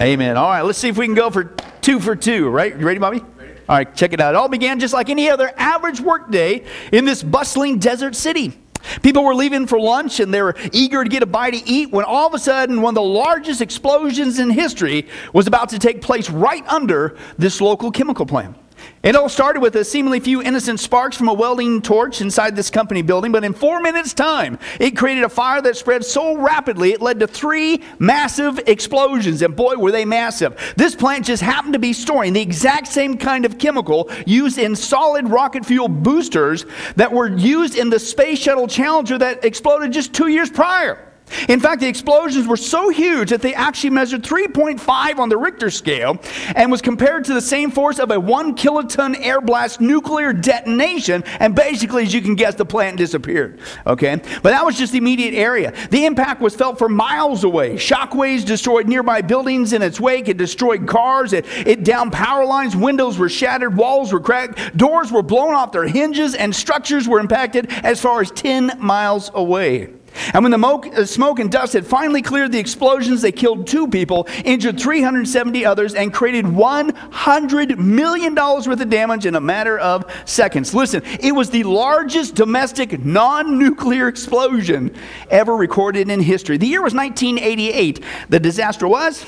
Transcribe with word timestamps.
Amen. 0.00 0.38
All 0.38 0.48
right, 0.48 0.62
let's 0.62 0.78
see 0.78 0.88
if 0.88 0.96
we 0.96 1.04
can 1.04 1.14
go 1.14 1.28
for 1.28 1.44
two 1.82 2.00
for 2.00 2.16
two, 2.16 2.48
right? 2.48 2.74
You 2.74 2.86
ready, 2.86 2.98
Bobby? 2.98 3.20
All 3.20 3.76
right, 3.76 3.94
check 3.94 4.14
it 4.14 4.20
out. 4.20 4.34
It 4.34 4.36
all 4.36 4.48
began 4.48 4.80
just 4.80 4.94
like 4.94 5.10
any 5.10 5.28
other 5.28 5.52
average 5.58 6.00
workday 6.00 6.64
in 6.90 7.04
this 7.04 7.22
bustling 7.22 7.78
desert 7.78 8.16
city. 8.16 8.58
People 9.02 9.24
were 9.24 9.34
leaving 9.34 9.66
for 9.66 9.78
lunch 9.78 10.18
and 10.20 10.32
they 10.32 10.40
were 10.40 10.56
eager 10.72 11.04
to 11.04 11.10
get 11.10 11.22
a 11.22 11.26
bite 11.26 11.50
to 11.50 11.68
eat 11.68 11.90
when 11.90 12.06
all 12.06 12.26
of 12.26 12.32
a 12.32 12.38
sudden 12.38 12.80
one 12.80 12.92
of 12.92 12.94
the 12.94 13.02
largest 13.02 13.60
explosions 13.60 14.38
in 14.38 14.48
history 14.48 15.06
was 15.34 15.46
about 15.46 15.68
to 15.68 15.78
take 15.78 16.00
place 16.00 16.30
right 16.30 16.66
under 16.66 17.18
this 17.36 17.60
local 17.60 17.90
chemical 17.90 18.24
plant. 18.24 18.56
It 19.02 19.16
all 19.16 19.28
started 19.28 19.60
with 19.60 19.76
a 19.76 19.84
seemingly 19.84 20.20
few 20.20 20.42
innocent 20.42 20.78
sparks 20.78 21.16
from 21.16 21.28
a 21.28 21.32
welding 21.32 21.80
torch 21.80 22.20
inside 22.20 22.54
this 22.54 22.70
company 22.70 23.02
building, 23.02 23.32
but 23.32 23.44
in 23.44 23.54
four 23.54 23.80
minutes' 23.80 24.12
time, 24.12 24.58
it 24.78 24.96
created 24.96 25.24
a 25.24 25.28
fire 25.28 25.62
that 25.62 25.76
spread 25.76 26.04
so 26.04 26.36
rapidly 26.36 26.92
it 26.92 27.00
led 27.00 27.20
to 27.20 27.26
three 27.26 27.82
massive 27.98 28.58
explosions. 28.66 29.42
And 29.42 29.56
boy, 29.56 29.76
were 29.76 29.90
they 29.90 30.04
massive. 30.04 30.74
This 30.76 30.94
plant 30.94 31.24
just 31.26 31.42
happened 31.42 31.72
to 31.72 31.78
be 31.78 31.92
storing 31.92 32.32
the 32.32 32.42
exact 32.42 32.88
same 32.88 33.16
kind 33.16 33.44
of 33.44 33.58
chemical 33.58 34.10
used 34.26 34.58
in 34.58 34.76
solid 34.76 35.28
rocket 35.28 35.64
fuel 35.64 35.88
boosters 35.88 36.66
that 36.96 37.12
were 37.12 37.28
used 37.28 37.76
in 37.76 37.90
the 37.90 37.98
Space 37.98 38.38
Shuttle 38.38 38.68
Challenger 38.68 39.18
that 39.18 39.44
exploded 39.44 39.92
just 39.92 40.12
two 40.12 40.28
years 40.28 40.50
prior. 40.50 41.09
In 41.48 41.60
fact, 41.60 41.80
the 41.80 41.88
explosions 41.88 42.46
were 42.46 42.56
so 42.56 42.88
huge 42.90 43.30
that 43.30 43.42
they 43.42 43.54
actually 43.54 43.90
measured 43.90 44.22
3.5 44.22 45.18
on 45.18 45.28
the 45.28 45.36
Richter 45.36 45.70
scale 45.70 46.18
and 46.54 46.70
was 46.70 46.82
compared 46.82 47.24
to 47.26 47.34
the 47.34 47.40
same 47.40 47.70
force 47.70 47.98
of 47.98 48.10
a 48.10 48.20
one 48.20 48.54
kiloton 48.54 49.16
air 49.20 49.40
blast 49.40 49.80
nuclear 49.80 50.32
detonation. 50.32 51.22
And 51.38 51.54
basically, 51.54 52.04
as 52.04 52.14
you 52.14 52.22
can 52.22 52.34
guess, 52.34 52.54
the 52.54 52.64
plant 52.64 52.96
disappeared. 52.96 53.60
Okay? 53.86 54.16
But 54.16 54.50
that 54.50 54.64
was 54.64 54.76
just 54.76 54.92
the 54.92 54.98
immediate 54.98 55.34
area. 55.34 55.72
The 55.90 56.04
impact 56.04 56.40
was 56.40 56.54
felt 56.54 56.78
for 56.78 56.88
miles 56.88 57.44
away. 57.44 57.74
Shockwaves 57.74 58.44
destroyed 58.44 58.88
nearby 58.88 59.22
buildings 59.22 59.72
in 59.72 59.82
its 59.82 60.00
wake. 60.00 60.28
It 60.28 60.36
destroyed 60.36 60.86
cars. 60.86 61.32
It, 61.32 61.46
it 61.66 61.84
downed 61.84 62.12
power 62.12 62.44
lines. 62.44 62.76
Windows 62.76 63.18
were 63.18 63.28
shattered. 63.28 63.76
Walls 63.76 64.12
were 64.12 64.20
cracked. 64.20 64.76
Doors 64.76 65.12
were 65.12 65.22
blown 65.22 65.54
off 65.54 65.72
their 65.72 65.86
hinges. 65.86 66.34
And 66.34 66.54
structures 66.54 67.08
were 67.08 67.20
impacted 67.20 67.70
as 67.84 68.00
far 68.00 68.20
as 68.20 68.30
10 68.30 68.72
miles 68.78 69.30
away. 69.34 69.94
And 70.34 70.44
when 70.44 70.52
the 70.52 70.58
uh, 70.66 71.04
smoke 71.04 71.38
and 71.38 71.50
dust 71.50 71.72
had 71.72 71.86
finally 71.86 72.22
cleared 72.22 72.52
the 72.52 72.58
explosions, 72.58 73.22
they 73.22 73.32
killed 73.32 73.66
two 73.66 73.88
people, 73.88 74.26
injured 74.44 74.80
370 74.80 75.64
others, 75.64 75.94
and 75.94 76.12
created 76.12 76.44
$100 76.44 77.78
million 77.78 78.34
worth 78.34 78.66
of 78.68 78.90
damage 78.90 79.26
in 79.26 79.34
a 79.34 79.40
matter 79.40 79.78
of 79.78 80.04
seconds. 80.24 80.74
Listen, 80.74 81.02
it 81.20 81.32
was 81.32 81.50
the 81.50 81.64
largest 81.64 82.34
domestic 82.34 83.04
non 83.04 83.58
nuclear 83.58 84.08
explosion 84.08 84.94
ever 85.30 85.56
recorded 85.56 86.10
in 86.10 86.20
history. 86.20 86.56
The 86.56 86.66
year 86.66 86.82
was 86.82 86.94
1988. 86.94 88.04
The 88.28 88.40
disaster 88.40 88.88
was 88.88 89.24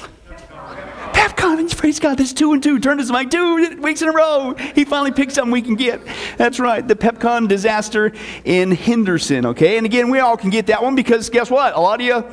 Pepcon, 1.22 1.76
praise 1.76 2.00
God, 2.00 2.18
this 2.18 2.32
two 2.32 2.52
and 2.52 2.60
two 2.60 2.80
turned 2.80 3.00
us 3.00 3.08
like 3.08 3.30
two 3.30 3.76
weeks 3.76 4.02
in 4.02 4.08
a 4.08 4.12
row. 4.12 4.56
He 4.74 4.84
finally 4.84 5.12
picked 5.12 5.30
something 5.30 5.52
we 5.52 5.62
can 5.62 5.76
get. 5.76 6.00
That's 6.36 6.58
right, 6.58 6.86
the 6.86 6.96
Pepcon 6.96 7.46
disaster 7.46 8.12
in 8.44 8.72
Henderson, 8.72 9.46
okay? 9.46 9.76
And 9.76 9.86
again, 9.86 10.10
we 10.10 10.18
all 10.18 10.36
can 10.36 10.50
get 10.50 10.66
that 10.66 10.82
one 10.82 10.96
because 10.96 11.30
guess 11.30 11.48
what? 11.48 11.76
A 11.76 11.80
lot 11.80 12.00
of 12.00 12.06
you 12.06 12.24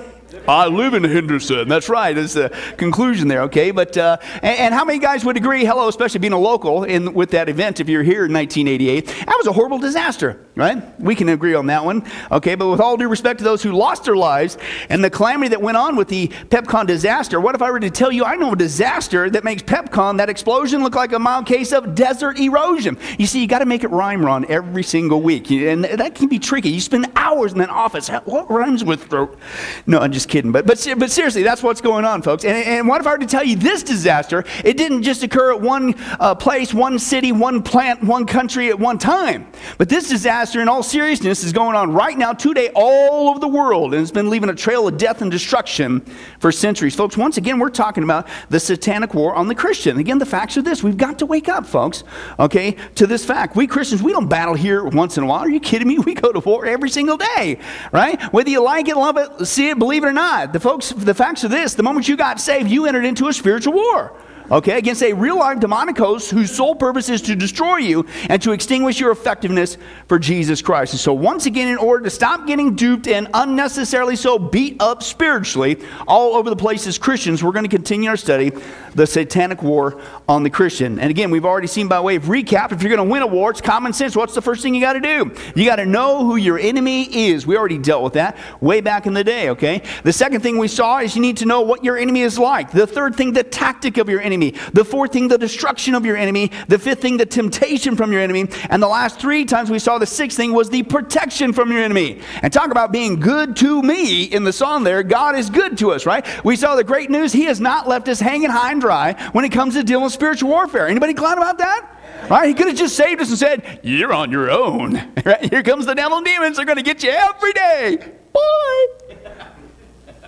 I 0.47 0.67
live 0.67 0.93
in 0.93 1.03
Henderson. 1.03 1.67
That's 1.67 1.89
right. 1.89 2.13
That's 2.13 2.33
the 2.33 2.49
conclusion 2.77 3.27
there, 3.27 3.41
okay? 3.43 3.71
But, 3.71 3.97
uh, 3.97 4.17
and, 4.41 4.59
and, 4.59 4.73
how 4.73 4.85
many 4.85 4.99
guys 4.99 5.25
would 5.25 5.37
agree, 5.37 5.65
hello, 5.65 5.87
especially 5.87 6.19
being 6.19 6.33
a 6.33 6.39
local 6.39 6.83
in, 6.83 7.13
with 7.13 7.31
that 7.31 7.49
event, 7.49 7.79
if 7.79 7.89
you're 7.89 8.03
here 8.03 8.25
in 8.25 8.33
1988, 8.33 9.07
that 9.07 9.35
was 9.37 9.47
a 9.47 9.51
horrible 9.51 9.79
disaster, 9.79 10.39
right? 10.55 10.99
We 10.99 11.15
can 11.15 11.29
agree 11.29 11.53
on 11.53 11.67
that 11.67 11.83
one, 11.83 12.03
okay? 12.31 12.55
But 12.55 12.69
with 12.69 12.79
all 12.79 12.97
due 12.97 13.07
respect 13.07 13.39
to 13.39 13.43
those 13.43 13.61
who 13.61 13.71
lost 13.71 14.05
their 14.05 14.15
lives 14.15 14.57
and 14.89 15.03
the 15.03 15.09
calamity 15.09 15.49
that 15.49 15.61
went 15.61 15.77
on 15.77 15.95
with 15.95 16.07
the 16.07 16.27
PepCon 16.27 16.87
disaster, 16.87 17.39
what 17.41 17.55
if 17.55 17.61
I 17.61 17.71
were 17.71 17.79
to 17.79 17.89
tell 17.89 18.11
you 18.11 18.23
I 18.23 18.35
know 18.35 18.53
a 18.53 18.55
disaster 18.55 19.29
that 19.29 19.43
makes 19.43 19.61
PepCon, 19.63 20.17
that 20.17 20.29
explosion, 20.29 20.83
look 20.83 20.95
like 20.95 21.11
a 21.11 21.19
mild 21.19 21.45
case 21.45 21.73
of 21.73 21.95
desert 21.95 22.39
erosion? 22.39 22.97
You 23.17 23.25
see, 23.25 23.41
you 23.41 23.47
got 23.47 23.59
to 23.59 23.65
make 23.65 23.83
it 23.83 23.89
rhyme, 23.89 24.25
Ron, 24.25 24.45
every 24.45 24.83
single 24.83 25.21
week. 25.21 25.51
And 25.51 25.83
that 25.83 26.15
can 26.15 26.27
be 26.27 26.39
tricky. 26.39 26.69
You 26.69 26.81
spend 26.81 27.07
hours 27.15 27.51
in 27.51 27.59
that 27.59 27.69
office. 27.69 28.09
What 28.09 28.49
rhymes 28.49 28.83
with 28.83 29.03
throat? 29.05 29.37
No, 29.85 29.99
I'm 29.99 30.11
just 30.11 30.28
kidding. 30.29 30.51
But, 30.51 30.65
but, 30.65 30.85
but 30.97 31.11
seriously, 31.11 31.43
that's 31.43 31.61
what's 31.63 31.81
going 31.81 32.05
on, 32.05 32.21
folks. 32.21 32.45
And, 32.45 32.55
and 32.55 32.87
what 32.87 33.01
if 33.01 33.07
I 33.07 33.11
were 33.11 33.17
to 33.17 33.25
tell 33.25 33.43
you 33.43 33.55
this 33.55 33.83
disaster, 33.83 34.45
it 34.63 34.77
didn't 34.77 35.03
just 35.03 35.23
occur 35.23 35.53
at 35.53 35.61
one 35.61 35.95
uh, 36.19 36.35
place, 36.35 36.73
one 36.73 36.99
city, 36.99 37.31
one 37.31 37.61
plant, 37.61 38.03
one 38.03 38.25
country 38.25 38.69
at 38.69 38.79
one 38.79 38.97
time. 38.97 39.47
But 39.77 39.89
this 39.89 40.07
disaster, 40.07 40.61
in 40.61 40.69
all 40.69 40.83
seriousness, 40.83 41.43
is 41.43 41.51
going 41.51 41.75
on 41.75 41.93
right 41.93 42.17
now, 42.17 42.33
today, 42.33 42.69
all 42.75 43.29
over 43.29 43.39
the 43.39 43.47
world. 43.47 43.93
And 43.93 44.01
it's 44.01 44.11
been 44.11 44.29
leaving 44.29 44.49
a 44.49 44.55
trail 44.55 44.87
of 44.87 44.97
death 44.97 45.21
and 45.21 45.31
destruction 45.31 46.01
for 46.39 46.51
centuries. 46.51 46.95
Folks, 46.95 47.17
once 47.17 47.37
again, 47.37 47.59
we're 47.59 47.69
talking 47.69 48.03
about 48.03 48.27
the 48.49 48.59
satanic 48.59 49.13
war 49.13 49.33
on 49.33 49.47
the 49.47 49.55
Christian. 49.55 49.97
Again, 49.97 50.19
the 50.19 50.25
facts 50.25 50.57
are 50.57 50.61
this. 50.61 50.83
We've 50.83 50.97
got 50.97 51.19
to 51.19 51.25
wake 51.25 51.49
up, 51.49 51.65
folks, 51.65 52.03
okay, 52.39 52.75
to 52.95 53.07
this 53.07 53.25
fact. 53.25 53.55
We 53.55 53.67
Christians, 53.67 54.03
we 54.03 54.11
don't 54.11 54.27
battle 54.27 54.53
here 54.53 54.83
once 54.85 55.17
in 55.17 55.23
a 55.23 55.27
while. 55.27 55.39
Are 55.39 55.49
you 55.49 55.59
kidding 55.59 55.87
me? 55.87 55.97
We 56.09 56.15
go 56.15 56.31
to 56.31 56.39
war 56.39 56.65
every 56.65 56.89
single 56.89 57.17
day, 57.17 57.59
right? 57.91 58.19
Whether 58.33 58.49
you 58.49 58.63
like 58.63 58.87
it, 58.87 58.97
love 58.97 59.17
it, 59.17 59.45
see 59.45 59.69
it, 59.69 59.77
believe 59.77 60.03
it 60.03 60.07
or 60.07 60.13
not. 60.13 60.18
The 60.51 60.59
folks, 60.59 60.89
the 60.89 61.13
facts 61.13 61.43
are 61.43 61.47
this: 61.47 61.75
the 61.75 61.83
moment 61.83 62.07
you 62.07 62.17
got 62.17 62.39
saved, 62.41 62.69
you 62.69 62.85
entered 62.85 63.05
into 63.05 63.27
a 63.27 63.33
spiritual 63.33 63.73
war 63.73 64.11
okay, 64.51 64.77
against 64.77 65.03
a 65.03 65.13
real 65.13 65.37
live 65.37 65.59
demonic 65.59 65.97
host 65.97 66.31
whose 66.31 66.55
sole 66.55 66.75
purpose 66.75 67.09
is 67.09 67.21
to 67.23 67.35
destroy 67.35 67.77
you 67.77 68.05
and 68.29 68.41
to 68.41 68.51
extinguish 68.51 68.99
your 68.99 69.11
effectiveness 69.11 69.77
for 70.07 70.19
Jesus 70.19 70.61
Christ. 70.61 70.93
And 70.93 70.99
so, 70.99 71.13
once 71.13 71.45
again, 71.45 71.67
in 71.67 71.77
order 71.77 72.03
to 72.03 72.09
stop 72.09 72.47
getting 72.47 72.75
duped 72.75 73.07
and 73.07 73.27
unnecessarily 73.33 74.15
so 74.15 74.39
beat 74.39 74.81
up 74.81 75.03
spiritually 75.03 75.77
all 76.07 76.35
over 76.35 76.49
the 76.49 76.55
place 76.55 76.87
as 76.87 76.97
Christians, 76.97 77.43
we're 77.43 77.51
going 77.51 77.65
to 77.65 77.69
continue 77.69 78.09
our 78.09 78.17
study, 78.17 78.51
the 78.95 79.05
satanic 79.05 79.61
war 79.61 80.01
on 80.27 80.43
the 80.43 80.49
Christian. 80.49 80.99
And 80.99 81.09
again, 81.09 81.31
we've 81.31 81.45
already 81.45 81.67
seen 81.67 81.87
by 81.87 81.99
way 81.99 82.15
of 82.15 82.23
recap, 82.23 82.71
if 82.71 82.81
you're 82.81 82.95
going 82.95 83.07
to 83.07 83.11
win 83.11 83.21
a 83.21 83.27
war, 83.27 83.51
it's 83.51 83.61
common 83.61 83.93
sense. 83.93 84.15
What's 84.15 84.35
the 84.35 84.41
first 84.41 84.63
thing 84.63 84.73
you 84.73 84.81
got 84.81 84.93
to 84.93 84.99
do? 84.99 85.35
You 85.55 85.65
got 85.65 85.77
to 85.77 85.85
know 85.85 86.25
who 86.25 86.35
your 86.35 86.57
enemy 86.59 87.03
is. 87.27 87.45
We 87.45 87.57
already 87.57 87.77
dealt 87.77 88.03
with 88.03 88.13
that 88.13 88.37
way 88.61 88.81
back 88.81 89.05
in 89.05 89.13
the 89.13 89.23
day, 89.23 89.49
okay? 89.49 89.83
The 90.03 90.13
second 90.13 90.41
thing 90.41 90.57
we 90.57 90.67
saw 90.67 90.99
is 90.99 91.15
you 91.15 91.21
need 91.21 91.37
to 91.37 91.45
know 91.45 91.61
what 91.61 91.83
your 91.83 91.97
enemy 91.97 92.21
is 92.21 92.39
like. 92.39 92.71
The 92.71 92.87
third 92.87 93.15
thing, 93.15 93.33
the 93.33 93.43
tactic 93.43 93.97
of 93.97 94.09
your 94.09 94.21
enemy 94.21 94.38
enemy. 94.41 94.59
The 94.73 94.85
fourth 94.85 95.11
thing, 95.11 95.27
the 95.27 95.37
destruction 95.37 95.95
of 95.95 96.05
your 96.05 96.17
enemy. 96.17 96.51
The 96.67 96.79
fifth 96.79 97.01
thing, 97.01 97.17
the 97.17 97.25
temptation 97.25 97.95
from 97.95 98.11
your 98.11 98.21
enemy. 98.21 98.47
And 98.69 98.81
the 98.81 98.87
last 98.87 99.19
three 99.19 99.45
times 99.45 99.69
we 99.69 99.79
saw 99.79 99.97
the 99.97 100.05
sixth 100.05 100.37
thing 100.37 100.53
was 100.53 100.69
the 100.69 100.83
protection 100.83 101.53
from 101.53 101.71
your 101.71 101.81
enemy. 101.81 102.21
And 102.41 102.51
talk 102.51 102.71
about 102.71 102.91
being 102.91 103.19
good 103.19 103.55
to 103.57 103.81
me 103.81 104.23
in 104.23 104.43
the 104.43 104.53
song 104.53 104.83
there. 104.83 105.03
God 105.03 105.35
is 105.35 105.49
good 105.49 105.77
to 105.79 105.91
us, 105.91 106.05
right? 106.05 106.25
We 106.45 106.55
saw 106.55 106.75
the 106.75 106.83
great 106.83 107.09
news. 107.09 107.33
He 107.33 107.43
has 107.45 107.59
not 107.59 107.87
left 107.87 108.07
us 108.07 108.19
hanging 108.19 108.49
high 108.49 108.71
and 108.71 108.81
dry 108.81 109.13
when 109.31 109.45
it 109.45 109.49
comes 109.49 109.73
to 109.75 109.83
dealing 109.83 110.03
with 110.03 110.13
spiritual 110.13 110.49
warfare. 110.49 110.87
Anybody 110.87 111.13
glad 111.13 111.37
about 111.37 111.57
that? 111.57 111.95
Right? 112.29 112.47
He 112.47 112.53
could 112.53 112.67
have 112.67 112.77
just 112.77 112.95
saved 112.95 113.21
us 113.21 113.29
and 113.29 113.37
said, 113.37 113.79
You're 113.83 114.13
on 114.13 114.31
your 114.31 114.51
own. 114.51 115.01
Right? 115.25 115.49
Here 115.49 115.63
comes 115.63 115.85
the 115.85 115.95
devil 115.95 116.17
and 116.17 116.25
demons. 116.25 116.55
They're 116.57 116.65
going 116.65 116.77
to 116.77 116.83
get 116.83 117.03
you 117.03 117.11
every 117.11 117.53
day. 117.53 117.97
Bye. 118.33 119.08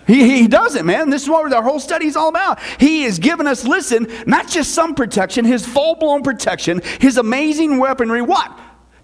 He, 0.08 0.42
he 0.42 0.48
doesn't, 0.48 0.86
man. 0.86 1.10
This 1.10 1.24
is 1.24 1.30
what 1.30 1.54
our 1.54 1.64
whole 1.64 1.80
study 1.80 2.08
is 2.08 2.16
all 2.16 2.30
about. 2.30 2.60
He 2.80 3.04
has 3.04 3.20
given 3.20 3.48
us, 3.48 3.66
listen, 3.66 4.08
not 4.26 4.48
just 4.48 4.74
some 4.74 4.96
protection, 4.96 5.46
his 5.46 5.66
full 5.66 5.96
blown 5.96 6.24
protection, 6.24 6.82
his 7.00 7.18
amazing 7.18 7.78
weaponry. 7.78 8.22
What? 8.22 8.58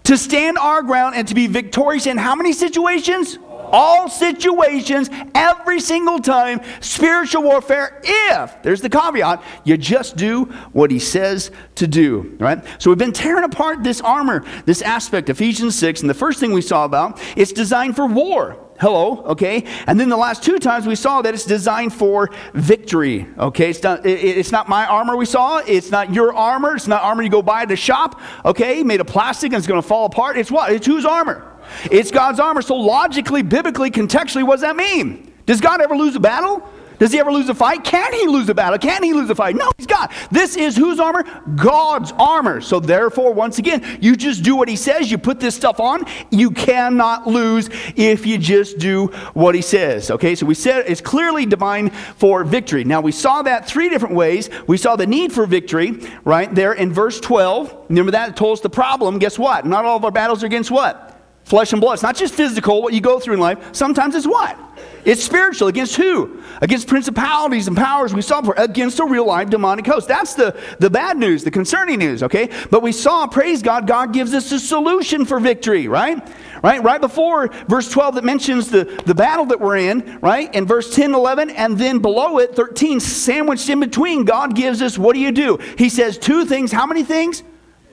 To 0.04 0.16
stand 0.16 0.58
our 0.58 0.82
ground 0.82 1.14
and 1.16 1.28
to 1.28 1.34
be 1.34 1.46
victorious 1.46 2.06
in 2.06 2.16
how 2.16 2.34
many 2.34 2.52
situations? 2.52 3.38
all 3.70 4.08
situations, 4.08 5.10
every 5.34 5.80
single 5.80 6.18
time, 6.18 6.60
spiritual 6.80 7.42
warfare, 7.42 8.00
if, 8.02 8.62
there's 8.62 8.80
the 8.80 8.88
caveat, 8.88 9.42
you 9.64 9.76
just 9.76 10.16
do 10.16 10.44
what 10.72 10.90
he 10.90 10.98
says 10.98 11.50
to 11.76 11.86
do, 11.86 12.36
right? 12.38 12.64
So 12.78 12.90
we've 12.90 12.98
been 12.98 13.12
tearing 13.12 13.44
apart 13.44 13.82
this 13.82 14.00
armor, 14.00 14.44
this 14.64 14.82
aspect, 14.82 15.28
Ephesians 15.28 15.78
6, 15.78 16.00
and 16.00 16.10
the 16.10 16.14
first 16.14 16.40
thing 16.40 16.52
we 16.52 16.62
saw 16.62 16.84
about, 16.84 17.20
it's 17.36 17.52
designed 17.52 17.96
for 17.96 18.06
war. 18.06 18.67
Hello, 18.80 19.22
okay? 19.24 19.64
And 19.88 19.98
then 19.98 20.08
the 20.08 20.16
last 20.16 20.44
two 20.44 20.60
times 20.60 20.86
we 20.86 20.94
saw 20.94 21.20
that 21.22 21.34
it's 21.34 21.44
designed 21.44 21.92
for 21.92 22.30
victory, 22.54 23.26
okay? 23.36 23.70
It's 23.70 23.82
not, 23.82 24.06
it, 24.06 24.20
it's 24.20 24.52
not 24.52 24.68
my 24.68 24.86
armor 24.86 25.16
we 25.16 25.26
saw. 25.26 25.58
It's 25.58 25.90
not 25.90 26.14
your 26.14 26.32
armor. 26.32 26.76
It's 26.76 26.86
not 26.86 27.02
armor 27.02 27.24
you 27.24 27.28
go 27.28 27.42
buy 27.42 27.62
at 27.62 27.68
the 27.68 27.76
shop, 27.76 28.20
okay? 28.44 28.84
Made 28.84 29.00
of 29.00 29.08
plastic 29.08 29.52
and 29.52 29.58
it's 29.58 29.66
going 29.66 29.82
to 29.82 29.86
fall 29.86 30.06
apart. 30.06 30.38
It's 30.38 30.50
what? 30.50 30.72
It's 30.72 30.86
whose 30.86 31.04
armor? 31.04 31.44
It's 31.90 32.12
God's 32.12 32.38
armor. 32.38 32.62
So 32.62 32.76
logically, 32.76 33.42
biblically, 33.42 33.90
contextually, 33.90 34.46
what 34.46 34.54
does 34.54 34.62
that 34.62 34.76
mean? 34.76 35.32
Does 35.44 35.60
God 35.60 35.80
ever 35.80 35.96
lose 35.96 36.14
a 36.14 36.20
battle? 36.20 36.68
Does 36.98 37.12
he 37.12 37.18
ever 37.18 37.32
lose 37.32 37.48
a 37.48 37.54
fight? 37.54 37.84
Can 37.84 38.12
he 38.12 38.26
lose 38.26 38.48
a 38.48 38.54
battle? 38.54 38.78
Can 38.78 39.02
he 39.02 39.12
lose 39.12 39.30
a 39.30 39.34
fight? 39.34 39.56
No, 39.56 39.70
he's 39.76 39.86
God. 39.86 40.10
This 40.30 40.56
is 40.56 40.76
whose 40.76 40.98
armor? 40.98 41.24
God's 41.56 42.12
armor. 42.12 42.60
So 42.60 42.80
therefore, 42.80 43.32
once 43.32 43.58
again, 43.58 43.98
you 44.00 44.16
just 44.16 44.42
do 44.42 44.56
what 44.56 44.68
he 44.68 44.76
says. 44.76 45.10
You 45.10 45.18
put 45.18 45.40
this 45.40 45.54
stuff 45.54 45.80
on. 45.80 46.04
You 46.30 46.50
cannot 46.50 47.26
lose 47.26 47.70
if 47.96 48.26
you 48.26 48.38
just 48.38 48.78
do 48.78 49.06
what 49.34 49.54
he 49.54 49.62
says. 49.62 50.10
Okay, 50.10 50.34
so 50.34 50.46
we 50.46 50.54
said 50.54 50.84
it's 50.86 51.00
clearly 51.00 51.46
divine 51.46 51.90
for 51.90 52.44
victory. 52.44 52.84
Now 52.84 53.00
we 53.00 53.12
saw 53.12 53.42
that 53.42 53.68
three 53.68 53.88
different 53.88 54.14
ways. 54.14 54.50
We 54.66 54.76
saw 54.76 54.96
the 54.96 55.06
need 55.06 55.32
for 55.32 55.46
victory 55.46 56.00
right 56.24 56.52
there 56.54 56.72
in 56.72 56.92
verse 56.92 57.20
12. 57.20 57.86
Remember 57.88 58.12
that? 58.12 58.30
It 58.30 58.36
told 58.36 58.54
us 58.54 58.60
the 58.60 58.70
problem. 58.70 59.18
Guess 59.18 59.38
what? 59.38 59.66
Not 59.66 59.84
all 59.84 59.96
of 59.96 60.04
our 60.04 60.10
battles 60.10 60.42
are 60.42 60.46
against 60.46 60.70
what? 60.70 61.17
Flesh 61.48 61.72
and 61.72 61.80
blood. 61.80 61.94
It's 61.94 62.02
not 62.02 62.14
just 62.14 62.34
physical, 62.34 62.82
what 62.82 62.92
you 62.92 63.00
go 63.00 63.18
through 63.18 63.32
in 63.32 63.40
life. 63.40 63.74
Sometimes 63.74 64.14
it's 64.14 64.26
what? 64.26 64.58
It's 65.06 65.24
spiritual. 65.24 65.68
Against 65.68 65.96
who? 65.96 66.42
Against 66.60 66.86
principalities 66.86 67.68
and 67.68 67.74
powers 67.74 68.12
we 68.12 68.20
saw 68.20 68.42
before. 68.42 68.54
Against 68.58 69.00
a 69.00 69.06
real 69.06 69.24
life 69.24 69.48
demonic 69.48 69.86
host. 69.86 70.08
That's 70.08 70.34
the, 70.34 70.54
the 70.78 70.90
bad 70.90 71.16
news, 71.16 71.44
the 71.44 71.50
concerning 71.50 72.00
news, 72.00 72.22
okay? 72.22 72.50
But 72.70 72.82
we 72.82 72.92
saw, 72.92 73.26
praise 73.26 73.62
God, 73.62 73.86
God 73.86 74.12
gives 74.12 74.34
us 74.34 74.52
a 74.52 74.60
solution 74.60 75.24
for 75.24 75.40
victory, 75.40 75.88
right? 75.88 76.22
Right? 76.62 76.82
Right 76.82 77.00
before 77.00 77.48
verse 77.66 77.90
12 77.90 78.16
that 78.16 78.24
mentions 78.24 78.68
the, 78.68 78.84
the 79.06 79.14
battle 79.14 79.46
that 79.46 79.58
we're 79.58 79.78
in, 79.78 80.18
right? 80.20 80.54
In 80.54 80.66
verse 80.66 80.94
10, 80.94 81.14
11, 81.14 81.48
and 81.48 81.78
then 81.78 82.00
below 82.00 82.40
it, 82.40 82.54
13, 82.54 83.00
sandwiched 83.00 83.70
in 83.70 83.80
between, 83.80 84.26
God 84.26 84.54
gives 84.54 84.82
us, 84.82 84.98
what 84.98 85.14
do 85.14 85.20
you 85.20 85.32
do? 85.32 85.56
He 85.78 85.88
says 85.88 86.18
two 86.18 86.44
things. 86.44 86.72
How 86.72 86.84
many 86.84 87.04
things? 87.04 87.42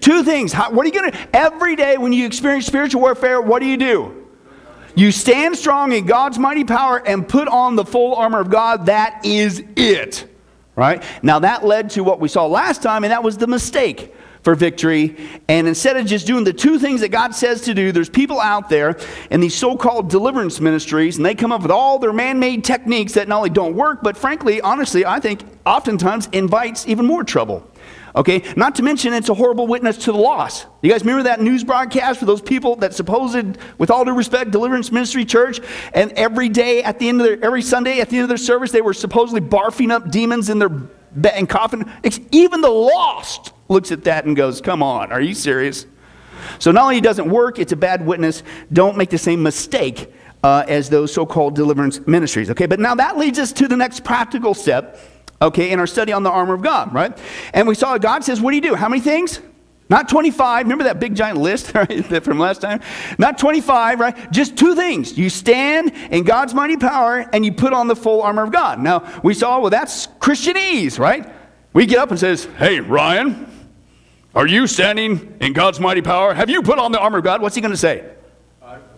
Two 0.01 0.23
things. 0.23 0.53
How, 0.53 0.71
what 0.71 0.85
are 0.85 0.89
you 0.89 0.99
going 0.99 1.11
to, 1.11 1.35
every 1.35 1.75
day 1.75 1.97
when 1.97 2.13
you 2.13 2.25
experience 2.25 2.65
spiritual 2.65 3.01
warfare, 3.01 3.41
what 3.41 3.59
do 3.59 3.65
you 3.65 3.77
do? 3.77 4.27
You 4.95 5.11
stand 5.11 5.57
strong 5.57 5.91
in 5.91 6.05
God's 6.05 6.39
mighty 6.39 6.63
power 6.63 7.05
and 7.05 7.27
put 7.27 7.47
on 7.47 7.75
the 7.75 7.83
full 7.83 8.15
armor 8.15 8.39
of 8.39 8.49
God. 8.49 8.85
That 8.85 9.25
is 9.25 9.63
it. 9.75 10.27
Right? 10.75 11.03
Now, 11.21 11.39
that 11.39 11.65
led 11.65 11.91
to 11.91 12.03
what 12.03 12.19
we 12.19 12.27
saw 12.27 12.45
last 12.47 12.81
time, 12.81 13.03
and 13.03 13.11
that 13.11 13.23
was 13.23 13.37
the 13.37 13.47
mistake 13.47 14.13
for 14.45 14.53
victory. 14.55 15.17
And 15.47 15.67
instead 15.67 15.97
of 15.97 16.05
just 16.05 16.27
doing 16.27 16.43
the 16.43 16.53
two 16.53 16.77
things 16.77 17.01
that 17.01 17.09
God 17.09 17.33
says 17.33 17.61
to 17.61 17.73
do, 17.73 17.91
there's 17.91 18.09
people 18.09 18.39
out 18.39 18.69
there 18.69 18.97
in 19.31 19.39
these 19.39 19.55
so 19.55 19.75
called 19.75 20.09
deliverance 20.09 20.61
ministries, 20.61 21.17
and 21.17 21.25
they 21.25 21.33
come 21.33 21.51
up 21.51 21.63
with 21.63 21.71
all 21.71 21.97
their 21.97 22.13
man 22.13 22.39
made 22.39 22.63
techniques 22.63 23.13
that 23.13 23.27
not 23.27 23.37
only 23.37 23.49
don't 23.49 23.75
work, 23.75 24.03
but 24.03 24.15
frankly, 24.15 24.61
honestly, 24.61 25.05
I 25.05 25.19
think 25.19 25.41
oftentimes 25.65 26.27
invites 26.31 26.87
even 26.87 27.05
more 27.05 27.23
trouble. 27.23 27.67
Okay, 28.15 28.43
not 28.55 28.75
to 28.75 28.83
mention 28.83 29.13
it's 29.13 29.27
a 29.27 29.33
horrible 29.33 29.67
witness 29.67 29.97
to 29.97 30.13
the 30.13 30.17
loss. 30.17 30.65
You 30.81 30.89
guys 30.89 31.01
remember 31.01 31.23
that 31.23 31.41
news 31.41 31.65
broadcast 31.65 32.17
for 32.19 32.25
those 32.25 32.41
people 32.41 32.77
that 32.77 32.93
supposed, 32.93 33.57
with 33.77 33.91
all 33.91 34.05
due 34.05 34.13
respect, 34.13 34.51
Deliverance 34.51 34.89
Ministry 34.89 35.25
Church, 35.25 35.59
and 35.93 36.13
every 36.13 36.47
day 36.47 36.81
at 36.81 36.97
the 36.97 37.09
end 37.09 37.19
of 37.19 37.27
their, 37.27 37.43
every 37.43 37.61
Sunday 37.61 37.99
at 37.99 38.09
the 38.09 38.15
end 38.15 38.23
of 38.23 38.29
their 38.29 38.37
service, 38.37 38.71
they 38.71 38.81
were 38.81 38.93
supposedly 38.93 39.41
barfing 39.41 39.91
up 39.91 40.11
demons 40.11 40.49
in 40.49 40.59
their 40.59 40.69
bed 40.69 41.33
and 41.35 41.49
coughing. 41.49 41.91
Even 42.31 42.61
the 42.61 42.69
lost 42.69 43.51
looks 43.67 43.91
at 43.91 44.05
that 44.05 44.23
and 44.23 44.35
goes, 44.35 44.61
"Come 44.61 44.81
on, 44.81 45.11
are 45.11 45.21
you 45.21 45.33
serious?" 45.33 45.85
So 46.59 46.71
not 46.71 46.83
only 46.83 47.01
doesn't 47.01 47.29
work, 47.29 47.59
it's 47.59 47.73
a 47.73 47.77
bad 47.77 48.05
witness. 48.05 48.43
Don't 48.71 48.95
make 48.95 49.09
the 49.09 49.17
same 49.17 49.43
mistake 49.43 50.13
uh, 50.41 50.63
as 50.69 50.89
those 50.89 51.11
so-called 51.13 51.55
deliverance 51.55 51.99
ministries. 52.07 52.49
Okay, 52.51 52.65
but 52.65 52.79
now 52.79 52.95
that 52.95 53.17
leads 53.17 53.39
us 53.39 53.51
to 53.53 53.67
the 53.67 53.75
next 53.75 54.05
practical 54.05 54.53
step 54.53 54.99
okay, 55.45 55.71
in 55.71 55.79
our 55.79 55.87
study 55.87 56.11
on 56.11 56.23
the 56.23 56.29
armor 56.29 56.53
of 56.53 56.61
God, 56.61 56.93
right? 56.93 57.17
And 57.53 57.67
we 57.67 57.75
saw 57.75 57.97
God 57.97 58.23
says, 58.23 58.41
What 58.41 58.51
do 58.51 58.55
you 58.55 58.61
do? 58.61 58.75
How 58.75 58.89
many 58.89 59.01
things? 59.01 59.39
Not 59.87 60.09
25. 60.09 60.65
Remember 60.65 60.85
that 60.85 60.99
big 60.99 61.15
giant 61.15 61.37
list 61.37 61.73
right, 61.75 62.23
from 62.23 62.39
last 62.39 62.61
time? 62.61 62.81
Not 63.19 63.37
25, 63.37 63.99
right? 63.99 64.31
Just 64.31 64.57
two 64.57 64.73
things. 64.75 65.17
You 65.17 65.29
stand 65.29 65.91
in 66.09 66.23
God's 66.23 66.53
mighty 66.53 66.77
power 66.77 67.19
and 67.31 67.45
you 67.45 67.51
put 67.51 67.71
on 67.71 67.87
the 67.87 67.95
full 67.95 68.23
armor 68.23 68.43
of 68.43 68.51
God. 68.51 68.79
Now, 68.79 69.21
we 69.23 69.35
saw, 69.35 69.59
well, 69.59 69.69
that's 69.69 70.07
Christianese, 70.07 70.97
right? 70.97 71.31
We 71.73 71.85
get 71.85 71.99
up 71.99 72.09
and 72.09 72.19
says, 72.19 72.45
Hey, 72.57 72.79
Ryan, 72.79 73.51
are 74.33 74.47
you 74.47 74.65
standing 74.67 75.37
in 75.39 75.53
God's 75.53 75.79
mighty 75.79 76.01
power? 76.01 76.33
Have 76.33 76.49
you 76.49 76.61
put 76.61 76.79
on 76.79 76.91
the 76.91 76.99
armor 76.99 77.19
of 77.19 77.23
God? 77.23 77.41
What's 77.41 77.55
he 77.55 77.61
going 77.61 77.71
to 77.71 77.77
say? 77.77 78.11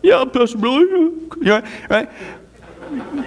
Yeah, 0.03 0.23
Pastor 0.25 0.57
Billy. 0.57 1.27
Yeah, 1.41 1.67
right? 1.89 2.09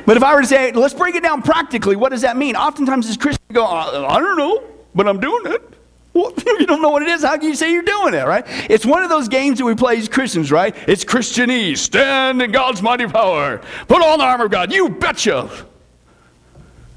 But 0.07 0.17
if 0.17 0.23
I 0.23 0.35
were 0.35 0.43
to 0.43 0.47
say, 0.47 0.73
let's 0.73 0.95
break 0.95 1.15
it 1.15 1.23
down 1.23 1.43
practically, 1.43 1.97
what 1.97 2.11
does 2.11 2.23
that 2.23 2.37
mean? 2.37 2.57
Oftentimes 2.57 3.09
as 3.09 3.17
Christians 3.17 3.47
go, 3.53 3.65
I 3.65 4.19
don't 4.19 4.37
know, 4.37 4.63
but 4.95 5.07
I'm 5.07 5.21
doing 5.21 5.53
it. 5.53 5.75
Well, 6.13 6.33
you 6.47 6.67
don't 6.67 6.83
know 6.83 6.91
what 6.91 7.03
it 7.03 7.09
is. 7.09 7.23
How 7.23 7.37
can 7.37 7.49
you 7.49 7.55
say 7.55 7.73
you're 7.73 7.83
doing 7.83 8.15
it, 8.15 8.27
right? 8.27 8.45
It's 8.69 8.85
one 8.85 9.03
of 9.03 9.11
those 9.11 9.29
games 9.29 9.59
that 9.59 9.65
we 9.65 9.75
play 9.75 9.99
as 9.99 10.09
Christians, 10.09 10.51
right? 10.51 10.75
It's 10.89 11.05
Christianese. 11.05 11.79
Stand 11.79 12.43
in 12.43 12.51
God's 12.51 12.83
mighty 12.83 13.07
power. 13.07 13.61
Put 13.87 14.03
on 14.03 14.19
the 14.19 14.25
armor 14.25 14.47
of 14.47 14.51
God. 14.51 14.73
You 14.73 14.89
betcha. 14.89 15.49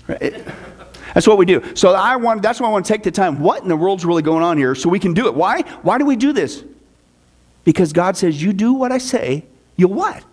Right? 0.07 0.43
That's 1.13 1.27
what 1.27 1.37
we 1.37 1.45
do. 1.45 1.75
So 1.75 1.93
I 1.93 2.15
want, 2.15 2.41
that's 2.41 2.59
why 2.59 2.67
I 2.67 2.71
want 2.71 2.85
to 2.85 2.93
take 2.93 3.03
the 3.03 3.11
time. 3.11 3.39
What 3.39 3.61
in 3.61 3.69
the 3.69 3.77
world's 3.77 4.03
really 4.03 4.23
going 4.23 4.43
on 4.43 4.57
here 4.57 4.73
so 4.73 4.89
we 4.89 4.99
can 4.99 5.13
do 5.13 5.27
it? 5.27 5.35
Why? 5.35 5.61
Why 5.83 5.99
do 5.99 6.05
we 6.05 6.15
do 6.15 6.33
this? 6.33 6.63
Because 7.63 7.93
God 7.93 8.17
says, 8.17 8.41
you 8.41 8.51
do 8.51 8.73
what 8.73 8.91
I 8.91 8.97
say, 8.97 9.45
you'll 9.77 9.93
what? 9.93 10.23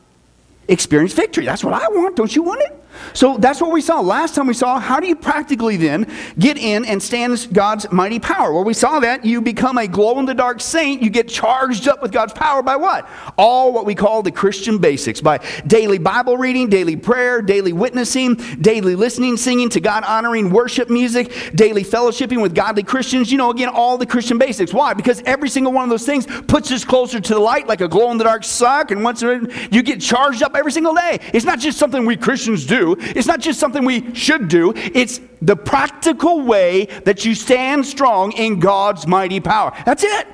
Experience 0.69 1.13
victory. 1.13 1.45
That's 1.45 1.65
what 1.65 1.75
I 1.75 1.89
want. 1.89 2.17
Don't 2.17 2.35
you 2.35 2.43
want 2.43 2.63
it? 2.63 2.80
So 3.13 3.37
that's 3.39 3.61
what 3.61 3.73
we 3.73 3.81
saw. 3.81 4.01
Last 4.01 4.35
time 4.35 4.47
we 4.47 4.55
saw 4.55 4.79
how 4.79 5.01
do 5.01 5.07
you 5.07 5.17
practically 5.17 5.77
then 5.77 6.07
get 6.39 6.57
in 6.59 6.85
and 6.85 7.03
stand 7.03 7.49
God's 7.53 7.91
mighty 7.93 8.19
power? 8.19 8.53
Well, 8.53 8.65
we 8.65 8.75
saw 8.75 9.01
that 9.01 9.25
you 9.25 9.41
become 9.41 9.79
a 9.79 9.87
glow 9.87 10.19
in 10.19 10.27
the 10.27 10.35
dark 10.35 10.61
saint. 10.61 11.03
You 11.03 11.11
get 11.11 11.29
charged 11.29 11.89
up 11.89 12.03
with 12.03 12.13
God's 12.13 12.33
power 12.33 12.63
by 12.63 12.77
what? 12.77 13.09
All 13.37 13.73
what 13.73 13.87
we 13.87 13.95
call 13.95 14.23
the 14.23 14.31
Christian 14.31 14.79
basics 14.79 15.21
by 15.21 15.39
daily 15.67 15.99
Bible 15.99 16.37
reading, 16.37 16.69
daily 16.69 16.97
prayer, 16.97 17.43
daily 17.43 17.73
witnessing, 17.73 18.35
daily 18.61 18.95
listening, 18.97 19.37
singing 19.37 19.69
to 19.71 19.81
God 19.81 20.05
honoring 20.05 20.51
worship 20.51 20.91
music, 20.91 21.33
daily 21.55 21.85
fellowshipping 21.85 22.41
with 22.41 22.55
godly 22.55 22.83
Christians. 22.83 23.31
You 23.31 23.39
know, 23.39 23.51
again, 23.51 23.69
all 23.69 23.99
the 23.99 24.07
Christian 24.07 24.39
basics. 24.39 24.73
Why? 24.73 24.95
Because 24.95 25.23
every 25.27 25.49
single 25.49 25.73
one 25.73 25.85
of 25.85 25.91
those 25.91 26.07
things 26.07 26.27
puts 26.27 26.71
us 26.73 26.85
closer 26.85 27.21
to 27.21 27.35
the 27.35 27.41
light 27.41 27.67
like 27.67 27.81
a 27.81 27.89
glow 27.89 28.11
in 28.11 28.19
the 28.19 28.25
dark 28.25 28.45
sock. 28.45 28.91
And 28.91 29.05
once 29.05 29.23
you 29.23 29.83
get 29.83 30.01
charged 30.01 30.43
up 30.43 30.55
every 30.57 30.73
single 30.73 30.95
day, 30.95 31.19
it's 31.33 31.45
not 31.45 31.59
just 31.59 31.79
something 31.79 32.05
we 32.05 32.17
Christians 32.17 32.67
do. 32.67 32.90
It's 32.99 33.27
not 33.27 33.41
just 33.41 33.61
something 33.61 33.85
we 33.85 34.15
should 34.15 34.49
do, 34.49 34.73
it's 34.77 35.21
the 35.43 35.57
practical 35.57 36.43
way 36.43 36.87
that 37.05 37.25
you 37.25 37.35
stand 37.35 37.87
strong 37.87 38.33
in 38.33 38.61
God's 38.61 39.07
mighty 39.07 39.41
power. 39.41 39.73
That's 39.85 40.05
it. 40.05 40.27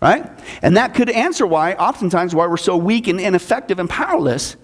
Right? 0.00 0.30
And 0.62 0.76
that 0.76 0.94
could 0.94 1.10
answer 1.10 1.46
why, 1.46 1.74
oftentimes, 1.74 2.34
why 2.34 2.46
we're 2.46 2.56
so 2.56 2.76
weak 2.76 3.08
and 3.08 3.20
ineffective 3.20 3.78
and 3.78 3.90
powerless 3.90 4.56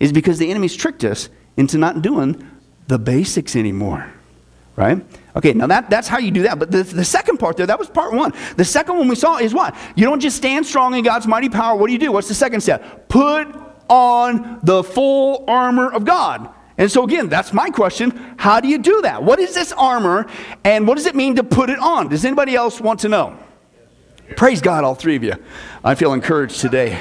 is 0.00 0.12
because 0.12 0.38
the 0.38 0.50
enemy's 0.50 0.74
tricked 0.74 1.04
us 1.04 1.28
into 1.56 1.78
not 1.78 2.02
doing 2.02 2.44
the 2.88 2.98
basics 2.98 3.54
anymore. 3.54 4.12
Right? 4.74 5.04
Okay, 5.36 5.52
now 5.52 5.66
that, 5.66 5.90
that's 5.90 6.08
how 6.08 6.18
you 6.18 6.30
do 6.30 6.42
that. 6.42 6.58
But 6.58 6.70
the, 6.70 6.82
the 6.82 7.04
second 7.04 7.38
part 7.38 7.56
there, 7.56 7.66
that 7.66 7.78
was 7.78 7.90
part 7.90 8.12
one. 8.12 8.32
The 8.56 8.64
second 8.64 8.96
one 8.96 9.08
we 9.08 9.14
saw 9.14 9.36
is 9.36 9.52
what? 9.52 9.76
You 9.94 10.06
don't 10.06 10.20
just 10.20 10.36
stand 10.36 10.66
strong 10.66 10.94
in 10.94 11.04
God's 11.04 11.26
mighty 11.26 11.48
power. 11.48 11.76
What 11.76 11.88
do 11.88 11.92
you 11.92 11.98
do? 11.98 12.10
What's 12.10 12.28
the 12.28 12.34
second 12.34 12.62
step? 12.62 13.08
Put 13.08 13.48
on 13.88 14.60
the 14.62 14.82
full 14.82 15.44
armor 15.48 15.92
of 15.92 16.04
God. 16.04 16.48
And 16.80 16.90
so, 16.90 17.04
again, 17.04 17.28
that's 17.28 17.52
my 17.52 17.68
question. 17.68 18.34
How 18.38 18.58
do 18.58 18.66
you 18.66 18.78
do 18.78 19.02
that? 19.02 19.22
What 19.22 19.38
is 19.38 19.54
this 19.54 19.70
armor 19.70 20.26
and 20.64 20.88
what 20.88 20.96
does 20.96 21.04
it 21.04 21.14
mean 21.14 21.36
to 21.36 21.44
put 21.44 21.68
it 21.68 21.78
on? 21.78 22.08
Does 22.08 22.24
anybody 22.24 22.56
else 22.56 22.80
want 22.80 23.00
to 23.00 23.10
know? 23.10 23.38
Praise 24.34 24.62
God, 24.62 24.82
all 24.82 24.94
three 24.94 25.14
of 25.14 25.22
you. 25.22 25.34
I 25.84 25.94
feel 25.94 26.14
encouraged 26.14 26.58
today. 26.58 26.98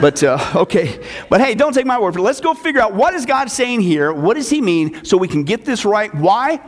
But, 0.00 0.22
uh, 0.22 0.38
okay. 0.54 1.04
But 1.28 1.40
hey, 1.40 1.56
don't 1.56 1.72
take 1.72 1.86
my 1.86 1.98
word 1.98 2.12
for 2.12 2.20
it. 2.20 2.22
Let's 2.22 2.40
go 2.40 2.54
figure 2.54 2.80
out 2.80 2.94
what 2.94 3.14
is 3.14 3.26
God 3.26 3.50
saying 3.50 3.80
here? 3.80 4.12
What 4.12 4.34
does 4.34 4.48
he 4.48 4.60
mean 4.60 5.04
so 5.04 5.16
we 5.16 5.26
can 5.26 5.42
get 5.42 5.64
this 5.64 5.84
right? 5.84 6.14
Why? 6.14 6.60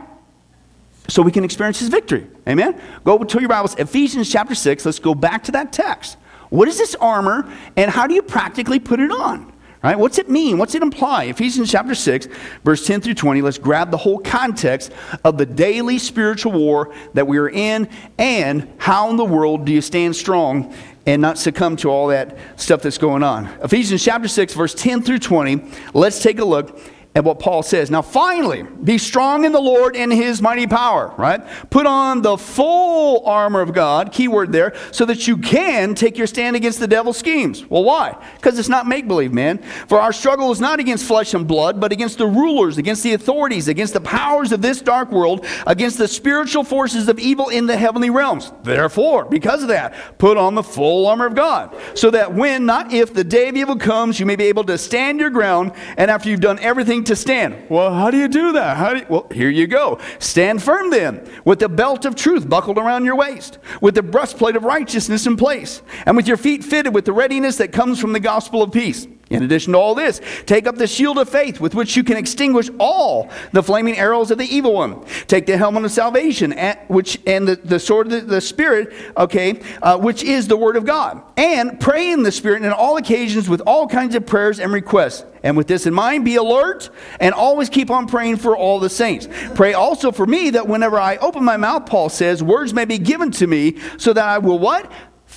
So 1.07 1.21
we 1.21 1.31
can 1.31 1.45
experience 1.45 1.79
his 1.79 1.87
victory. 1.87 2.27
Amen? 2.45 2.81
Go 3.05 3.23
to 3.23 3.39
your 3.39 3.47
Bibles, 3.47 3.75
Ephesians 3.75 4.29
chapter 4.29 4.53
6. 4.53 4.85
Let's 4.85 4.99
go 4.99 5.15
back 5.15 5.45
to 5.45 5.53
that 5.53 5.71
text. 5.71 6.17
What 6.49 6.67
is 6.67 6.77
this 6.77 6.93
armor 6.95 7.49
and 7.77 7.89
how 7.89 8.05
do 8.05 8.15
you 8.15 8.21
practically 8.21 8.79
put 8.79 8.99
it 8.99 9.11
on? 9.11 9.53
Right? 9.81 9.97
What's 9.97 10.17
it 10.17 10.29
mean? 10.29 10.57
What's 10.57 10.75
it 10.75 10.83
imply? 10.83 11.25
Ephesians 11.25 11.71
chapter 11.71 11.95
6, 11.95 12.27
verse 12.65 12.85
10 12.85 12.99
through 12.99 13.13
20. 13.13 13.41
Let's 13.41 13.57
grab 13.57 13.91
the 13.91 13.97
whole 13.97 14.19
context 14.19 14.91
of 15.23 15.37
the 15.37 15.45
daily 15.45 15.99
spiritual 15.99 16.51
war 16.51 16.93
that 17.13 17.27
we 17.27 17.37
are 17.37 17.49
in 17.49 17.87
and 18.17 18.67
how 18.77 19.09
in 19.09 19.15
the 19.15 19.23
world 19.23 19.65
do 19.65 19.71
you 19.71 19.81
stand 19.81 20.17
strong 20.17 20.73
and 21.05 21.21
not 21.21 21.37
succumb 21.37 21.77
to 21.77 21.89
all 21.89 22.07
that 22.07 22.37
stuff 22.57 22.81
that's 22.81 22.97
going 22.97 23.23
on. 23.23 23.45
Ephesians 23.63 24.03
chapter 24.03 24.27
6, 24.27 24.53
verse 24.53 24.73
10 24.73 25.01
through 25.01 25.19
20. 25.19 25.63
Let's 25.93 26.21
take 26.21 26.39
a 26.39 26.45
look 26.45 26.77
at 27.15 27.23
what 27.23 27.39
Paul 27.39 27.63
says. 27.63 27.89
Now, 27.89 28.03
finally, 28.03 28.61
be 28.61 28.99
strong 28.99 29.43
in 29.43 29.51
the 29.51 29.59
Lord 29.59 29.95
and 29.95 30.13
his 30.13 30.43
mighty 30.43 30.67
power, 30.67 31.11
right? 31.17 31.41
Put 31.71 31.87
on 31.87 32.21
the 32.21 32.37
full 32.37 33.25
armor 33.25 33.61
of 33.61 33.73
God, 33.73 34.11
keyword 34.11 34.51
there, 34.51 34.75
so 34.91 35.05
that 35.05 35.27
you 35.27 35.35
can 35.35 35.95
take 35.95 36.19
your 36.19 36.27
stand 36.27 36.55
against 36.55 36.79
the 36.79 36.87
devil's 36.87 37.17
schemes. 37.17 37.65
Well, 37.65 37.83
why? 37.83 38.15
Because 38.35 38.59
it's 38.59 38.69
not 38.69 38.87
make 38.87 39.07
believe, 39.07 39.33
man. 39.33 39.57
For 39.87 39.99
our 39.99 40.13
struggle 40.13 40.51
is 40.51 40.61
not 40.61 40.79
against 40.79 41.05
flesh 41.05 41.33
and 41.33 41.47
blood, 41.47 41.79
but 41.79 41.91
against 41.91 42.19
the 42.19 42.27
rulers, 42.27 42.77
against 42.77 43.01
the 43.01 43.13
authorities, 43.13 43.67
against 43.67 43.93
the 43.93 44.01
powers 44.01 44.51
of 44.51 44.61
this 44.61 44.79
dark 44.79 45.11
world, 45.11 45.47
against 45.65 45.97
the 45.97 46.07
spiritual 46.07 46.63
forces 46.63 47.09
of 47.09 47.17
evil 47.17 47.49
in 47.49 47.65
the 47.65 47.75
heavenly 47.75 48.11
realms. 48.11 48.51
Therefore, 48.61 49.25
because 49.25 49.63
of 49.63 49.69
that, 49.69 50.19
put 50.19 50.37
on 50.37 50.53
the 50.53 50.63
full 50.63 51.07
armor 51.07 51.25
of 51.25 51.33
God, 51.33 51.75
so 51.95 52.11
that 52.11 52.35
when, 52.35 52.67
not 52.67 52.93
if, 52.93 53.15
the 53.15 53.23
day 53.23 53.49
of 53.49 53.57
evil 53.57 53.77
comes, 53.77 54.19
you 54.19 54.27
may 54.27 54.35
be 54.35 54.45
able 54.45 54.63
to 54.65 54.77
stand 54.77 55.19
your 55.19 55.31
ground, 55.31 55.71
and 55.97 56.11
after 56.11 56.29
you've 56.29 56.39
done 56.39 56.59
everything 56.59 56.98
to 57.05 57.15
stand. 57.15 57.69
Well, 57.69 57.93
how 57.93 58.11
do 58.11 58.17
you 58.17 58.27
do 58.27 58.53
that? 58.53 58.77
How 58.77 58.93
do 58.93 58.99
you, 58.99 59.05
well, 59.09 59.27
here 59.31 59.49
you 59.49 59.67
go. 59.67 59.99
Stand 60.19 60.63
firm 60.63 60.89
then, 60.89 61.27
with 61.45 61.59
the 61.59 61.69
belt 61.69 62.05
of 62.05 62.15
truth 62.15 62.49
buckled 62.49 62.77
around 62.77 63.05
your 63.05 63.15
waist, 63.15 63.59
with 63.81 63.95
the 63.95 64.03
breastplate 64.03 64.55
of 64.55 64.63
righteousness 64.63 65.25
in 65.27 65.37
place, 65.37 65.81
and 66.05 66.15
with 66.15 66.27
your 66.27 66.37
feet 66.37 66.63
fitted 66.63 66.93
with 66.93 67.05
the 67.05 67.13
readiness 67.13 67.57
that 67.57 67.71
comes 67.71 67.99
from 67.99 68.13
the 68.13 68.19
gospel 68.19 68.63
of 68.63 68.71
peace. 68.71 69.07
In 69.29 69.43
addition 69.43 69.73
to 69.73 69.79
all 69.79 69.93
this, 69.93 70.21
take 70.47 70.65
up 70.65 70.75
the 70.75 70.87
shield 70.87 71.19
of 71.19 71.29
faith 71.29 71.59
with 71.59 71.75
which 71.75 71.95
you 71.95 72.03
can 72.03 72.17
extinguish 72.17 72.69
all 72.79 73.29
the 73.51 73.61
flaming 73.61 73.95
arrows 73.95 74.31
of 74.31 74.39
the 74.39 74.45
evil 74.45 74.73
one. 74.73 75.05
Take 75.27 75.45
the 75.45 75.55
helmet 75.55 75.85
of 75.85 75.91
salvation, 75.91 76.53
which 76.87 77.19
and 77.27 77.47
the, 77.47 77.55
the 77.55 77.79
sword 77.79 78.07
of 78.07 78.13
the, 78.13 78.21
the 78.21 78.41
Spirit, 78.41 78.91
okay, 79.15 79.61
uh, 79.83 79.97
which 79.99 80.23
is 80.23 80.47
the 80.47 80.57
word 80.57 80.75
of 80.75 80.85
God. 80.85 81.21
And 81.37 81.79
pray 81.79 82.11
in 82.11 82.23
the 82.23 82.31
Spirit 82.31 82.63
in 82.63 82.71
all 82.71 82.97
occasions 82.97 83.47
with 83.47 83.61
all 83.67 83.87
kinds 83.87 84.15
of 84.15 84.25
prayers 84.25 84.59
and 84.59 84.73
requests. 84.73 85.25
And 85.43 85.55
with 85.55 85.67
this 85.67 85.85
in 85.85 85.93
mind, 85.93 86.25
be 86.25 86.35
alert 86.35 86.89
and 87.19 87.33
always 87.33 87.69
keep 87.69 87.89
on 87.89 88.07
praying 88.07 88.37
for 88.37 88.57
all 88.57 88.79
the 88.79 88.89
saints. 88.89 89.27
Pray 89.55 89.73
also 89.73 90.11
for 90.11 90.25
me 90.25 90.49
that 90.49 90.67
whenever 90.67 90.99
I 90.99 91.17
open 91.17 91.43
my 91.45 91.55
mouth, 91.55 91.85
Paul 91.85 92.09
says, 92.09 92.43
words 92.43 92.73
may 92.73 92.85
be 92.85 92.97
given 92.97 93.31
to 93.31 93.47
me 93.47 93.79
so 93.97 94.11
that 94.11 94.25
I 94.25 94.39
will 94.39 94.59
what? 94.59 94.91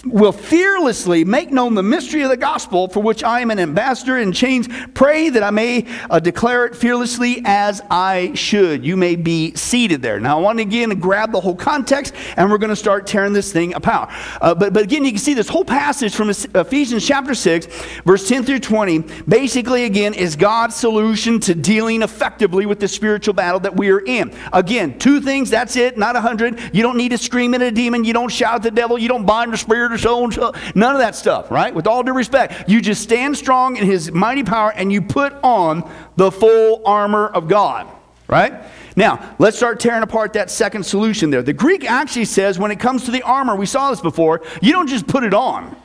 Will 0.04 0.32
fearlessly 0.32 1.24
make 1.24 1.52
known 1.52 1.74
the 1.74 1.82
mystery 1.82 2.22
of 2.22 2.30
the 2.30 2.36
gospel 2.36 2.88
for 2.88 3.00
which 3.00 3.22
I 3.22 3.40
am 3.40 3.50
an 3.50 3.58
ambassador 3.58 4.18
in 4.18 4.32
chains. 4.32 4.68
Pray 4.94 5.28
that 5.30 5.42
I 5.42 5.50
may 5.50 5.86
uh, 6.10 6.18
declare 6.18 6.66
it 6.66 6.74
fearlessly 6.74 7.42
as 7.44 7.80
I 7.90 8.32
should. 8.34 8.84
You 8.84 8.96
may 8.96 9.14
be 9.14 9.54
seated 9.54 10.02
there. 10.02 10.18
Now, 10.18 10.38
I 10.38 10.40
want 10.40 10.58
to 10.58 10.62
again 10.62 10.90
grab 10.98 11.32
the 11.32 11.40
whole 11.40 11.54
context 11.54 12.14
and 12.36 12.50
we're 12.50 12.58
going 12.58 12.70
to 12.70 12.76
start 12.76 13.06
tearing 13.06 13.32
this 13.32 13.52
thing 13.52 13.74
apart. 13.74 14.10
Uh, 14.40 14.54
but, 14.54 14.72
but 14.72 14.84
again, 14.84 15.04
you 15.04 15.12
can 15.12 15.20
see 15.20 15.34
this 15.34 15.48
whole 15.48 15.64
passage 15.64 16.14
from 16.14 16.30
Ephesians 16.30 17.06
chapter 17.06 17.34
6, 17.34 17.66
verse 18.04 18.28
10 18.28 18.44
through 18.44 18.60
20, 18.60 18.98
basically, 19.28 19.84
again, 19.84 20.14
is 20.14 20.34
God's 20.34 20.74
solution 20.74 21.38
to 21.40 21.54
dealing 21.54 22.02
effectively 22.02 22.66
with 22.66 22.80
the 22.80 22.88
spiritual 22.88 23.34
battle 23.34 23.60
that 23.60 23.76
we 23.76 23.90
are 23.90 24.00
in. 24.00 24.34
Again, 24.52 24.98
two 24.98 25.20
things, 25.20 25.50
that's 25.50 25.76
it, 25.76 25.96
not 25.96 26.16
a 26.16 26.20
hundred. 26.20 26.58
You 26.72 26.82
don't 26.82 26.96
need 26.96 27.10
to 27.10 27.18
scream 27.18 27.54
at 27.54 27.62
a 27.62 27.70
demon. 27.70 28.04
You 28.04 28.12
don't 28.12 28.30
shout 28.30 28.56
at 28.56 28.62
the 28.62 28.70
devil. 28.70 28.98
You 28.98 29.08
don't 29.08 29.26
bind 29.26 29.52
the 29.52 29.58
spirit 29.58 29.91
or 29.92 29.98
so 29.98 30.24
and 30.24 30.32
so. 30.32 30.52
None 30.74 30.94
of 30.94 31.00
that 31.00 31.14
stuff, 31.14 31.50
right? 31.50 31.74
With 31.74 31.86
all 31.86 32.02
due 32.02 32.12
respect, 32.12 32.68
you 32.68 32.80
just 32.80 33.02
stand 33.02 33.36
strong 33.36 33.76
in 33.76 33.86
his 33.86 34.10
mighty 34.10 34.42
power 34.42 34.72
and 34.72 34.92
you 34.92 35.02
put 35.02 35.32
on 35.42 35.90
the 36.16 36.30
full 36.30 36.82
armor 36.86 37.26
of 37.28 37.48
God, 37.48 37.86
right? 38.28 38.54
Now, 38.96 39.34
let's 39.38 39.56
start 39.56 39.80
tearing 39.80 40.02
apart 40.02 40.34
that 40.34 40.50
second 40.50 40.84
solution 40.84 41.30
there. 41.30 41.42
The 41.42 41.52
Greek 41.52 41.90
actually 41.90 42.26
says 42.26 42.58
when 42.58 42.70
it 42.70 42.80
comes 42.80 43.04
to 43.04 43.10
the 43.10 43.22
armor, 43.22 43.56
we 43.56 43.66
saw 43.66 43.90
this 43.90 44.00
before, 44.00 44.42
you 44.60 44.72
don't 44.72 44.88
just 44.88 45.06
put 45.06 45.24
it 45.24 45.34
on, 45.34 45.76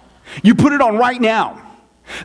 you 0.43 0.55
put 0.55 0.73
it 0.73 0.81
on 0.81 0.97
right 0.97 1.21
now. 1.21 1.63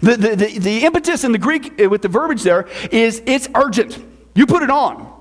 The, 0.00 0.16
the, 0.16 0.36
the, 0.36 0.58
the 0.58 0.84
impetus 0.84 1.24
in 1.24 1.32
the 1.32 1.38
Greek 1.38 1.80
uh, 1.80 1.88
with 1.88 2.02
the 2.02 2.08
verbiage 2.08 2.42
there 2.42 2.68
is 2.92 3.20
it's 3.26 3.48
urgent. 3.54 3.98
You 4.34 4.46
put 4.46 4.62
it 4.62 4.70
on. 4.70 5.11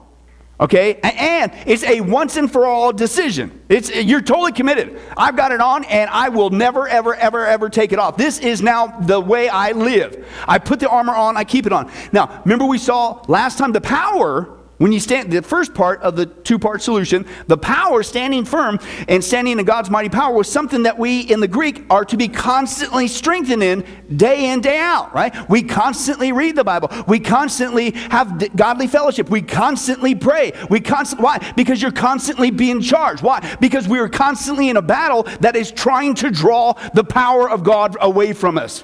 Okay? 0.62 1.00
And 1.02 1.52
it's 1.66 1.84
a 1.84 2.02
once 2.02 2.38
and 2.38 2.52
for 2.52 2.66
all 2.66 2.94
decision. 2.94 3.62
It's 3.68 3.94
you're 3.94 4.22
totally 4.22 4.52
committed. 4.52 5.00
I've 5.18 5.36
got 5.36 5.52
it 5.52 5.60
on 5.60 5.84
and 5.86 6.10
I 6.12 6.30
will 6.30 6.52
never 6.52 6.88
ever 6.88 7.16
ever 7.16 7.46
ever 7.46 7.70
take 7.70 7.92
it 7.92 8.00
off. 8.00 8.16
This 8.16 8.38
is 8.40 8.62
now 8.62 8.88
the 9.00 9.20
way 9.20 9.50
I 9.50 9.72
live. 9.72 10.26
I 10.48 10.60
put 10.60 10.80
the 10.80 10.90
armor 10.90 11.16
on, 11.16 11.36
I 11.36 11.44
keep 11.44 11.66
it 11.66 11.74
on. 11.74 11.92
Now, 12.12 12.42
remember 12.46 12.66
we 12.66 12.78
saw 12.78 13.24
last 13.28 13.58
time 13.58 13.72
the 13.72 13.82
power 13.82 14.61
when 14.82 14.92
you 14.92 15.00
stand, 15.00 15.32
the 15.32 15.44
first 15.44 15.76
part 15.76 16.02
of 16.02 16.16
the 16.16 16.26
two 16.26 16.58
part 16.58 16.82
solution, 16.82 17.28
the 17.46 17.58
power 17.58 18.02
standing 18.02 18.46
firm 18.46 18.80
and 19.08 19.24
standing 19.24 19.60
in 19.60 19.64
God's 19.64 19.92
mighty 19.92 20.10
power 20.10 20.34
was 20.34 20.52
something 20.52 20.82
that 20.84 20.98
we 20.98 21.22
in 21.22 21.40
the 21.40 21.48
Greek 21.48 21.86
are 21.92 22.04
to 22.06 22.18
be 22.18 22.28
constantly 22.28 23.08
strengthened 23.08 23.62
in 23.62 23.86
day 24.16 24.52
in, 24.52 24.60
day 24.60 24.80
out, 24.80 25.14
right? 25.14 25.48
We 25.48 25.62
constantly 25.62 26.32
read 26.32 26.56
the 26.56 26.64
Bible. 26.64 26.90
We 27.08 27.20
constantly 27.20 27.92
have 27.92 28.56
godly 28.56 28.88
fellowship. 28.88 29.30
We 29.30 29.44
constantly 29.44 30.16
pray. 30.16 30.52
We 30.72 30.80
constantly, 30.80 31.26
why? 31.26 31.54
Because 31.56 31.80
you're 31.80 31.92
constantly 31.92 32.50
being 32.50 32.82
charged. 32.82 33.22
Why? 33.22 33.56
Because 33.62 33.88
we 33.88 34.00
are 34.00 34.10
constantly 34.10 34.70
in 34.70 34.78
a 34.78 34.82
battle 34.82 35.28
that 35.42 35.56
is 35.56 35.72
trying 35.72 36.16
to 36.16 36.32
draw 36.32 36.74
the 36.96 37.04
power 37.04 37.48
of 37.48 37.64
God 37.64 37.98
away 38.02 38.34
from 38.34 38.58
us. 38.58 38.84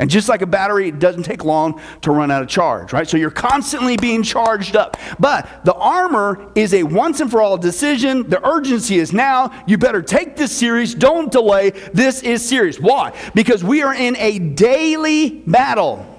And 0.00 0.10
just 0.10 0.28
like 0.28 0.42
a 0.42 0.46
battery, 0.46 0.88
it 0.88 0.98
doesn't 0.98 1.22
take 1.22 1.44
long 1.44 1.80
to 2.02 2.10
run 2.10 2.30
out 2.30 2.42
of 2.42 2.48
charge, 2.48 2.92
right? 2.92 3.08
So 3.08 3.16
you're 3.16 3.30
constantly 3.30 3.96
being 3.96 4.24
charged 4.24 4.74
up. 4.74 4.96
But 5.20 5.64
the 5.64 5.74
armor 5.74 6.50
is 6.56 6.74
a 6.74 6.82
once 6.82 7.20
and 7.20 7.30
for 7.30 7.40
all 7.40 7.56
decision. 7.56 8.28
The 8.28 8.44
urgency 8.46 8.98
is 8.98 9.12
now. 9.12 9.52
You 9.68 9.78
better 9.78 10.02
take 10.02 10.36
this 10.36 10.50
serious. 10.50 10.94
Don't 10.94 11.30
delay. 11.30 11.70
This 11.92 12.22
is 12.22 12.44
serious. 12.46 12.80
Why? 12.80 13.16
Because 13.34 13.62
we 13.62 13.82
are 13.82 13.94
in 13.94 14.16
a 14.16 14.38
daily 14.40 15.30
battle. 15.46 16.13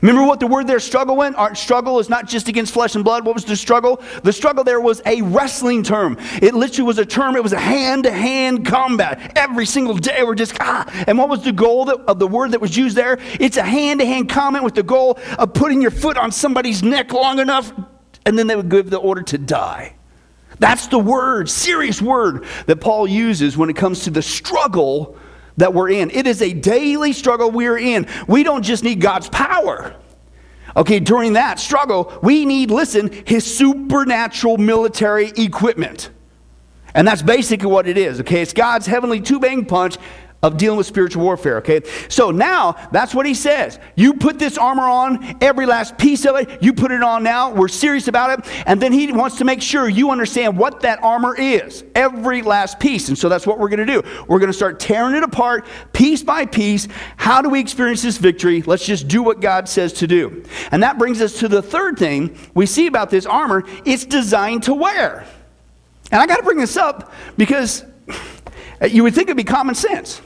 Remember 0.00 0.24
what 0.24 0.40
the 0.40 0.46
word 0.46 0.66
there 0.66 0.80
struggle 0.80 1.16
went? 1.16 1.36
Our 1.36 1.54
struggle 1.54 1.98
is 1.98 2.08
not 2.08 2.26
just 2.26 2.48
against 2.48 2.72
flesh 2.72 2.94
and 2.94 3.04
blood. 3.04 3.24
What 3.24 3.34
was 3.34 3.44
the 3.44 3.56
struggle? 3.56 4.00
The 4.22 4.32
struggle 4.32 4.64
there 4.64 4.80
was 4.80 5.02
a 5.04 5.22
wrestling 5.22 5.82
term. 5.82 6.16
It 6.40 6.54
literally 6.54 6.86
was 6.86 6.98
a 6.98 7.06
term, 7.06 7.36
it 7.36 7.42
was 7.42 7.52
a 7.52 7.58
hand 7.58 8.04
to 8.04 8.10
hand 8.10 8.66
combat. 8.66 9.32
Every 9.36 9.66
single 9.66 9.96
day 9.96 10.22
we're 10.22 10.34
just, 10.34 10.56
ah. 10.60 10.90
And 11.06 11.18
what 11.18 11.28
was 11.28 11.44
the 11.44 11.52
goal 11.52 11.86
that, 11.86 11.98
of 12.02 12.18
the 12.18 12.28
word 12.28 12.52
that 12.52 12.60
was 12.60 12.76
used 12.76 12.96
there? 12.96 13.18
It's 13.40 13.56
a 13.56 13.62
hand 13.62 14.00
to 14.00 14.06
hand 14.06 14.28
comment 14.28 14.64
with 14.64 14.74
the 14.74 14.82
goal 14.82 15.18
of 15.38 15.54
putting 15.54 15.82
your 15.82 15.90
foot 15.90 16.16
on 16.16 16.32
somebody's 16.32 16.82
neck 16.82 17.12
long 17.12 17.38
enough, 17.38 17.72
and 18.24 18.38
then 18.38 18.46
they 18.46 18.56
would 18.56 18.70
give 18.70 18.90
the 18.90 18.98
order 18.98 19.22
to 19.22 19.38
die. 19.38 19.96
That's 20.58 20.86
the 20.86 20.98
word, 20.98 21.50
serious 21.50 22.00
word 22.00 22.44
that 22.66 22.80
Paul 22.80 23.08
uses 23.08 23.56
when 23.56 23.68
it 23.68 23.76
comes 23.76 24.04
to 24.04 24.10
the 24.10 24.22
struggle 24.22 25.16
that 25.56 25.74
we're 25.74 25.90
in. 25.90 26.10
It 26.10 26.26
is 26.26 26.42
a 26.42 26.52
daily 26.52 27.12
struggle 27.12 27.50
we're 27.50 27.78
in. 27.78 28.06
We 28.26 28.42
don't 28.42 28.62
just 28.62 28.84
need 28.84 29.00
God's 29.00 29.28
power. 29.28 29.96
Okay, 30.76 31.00
during 31.00 31.34
that 31.34 31.58
struggle, 31.58 32.18
we 32.22 32.46
need, 32.46 32.70
listen, 32.70 33.10
his 33.26 33.44
supernatural 33.44 34.56
military 34.56 35.28
equipment. 35.36 36.10
And 36.94 37.06
that's 37.06 37.22
basically 37.22 37.68
what 37.68 37.86
it 37.86 37.96
is, 37.96 38.20
okay? 38.20 38.42
It's 38.42 38.52
God's 38.52 38.86
heavenly 38.86 39.20
two 39.20 39.40
bang 39.40 39.64
punch 39.64 39.96
of 40.42 40.56
dealing 40.56 40.76
with 40.76 40.88
spiritual 40.88 41.22
warfare, 41.22 41.58
okay? 41.58 41.82
So 42.08 42.32
now, 42.32 42.72
that's 42.90 43.14
what 43.14 43.26
he 43.26 43.34
says. 43.34 43.78
You 43.94 44.14
put 44.14 44.40
this 44.40 44.58
armor 44.58 44.88
on, 44.88 45.36
every 45.40 45.66
last 45.66 45.96
piece 45.96 46.26
of 46.26 46.34
it, 46.34 46.60
you 46.60 46.72
put 46.72 46.90
it 46.90 47.00
on 47.00 47.22
now. 47.22 47.52
We're 47.52 47.68
serious 47.68 48.08
about 48.08 48.40
it. 48.40 48.52
And 48.66 48.82
then 48.82 48.92
he 48.92 49.12
wants 49.12 49.38
to 49.38 49.44
make 49.44 49.62
sure 49.62 49.88
you 49.88 50.10
understand 50.10 50.58
what 50.58 50.80
that 50.80 51.00
armor 51.00 51.36
is, 51.36 51.84
every 51.94 52.42
last 52.42 52.80
piece. 52.80 53.06
And 53.06 53.16
so 53.16 53.28
that's 53.28 53.46
what 53.46 53.60
we're 53.60 53.68
going 53.68 53.86
to 53.86 54.00
do. 54.00 54.02
We're 54.26 54.40
going 54.40 54.50
to 54.50 54.56
start 54.56 54.80
tearing 54.80 55.14
it 55.14 55.22
apart 55.22 55.64
piece 55.92 56.24
by 56.24 56.46
piece. 56.46 56.88
How 57.16 57.40
do 57.40 57.48
we 57.48 57.60
experience 57.60 58.02
this 58.02 58.18
victory? 58.18 58.62
Let's 58.62 58.84
just 58.84 59.06
do 59.06 59.22
what 59.22 59.40
God 59.40 59.68
says 59.68 59.92
to 59.94 60.08
do. 60.08 60.42
And 60.72 60.82
that 60.82 60.98
brings 60.98 61.20
us 61.20 61.38
to 61.38 61.46
the 61.46 61.62
third 61.62 61.96
thing 61.96 62.36
we 62.52 62.66
see 62.66 62.88
about 62.88 63.10
this 63.10 63.26
armor 63.26 63.62
it's 63.84 64.04
designed 64.04 64.64
to 64.64 64.74
wear. 64.74 65.24
And 66.10 66.20
I 66.20 66.26
got 66.26 66.38
to 66.38 66.42
bring 66.42 66.58
this 66.58 66.76
up 66.76 67.12
because 67.36 67.84
you 68.90 69.04
would 69.04 69.14
think 69.14 69.28
it'd 69.28 69.36
be 69.36 69.44
common 69.44 69.76
sense. 69.76 70.20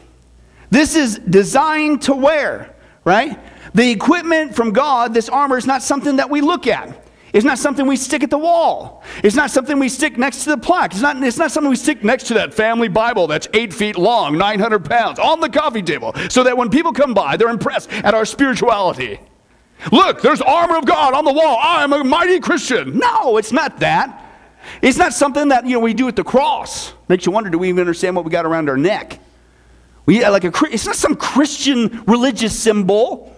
This 0.70 0.96
is 0.96 1.18
designed 1.18 2.02
to 2.02 2.14
wear, 2.14 2.74
right? 3.04 3.38
The 3.74 3.90
equipment 3.90 4.54
from 4.54 4.72
God, 4.72 5.14
this 5.14 5.28
armor, 5.28 5.58
is 5.58 5.66
not 5.66 5.82
something 5.82 6.16
that 6.16 6.30
we 6.30 6.40
look 6.40 6.66
at. 6.66 7.04
It's 7.32 7.44
not 7.44 7.58
something 7.58 7.86
we 7.86 7.96
stick 7.96 8.22
at 8.22 8.30
the 8.30 8.38
wall. 8.38 9.02
It's 9.22 9.36
not 9.36 9.50
something 9.50 9.78
we 9.78 9.90
stick 9.90 10.16
next 10.16 10.44
to 10.44 10.50
the 10.50 10.56
plaque. 10.56 10.92
It's 10.92 11.02
not, 11.02 11.22
it's 11.22 11.36
not 11.36 11.52
something 11.52 11.68
we 11.68 11.76
stick 11.76 12.02
next 12.02 12.24
to 12.28 12.34
that 12.34 12.54
family 12.54 12.88
Bible 12.88 13.26
that's 13.26 13.46
eight 13.52 13.74
feet 13.74 13.98
long, 13.98 14.38
900 14.38 14.84
pounds, 14.84 15.18
on 15.18 15.40
the 15.40 15.50
coffee 15.50 15.82
table, 15.82 16.14
so 16.30 16.44
that 16.44 16.56
when 16.56 16.70
people 16.70 16.92
come 16.92 17.12
by, 17.12 17.36
they're 17.36 17.50
impressed 17.50 17.92
at 17.92 18.14
our 18.14 18.24
spirituality. 18.24 19.20
Look, 19.92 20.22
there's 20.22 20.40
armor 20.40 20.78
of 20.78 20.86
God 20.86 21.12
on 21.12 21.24
the 21.24 21.32
wall. 21.32 21.58
I 21.60 21.84
am 21.84 21.92
a 21.92 22.02
mighty 22.02 22.40
Christian. 22.40 22.98
No, 22.98 23.36
it's 23.36 23.52
not 23.52 23.80
that. 23.80 24.22
It's 24.80 24.96
not 24.96 25.12
something 25.12 25.48
that 25.48 25.66
you 25.66 25.72
know 25.72 25.80
we 25.80 25.94
do 25.94 26.08
at 26.08 26.16
the 26.16 26.24
cross. 26.24 26.94
Makes 27.08 27.26
you 27.26 27.32
wonder, 27.32 27.50
do 27.50 27.58
we 27.58 27.68
even 27.68 27.80
understand 27.80 28.16
what 28.16 28.24
we 28.24 28.30
got 28.30 28.46
around 28.46 28.68
our 28.68 28.76
neck? 28.76 29.20
We, 30.06 30.26
like 30.26 30.44
a, 30.44 30.52
it's 30.70 30.86
not 30.86 30.96
some 30.96 31.16
Christian 31.16 32.04
religious 32.06 32.58
symbol. 32.58 33.32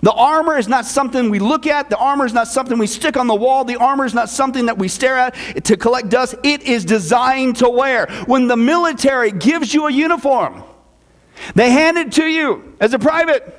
The 0.00 0.12
armor 0.12 0.56
is 0.56 0.68
not 0.68 0.86
something 0.86 1.28
we 1.28 1.38
look 1.38 1.66
at. 1.66 1.90
The 1.90 1.98
armor 1.98 2.24
is 2.24 2.32
not 2.32 2.48
something 2.48 2.78
we 2.78 2.86
stick 2.86 3.18
on 3.18 3.26
the 3.26 3.34
wall. 3.34 3.64
The 3.64 3.76
armor 3.76 4.06
is 4.06 4.14
not 4.14 4.30
something 4.30 4.66
that 4.66 4.78
we 4.78 4.88
stare 4.88 5.18
at 5.18 5.64
to 5.66 5.76
collect 5.76 6.08
dust. 6.08 6.34
It 6.42 6.62
is 6.62 6.86
designed 6.86 7.56
to 7.56 7.68
wear. 7.68 8.06
When 8.24 8.48
the 8.48 8.56
military 8.56 9.32
gives 9.32 9.74
you 9.74 9.86
a 9.86 9.92
uniform, 9.92 10.64
they 11.54 11.70
hand 11.70 11.98
it 11.98 12.12
to 12.12 12.24
you 12.24 12.74
as 12.80 12.94
a 12.94 12.98
private. 12.98 13.58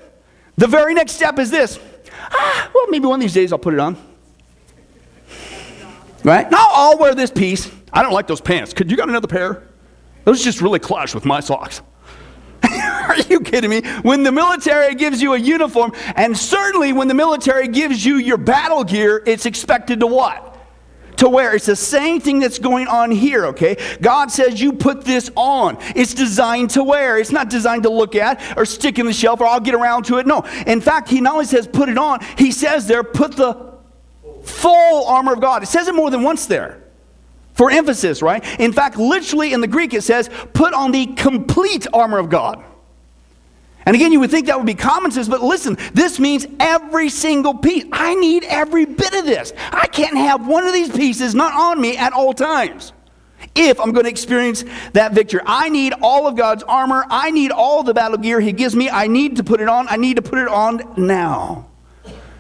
The 0.58 0.68
very 0.68 0.96
next 0.96 1.14
step 1.14 1.38
is 1.38 1.52
this. 1.52 1.80
Ah, 2.32 2.72
well, 2.74 2.88
maybe 2.88 3.06
one 3.06 3.20
of 3.20 3.22
these 3.22 3.34
days 3.34 3.52
I'll 3.52 3.60
put 3.60 3.76
it 3.76 3.80
on. 3.80 3.96
Right? 6.24 6.50
Now 6.50 6.68
I'll 6.72 6.98
wear 6.98 7.14
this 7.14 7.32
piece. 7.32 7.70
I 7.92 8.02
don't 8.02 8.14
like 8.14 8.26
those 8.26 8.42
pants. 8.42 8.74
Could 8.74 8.90
you 8.90 8.98
got 8.98 9.10
another 9.10 9.28
pair? 9.28 9.68
Those 10.24 10.44
just 10.44 10.62
really 10.62 10.80
clash 10.80 11.14
with 11.14 11.26
my 11.26 11.42
socks. 11.42 11.82
Are 13.08 13.18
you 13.30 13.42
kidding 13.42 13.70
me? 13.70 13.82
When 14.02 14.24
the 14.24 14.32
military 14.32 14.96
gives 14.96 15.22
you 15.22 15.34
a 15.34 15.38
uniform, 15.38 15.94
and 16.16 16.38
certainly 16.38 16.94
when 16.94 17.08
the 17.08 17.14
military 17.14 17.68
gives 17.68 18.06
you 18.06 18.18
your 18.18 18.38
battle 18.38 18.84
gear, 18.84 19.22
it's 19.26 19.46
expected 19.46 20.00
to 20.00 20.08
what? 20.08 20.54
to 21.18 21.30
wear. 21.30 21.56
It's 21.56 21.68
the 21.68 21.76
same 21.76 22.20
thing 22.20 22.40
that's 22.40 22.60
going 22.60 22.88
on 22.88 23.12
here, 23.12 23.46
okay? 23.48 23.78
God 24.02 24.32
says 24.32 24.60
you 24.60 24.74
put 24.74 25.06
this 25.06 25.30
on. 25.36 25.78
It's 25.96 26.14
designed 26.14 26.72
to 26.72 26.84
wear. 26.84 27.18
It's 27.18 27.32
not 27.32 27.50
designed 27.50 27.84
to 27.84 27.90
look 27.90 28.16
at 28.16 28.42
or 28.58 28.66
stick 28.66 29.00
in 29.00 29.06
the 29.06 29.14
shelf 29.14 29.40
or 29.40 29.46
I'll 29.46 29.60
get 29.60 29.76
around 29.76 30.06
to 30.06 30.18
it. 30.18 30.28
No. 30.28 30.42
In 30.66 30.82
fact, 30.82 31.10
he 31.10 31.22
not 31.22 31.34
only 31.34 31.46
says 31.46 31.68
put 31.68 31.88
it 31.88 31.98
on, 31.98 32.20
he 32.38 32.52
says 32.52 32.88
there, 32.88 33.04
put 33.04 33.36
the 33.36 33.74
full 34.44 35.06
armor 35.06 35.34
of 35.34 35.40
God. 35.40 35.64
It 35.64 35.68
says 35.68 35.88
it 35.88 35.96
more 35.96 36.10
than 36.10 36.24
once 36.24 36.46
there 36.46 36.83
for 37.54 37.72
emphasis, 37.72 38.22
right? 38.22 38.44
In 38.60 38.74
fact, 38.74 38.98
literally 38.98 39.54
in 39.54 39.62
the 39.62 39.68
Greek 39.68 39.94
it 39.94 40.02
says, 40.02 40.30
put 40.54 40.74
on 40.74 40.92
the 40.92 41.08
complete 41.08 41.88
armor 41.94 42.18
of 42.18 42.30
God. 42.30 42.64
And 43.86 43.96
again, 43.96 44.12
you 44.12 44.20
would 44.22 44.32
think 44.32 44.48
that 44.48 44.58
would 44.58 44.66
be 44.66 44.76
common 44.76 45.12
sense, 45.12 45.28
but 45.28 45.42
listen, 45.42 45.78
this 45.94 46.20
means 46.20 46.48
every 46.60 47.10
single 47.10 47.54
piece. 47.54 47.84
I 47.92 48.16
need 48.16 48.46
every 48.46 48.86
bit 48.86 49.14
of 49.14 49.26
this. 49.26 49.52
I 49.72 49.88
can't 49.88 50.16
have 50.16 50.48
one 50.48 50.66
of 50.66 50.74
these 50.74 50.90
pieces 50.90 51.36
not 51.36 51.54
on 51.54 51.82
me 51.82 51.98
at 51.98 52.14
all 52.14 52.34
times. 52.34 52.94
If 53.56 53.80
I'm 53.80 53.92
going 53.92 54.06
to 54.06 54.10
experience 54.10 54.64
that 54.94 55.12
victory, 55.12 55.42
I 55.46 55.70
need 55.70 55.94
all 56.02 56.28
of 56.28 56.36
God's 56.38 56.64
armor. 56.64 57.06
I 57.10 57.30
need 57.32 57.52
all 57.52 57.84
the 57.84 57.94
battle 57.94 58.18
gear 58.18 58.40
He 58.40 58.54
gives 58.54 58.76
me. 58.76 58.90
I 58.90 59.08
need 59.08 59.36
to 59.36 59.44
put 59.44 59.60
it 59.60 59.68
on. 59.68 59.88
I 59.90 59.98
need 59.98 60.16
to 60.16 60.22
put 60.22 60.40
it 60.40 60.48
on 60.48 60.82
now. 60.96 61.68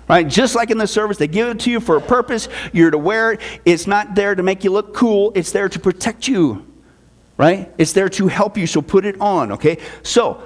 Right? 0.07 0.27
Just 0.27 0.55
like 0.55 0.69
in 0.69 0.77
the 0.77 0.87
service, 0.87 1.17
they 1.17 1.27
give 1.27 1.47
it 1.47 1.59
to 1.61 1.71
you 1.71 1.79
for 1.79 1.95
a 1.95 2.01
purpose. 2.01 2.49
You're 2.73 2.91
to 2.91 2.97
wear 2.97 3.33
it. 3.33 3.41
It's 3.63 3.87
not 3.87 4.15
there 4.15 4.35
to 4.35 4.43
make 4.43 4.63
you 4.63 4.71
look 4.71 4.93
cool, 4.93 5.31
it's 5.35 5.51
there 5.51 5.69
to 5.69 5.79
protect 5.79 6.27
you. 6.27 6.65
Right? 7.37 7.73
It's 7.77 7.93
there 7.93 8.09
to 8.09 8.27
help 8.27 8.57
you. 8.57 8.67
So 8.67 8.81
put 8.81 9.05
it 9.05 9.19
on, 9.19 9.53
okay? 9.53 9.79
So, 10.03 10.43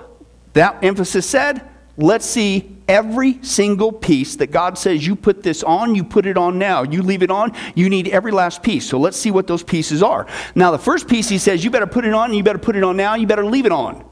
that 0.53 0.83
emphasis 0.83 1.29
said, 1.29 1.67
let's 1.97 2.25
see 2.25 2.77
every 2.87 3.43
single 3.43 3.91
piece 3.91 4.37
that 4.37 4.47
God 4.47 4.77
says 4.77 5.05
you 5.05 5.15
put 5.15 5.43
this 5.43 5.63
on, 5.63 5.93
you 5.93 6.03
put 6.03 6.25
it 6.25 6.37
on 6.37 6.57
now. 6.57 6.83
You 6.83 7.01
leave 7.01 7.21
it 7.21 7.29
on, 7.29 7.53
you 7.75 7.89
need 7.89 8.07
every 8.07 8.31
last 8.31 8.63
piece. 8.63 8.87
So 8.87 8.97
let's 8.97 9.17
see 9.17 9.31
what 9.31 9.47
those 9.47 9.63
pieces 9.63 10.01
are. 10.01 10.25
Now, 10.55 10.71
the 10.71 10.79
first 10.79 11.07
piece 11.07 11.29
he 11.29 11.37
says, 11.37 11.63
you 11.63 11.69
better 11.69 11.87
put 11.87 12.05
it 12.05 12.13
on, 12.13 12.33
you 12.33 12.43
better 12.43 12.57
put 12.57 12.75
it 12.75 12.83
on 12.83 12.97
now, 12.97 13.15
you 13.15 13.27
better 13.27 13.45
leave 13.45 13.65
it 13.65 13.71
on. 13.71 14.03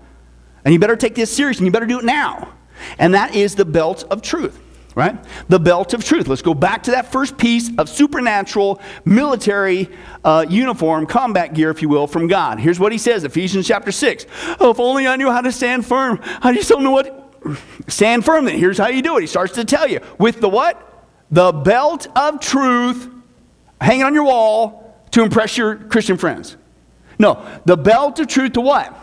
And 0.64 0.74
you 0.74 0.80
better 0.80 0.96
take 0.96 1.16
this 1.16 1.36
serious, 1.36 1.58
and 1.58 1.66
you 1.66 1.72
better 1.72 1.86
do 1.86 2.00
it 2.00 2.06
now. 2.06 2.54
And 2.98 3.14
that 3.14 3.36
is 3.36 3.56
the 3.56 3.66
belt 3.66 4.04
of 4.10 4.22
truth 4.22 4.60
right? 4.96 5.18
The 5.50 5.60
belt 5.60 5.94
of 5.94 6.04
truth. 6.04 6.28
Let's 6.28 6.42
go 6.42 6.54
back 6.54 6.84
to 6.84 6.92
that 6.92 7.12
first 7.12 7.38
piece 7.38 7.70
of 7.78 7.90
supernatural 7.90 8.82
military 9.04 9.90
uh, 10.24 10.46
uniform, 10.50 11.06
combat 11.06 11.54
gear, 11.54 11.70
if 11.70 11.82
you 11.82 11.90
will, 11.90 12.08
from 12.08 12.28
God. 12.28 12.60
Here's 12.60 12.80
what 12.80 12.94
he 12.94 12.98
says 12.98 13.26
Ephesians 13.26 13.68
chapter 13.68 13.92
6. 13.92 14.26
Oh, 14.60 14.72
if 14.72 14.80
only 14.80 15.06
I 15.06 15.18
knew 15.18 15.30
how 15.30 15.42
to 15.42 15.52
stand 15.52 15.86
firm. 15.86 16.20
I 16.42 16.54
just 16.54 16.70
don't 16.70 16.84
know 16.84 16.92
what. 16.92 17.22
Stand 17.88 18.26
firm 18.26 18.46
then. 18.46 18.58
Here's 18.58 18.78
how 18.78 18.88
you 18.88 19.04
do 19.04 19.18
it. 19.18 19.22
He 19.22 19.28
starts 19.28 19.54
to 19.54 19.66
tell 19.66 19.88
you 19.88 20.00
with 20.18 20.40
the 20.40 20.50
what? 20.50 20.82
The 21.30 21.52
belt 21.52 22.08
of 22.16 22.40
truth 22.40 23.10
hanging 23.80 24.04
on 24.04 24.14
your 24.14 24.24
wall 24.24 24.98
to 25.12 25.22
impress 25.22 25.58
your 25.58 25.76
Christian 25.76 26.18
friends. 26.18 26.58
No, 27.20 27.46
the 27.66 27.78
belt 27.78 28.20
of 28.20 28.28
truth 28.28 28.54
to 28.54 28.62
what? 28.62 28.94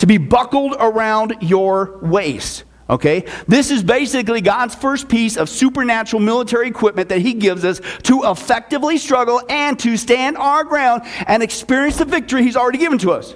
To 0.00 0.06
be 0.06 0.18
buckled 0.18 0.76
around 0.78 1.36
your 1.40 1.98
waist. 2.02 2.64
Okay? 2.92 3.24
This 3.48 3.70
is 3.70 3.82
basically 3.82 4.42
God's 4.42 4.74
first 4.74 5.08
piece 5.08 5.38
of 5.38 5.48
supernatural 5.48 6.20
military 6.20 6.68
equipment 6.68 7.08
that 7.08 7.20
He 7.20 7.32
gives 7.32 7.64
us 7.64 7.80
to 8.02 8.24
effectively 8.24 8.98
struggle 8.98 9.40
and 9.48 9.78
to 9.80 9.96
stand 9.96 10.36
our 10.36 10.62
ground 10.62 11.02
and 11.26 11.42
experience 11.42 11.96
the 11.96 12.04
victory 12.04 12.42
He's 12.42 12.54
already 12.54 12.76
given 12.76 12.98
to 12.98 13.12
us. 13.12 13.34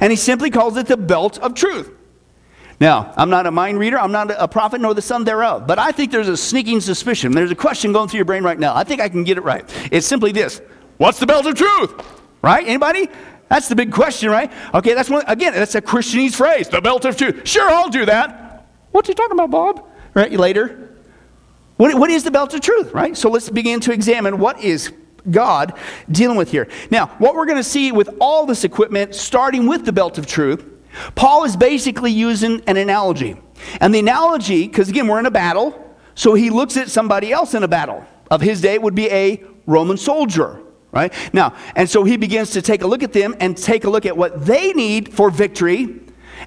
And 0.00 0.10
He 0.10 0.16
simply 0.16 0.50
calls 0.50 0.76
it 0.76 0.86
the 0.86 0.96
belt 0.96 1.38
of 1.38 1.54
truth. 1.54 1.88
Now, 2.80 3.14
I'm 3.16 3.30
not 3.30 3.46
a 3.46 3.50
mind 3.52 3.78
reader, 3.78 3.98
I'm 3.98 4.12
not 4.12 4.32
a 4.36 4.48
prophet 4.48 4.80
nor 4.80 4.92
the 4.92 5.00
son 5.00 5.22
thereof, 5.22 5.68
but 5.68 5.78
I 5.78 5.92
think 5.92 6.10
there's 6.10 6.28
a 6.28 6.36
sneaking 6.36 6.80
suspicion. 6.80 7.30
There's 7.30 7.52
a 7.52 7.54
question 7.54 7.92
going 7.92 8.08
through 8.08 8.18
your 8.18 8.26
brain 8.26 8.42
right 8.42 8.58
now. 8.58 8.74
I 8.74 8.82
think 8.82 9.00
I 9.00 9.08
can 9.08 9.22
get 9.22 9.38
it 9.38 9.44
right. 9.44 9.64
It's 9.92 10.06
simply 10.06 10.32
this 10.32 10.60
What's 10.96 11.20
the 11.20 11.26
belt 11.26 11.46
of 11.46 11.54
truth? 11.54 11.94
Right? 12.42 12.66
Anybody? 12.66 13.08
That's 13.48 13.68
the 13.68 13.76
big 13.76 13.92
question, 13.92 14.30
right? 14.30 14.52
Okay, 14.74 14.94
that's 14.94 15.08
one, 15.08 15.22
again, 15.28 15.52
that's 15.52 15.76
a 15.76 15.80
Christianese 15.80 16.34
phrase, 16.34 16.68
the 16.68 16.80
belt 16.80 17.04
of 17.04 17.16
truth. 17.16 17.46
Sure, 17.46 17.70
I'll 17.70 17.88
do 17.88 18.04
that. 18.06 18.45
What's 18.96 19.10
you 19.10 19.14
talking 19.14 19.38
about, 19.38 19.50
Bob? 19.50 19.86
Right, 20.14 20.32
later. 20.32 20.88
What, 21.76 21.94
what 21.98 22.08
is 22.08 22.24
the 22.24 22.30
belt 22.30 22.54
of 22.54 22.62
truth, 22.62 22.94
right? 22.94 23.14
So 23.14 23.28
let's 23.28 23.50
begin 23.50 23.78
to 23.80 23.92
examine 23.92 24.38
what 24.38 24.58
is 24.62 24.90
God 25.30 25.74
dealing 26.10 26.38
with 26.38 26.50
here. 26.50 26.66
Now, 26.90 27.08
what 27.18 27.34
we're 27.34 27.44
going 27.44 27.58
to 27.58 27.62
see 27.62 27.92
with 27.92 28.08
all 28.22 28.46
this 28.46 28.64
equipment, 28.64 29.14
starting 29.14 29.66
with 29.66 29.84
the 29.84 29.92
belt 29.92 30.16
of 30.16 30.26
truth, 30.26 30.64
Paul 31.14 31.44
is 31.44 31.58
basically 31.58 32.10
using 32.10 32.62
an 32.66 32.78
analogy. 32.78 33.36
And 33.82 33.94
the 33.94 33.98
analogy, 33.98 34.66
because 34.66 34.88
again, 34.88 35.06
we're 35.08 35.18
in 35.18 35.26
a 35.26 35.30
battle, 35.30 35.94
so 36.14 36.32
he 36.32 36.48
looks 36.48 36.78
at 36.78 36.88
somebody 36.88 37.32
else 37.32 37.52
in 37.52 37.62
a 37.62 37.68
battle. 37.68 38.02
Of 38.30 38.40
his 38.40 38.62
day 38.62 38.78
would 38.78 38.94
be 38.94 39.10
a 39.10 39.44
Roman 39.66 39.98
soldier, 39.98 40.62
right? 40.90 41.12
Now, 41.34 41.54
and 41.74 41.90
so 41.90 42.04
he 42.04 42.16
begins 42.16 42.52
to 42.52 42.62
take 42.62 42.80
a 42.80 42.86
look 42.86 43.02
at 43.02 43.12
them 43.12 43.36
and 43.40 43.58
take 43.58 43.84
a 43.84 43.90
look 43.90 44.06
at 44.06 44.16
what 44.16 44.46
they 44.46 44.72
need 44.72 45.12
for 45.12 45.30
victory 45.30 46.00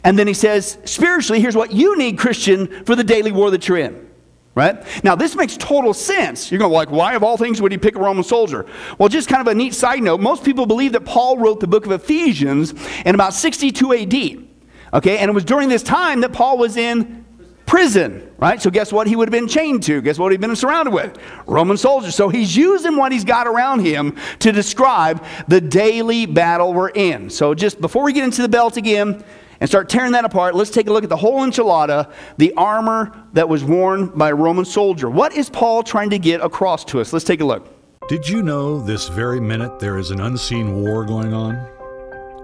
and 0.03 0.17
then 0.17 0.27
he 0.27 0.33
says, 0.33 0.77
spiritually, 0.85 1.41
here's 1.41 1.55
what 1.55 1.71
you 1.71 1.97
need, 1.97 2.17
Christian, 2.17 2.85
for 2.85 2.95
the 2.95 3.03
daily 3.03 3.31
war 3.31 3.51
that 3.51 3.67
you're 3.67 3.77
in. 3.77 4.07
Right? 4.55 4.83
Now, 5.03 5.15
this 5.15 5.35
makes 5.35 5.55
total 5.55 5.93
sense. 5.93 6.51
You're 6.51 6.59
going 6.59 6.71
to 6.71 6.75
like, 6.75 6.91
why 6.91 7.13
of 7.13 7.23
all 7.23 7.37
things 7.37 7.61
would 7.61 7.71
he 7.71 7.77
pick 7.77 7.95
a 7.95 7.99
Roman 7.99 8.23
soldier? 8.23 8.65
Well, 8.97 9.07
just 9.07 9.29
kind 9.29 9.39
of 9.39 9.47
a 9.47 9.55
neat 9.55 9.73
side 9.73 10.01
note. 10.01 10.19
Most 10.19 10.43
people 10.43 10.65
believe 10.65 10.91
that 10.93 11.05
Paul 11.05 11.37
wrote 11.37 11.61
the 11.61 11.67
book 11.67 11.85
of 11.85 11.91
Ephesians 11.93 12.73
in 13.05 13.15
about 13.15 13.33
62 13.33 13.93
AD. 13.93 14.47
Okay, 14.91 15.17
and 15.19 15.29
it 15.29 15.33
was 15.33 15.45
during 15.45 15.69
this 15.69 15.83
time 15.83 16.21
that 16.21 16.33
Paul 16.33 16.57
was 16.57 16.75
in 16.75 17.23
prison, 17.69 18.33
right? 18.39 18.59
So 18.59 18.71
guess 18.71 18.91
what 18.91 19.05
he 19.05 19.15
would 19.15 19.27
have 19.27 19.31
been 19.31 19.47
chained 19.47 19.83
to? 19.83 20.01
Guess 20.01 20.17
what 20.17 20.31
he'd 20.31 20.41
been 20.41 20.55
surrounded 20.55 20.91
with? 20.91 21.15
Roman 21.45 21.77
soldiers. 21.77 22.15
So 22.15 22.27
he's 22.27 22.57
using 22.57 22.97
what 22.97 23.11
he's 23.11 23.23
got 23.23 23.45
around 23.45 23.81
him 23.81 24.17
to 24.39 24.51
describe 24.51 25.23
the 25.47 25.61
daily 25.61 26.25
battle 26.25 26.73
we're 26.73 26.89
in. 26.89 27.29
So 27.29 27.53
just 27.53 27.79
before 27.79 28.03
we 28.03 28.11
get 28.11 28.23
into 28.23 28.41
the 28.41 28.49
belt 28.49 28.75
again, 28.75 29.23
and 29.59 29.69
start 29.69 29.89
tearing 29.89 30.13
that 30.13 30.25
apart, 30.25 30.55
let's 30.55 30.69
take 30.69 30.87
a 30.87 30.93
look 30.93 31.03
at 31.03 31.09
the 31.09 31.17
whole 31.17 31.41
enchilada, 31.41 32.11
the 32.37 32.53
armor 32.53 33.11
that 33.33 33.49
was 33.49 33.63
worn 33.63 34.07
by 34.07 34.29
a 34.29 34.35
Roman 34.35 34.65
soldier. 34.65 35.09
What 35.09 35.35
is 35.35 35.49
Paul 35.49 35.83
trying 35.83 36.09
to 36.11 36.19
get 36.19 36.41
across 36.41 36.85
to 36.85 37.01
us? 37.01 37.11
Let's 37.11 37.25
take 37.25 37.41
a 37.41 37.45
look. 37.45 37.67
Did 38.07 38.27
you 38.27 38.41
know 38.41 38.79
this 38.79 39.07
very 39.07 39.39
minute 39.39 39.79
there 39.79 39.97
is 39.97 40.11
an 40.11 40.21
unseen 40.21 40.83
war 40.83 41.05
going 41.05 41.33
on? 41.33 41.67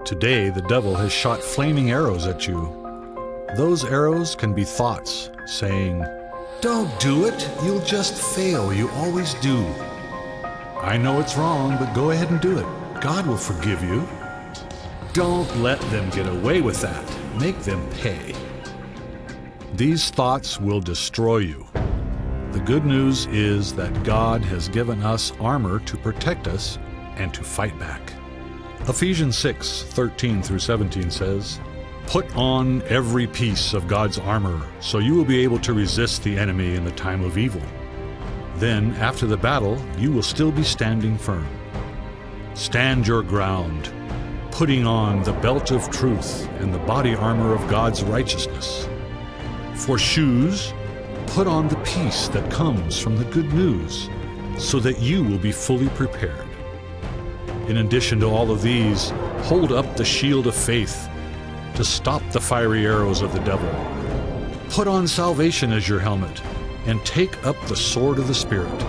Today, 0.04 0.50
the 0.50 0.62
devil 0.62 0.94
has 0.94 1.12
shot 1.12 1.42
flaming 1.42 1.90
arrows 1.90 2.26
at 2.26 2.46
you. 2.46 2.82
Those 3.56 3.84
arrows 3.84 4.36
can 4.36 4.54
be 4.54 4.64
thoughts 4.64 5.30
saying, 5.46 6.04
Don't 6.60 7.00
do 7.00 7.24
it, 7.24 7.50
you'll 7.64 7.84
just 7.84 8.14
fail, 8.36 8.72
you 8.72 8.88
always 8.90 9.34
do. 9.34 9.66
I 10.80 10.96
know 10.96 11.18
it's 11.18 11.36
wrong, 11.36 11.76
but 11.78 11.92
go 11.94 12.10
ahead 12.10 12.30
and 12.30 12.40
do 12.40 12.58
it. 12.58 12.66
God 13.00 13.26
will 13.26 13.36
forgive 13.36 13.82
you. 13.82 14.06
Don't 15.16 15.56
let 15.62 15.80
them 15.90 16.10
get 16.10 16.28
away 16.28 16.60
with 16.60 16.82
that. 16.82 17.02
Make 17.40 17.58
them 17.60 17.88
pay. 17.88 18.34
These 19.72 20.10
thoughts 20.10 20.60
will 20.60 20.82
destroy 20.82 21.38
you. 21.38 21.66
The 22.52 22.60
good 22.60 22.84
news 22.84 23.24
is 23.28 23.72
that 23.76 24.04
God 24.04 24.44
has 24.44 24.68
given 24.68 25.02
us 25.02 25.32
armor 25.40 25.78
to 25.78 25.96
protect 25.96 26.46
us 26.46 26.78
and 27.16 27.32
to 27.32 27.42
fight 27.42 27.78
back. 27.78 28.12
Ephesians 28.88 29.38
6 29.38 29.84
13 29.84 30.42
through 30.42 30.58
17 30.58 31.10
says, 31.10 31.60
Put 32.08 32.36
on 32.36 32.82
every 32.82 33.26
piece 33.26 33.72
of 33.72 33.88
God's 33.88 34.18
armor 34.18 34.60
so 34.80 34.98
you 34.98 35.14
will 35.14 35.24
be 35.24 35.42
able 35.42 35.60
to 35.60 35.72
resist 35.72 36.24
the 36.24 36.36
enemy 36.36 36.74
in 36.74 36.84
the 36.84 36.90
time 36.90 37.24
of 37.24 37.38
evil. 37.38 37.62
Then, 38.56 38.92
after 38.96 39.26
the 39.26 39.38
battle, 39.38 39.82
you 39.96 40.12
will 40.12 40.22
still 40.22 40.52
be 40.52 40.62
standing 40.62 41.16
firm. 41.16 41.48
Stand 42.52 43.06
your 43.06 43.22
ground 43.22 43.94
putting 44.56 44.86
on 44.86 45.22
the 45.24 45.34
belt 45.34 45.70
of 45.70 45.90
truth 45.90 46.48
and 46.60 46.72
the 46.72 46.78
body 46.78 47.14
armor 47.14 47.54
of 47.54 47.68
God's 47.68 48.02
righteousness. 48.02 48.88
For 49.74 49.98
shoes, 49.98 50.72
put 51.26 51.46
on 51.46 51.68
the 51.68 51.76
peace 51.84 52.28
that 52.28 52.50
comes 52.50 52.98
from 52.98 53.18
the 53.18 53.26
good 53.26 53.52
news, 53.52 54.08
so 54.56 54.80
that 54.80 54.98
you 54.98 55.22
will 55.22 55.36
be 55.36 55.52
fully 55.52 55.90
prepared. 55.90 56.48
In 57.68 57.76
addition 57.76 58.18
to 58.20 58.28
all 58.28 58.50
of 58.50 58.62
these, 58.62 59.10
hold 59.42 59.72
up 59.72 59.94
the 59.94 60.06
shield 60.06 60.46
of 60.46 60.54
faith 60.54 61.06
to 61.74 61.84
stop 61.84 62.22
the 62.32 62.40
fiery 62.40 62.86
arrows 62.86 63.20
of 63.20 63.34
the 63.34 63.40
devil. 63.40 63.70
Put 64.70 64.88
on 64.88 65.06
salvation 65.06 65.70
as 65.70 65.86
your 65.86 66.00
helmet, 66.00 66.40
and 66.86 67.04
take 67.04 67.44
up 67.44 67.60
the 67.66 67.76
sword 67.76 68.18
of 68.18 68.26
the 68.26 68.34
Spirit, 68.34 68.82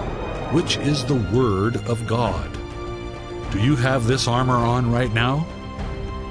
which 0.54 0.78
is 0.78 1.04
the 1.04 1.22
Word 1.38 1.76
of 1.90 2.08
God. 2.08 2.50
Do 3.52 3.60
you 3.60 3.76
have 3.76 4.08
this 4.08 4.30
armor 4.30 4.56
on 4.56 4.90
right 4.90 5.14
now? 5.14 5.46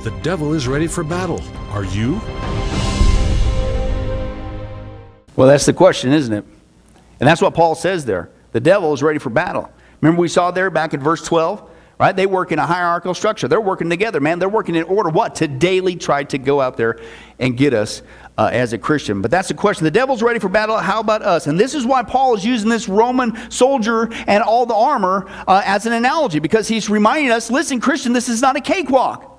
The 0.06 0.16
devil 0.20 0.52
is 0.52 0.68
ready 0.68 0.86
for 0.86 1.02
battle. 1.02 1.42
Are 1.70 1.82
you? 1.82 2.20
Well, 5.34 5.48
that's 5.48 5.66
the 5.66 5.72
question, 5.72 6.12
isn't 6.12 6.32
it? 6.32 6.44
And 7.18 7.26
that's 7.26 7.42
what 7.42 7.54
Paul 7.54 7.74
says 7.74 8.04
there. 8.04 8.30
The 8.52 8.60
devil 8.60 8.92
is 8.92 9.02
ready 9.02 9.18
for 9.18 9.30
battle. 9.30 9.68
Remember, 10.00 10.20
we 10.20 10.28
saw 10.28 10.52
there 10.52 10.70
back 10.70 10.94
in 10.94 11.00
verse 11.00 11.24
12, 11.24 11.68
right? 11.98 12.14
They 12.14 12.26
work 12.26 12.52
in 12.52 12.60
a 12.60 12.66
hierarchical 12.66 13.14
structure. 13.14 13.48
They're 13.48 13.60
working 13.60 13.90
together, 13.90 14.20
man. 14.20 14.38
They're 14.38 14.48
working 14.48 14.76
in 14.76 14.84
order 14.84 15.10
what? 15.10 15.34
To 15.34 15.48
daily 15.48 15.96
try 15.96 16.22
to 16.22 16.38
go 16.38 16.60
out 16.60 16.76
there 16.76 17.00
and 17.40 17.56
get 17.56 17.74
us 17.74 18.02
uh, 18.38 18.48
as 18.52 18.72
a 18.72 18.78
Christian. 18.78 19.22
But 19.22 19.32
that's 19.32 19.48
the 19.48 19.54
question. 19.54 19.82
The 19.82 19.90
devil's 19.90 20.22
ready 20.22 20.38
for 20.38 20.48
battle. 20.48 20.78
How 20.78 21.00
about 21.00 21.22
us? 21.22 21.48
And 21.48 21.58
this 21.58 21.74
is 21.74 21.84
why 21.84 22.04
Paul 22.04 22.36
is 22.36 22.44
using 22.44 22.68
this 22.68 22.88
Roman 22.88 23.50
soldier 23.50 24.12
and 24.28 24.44
all 24.44 24.66
the 24.66 24.74
armor 24.76 25.26
uh, 25.48 25.62
as 25.64 25.84
an 25.84 25.94
analogy 25.94 26.38
because 26.38 26.68
he's 26.68 26.88
reminding 26.88 27.32
us 27.32 27.50
listen, 27.50 27.80
Christian, 27.80 28.12
this 28.12 28.28
is 28.28 28.40
not 28.40 28.54
a 28.54 28.60
cakewalk. 28.60 29.32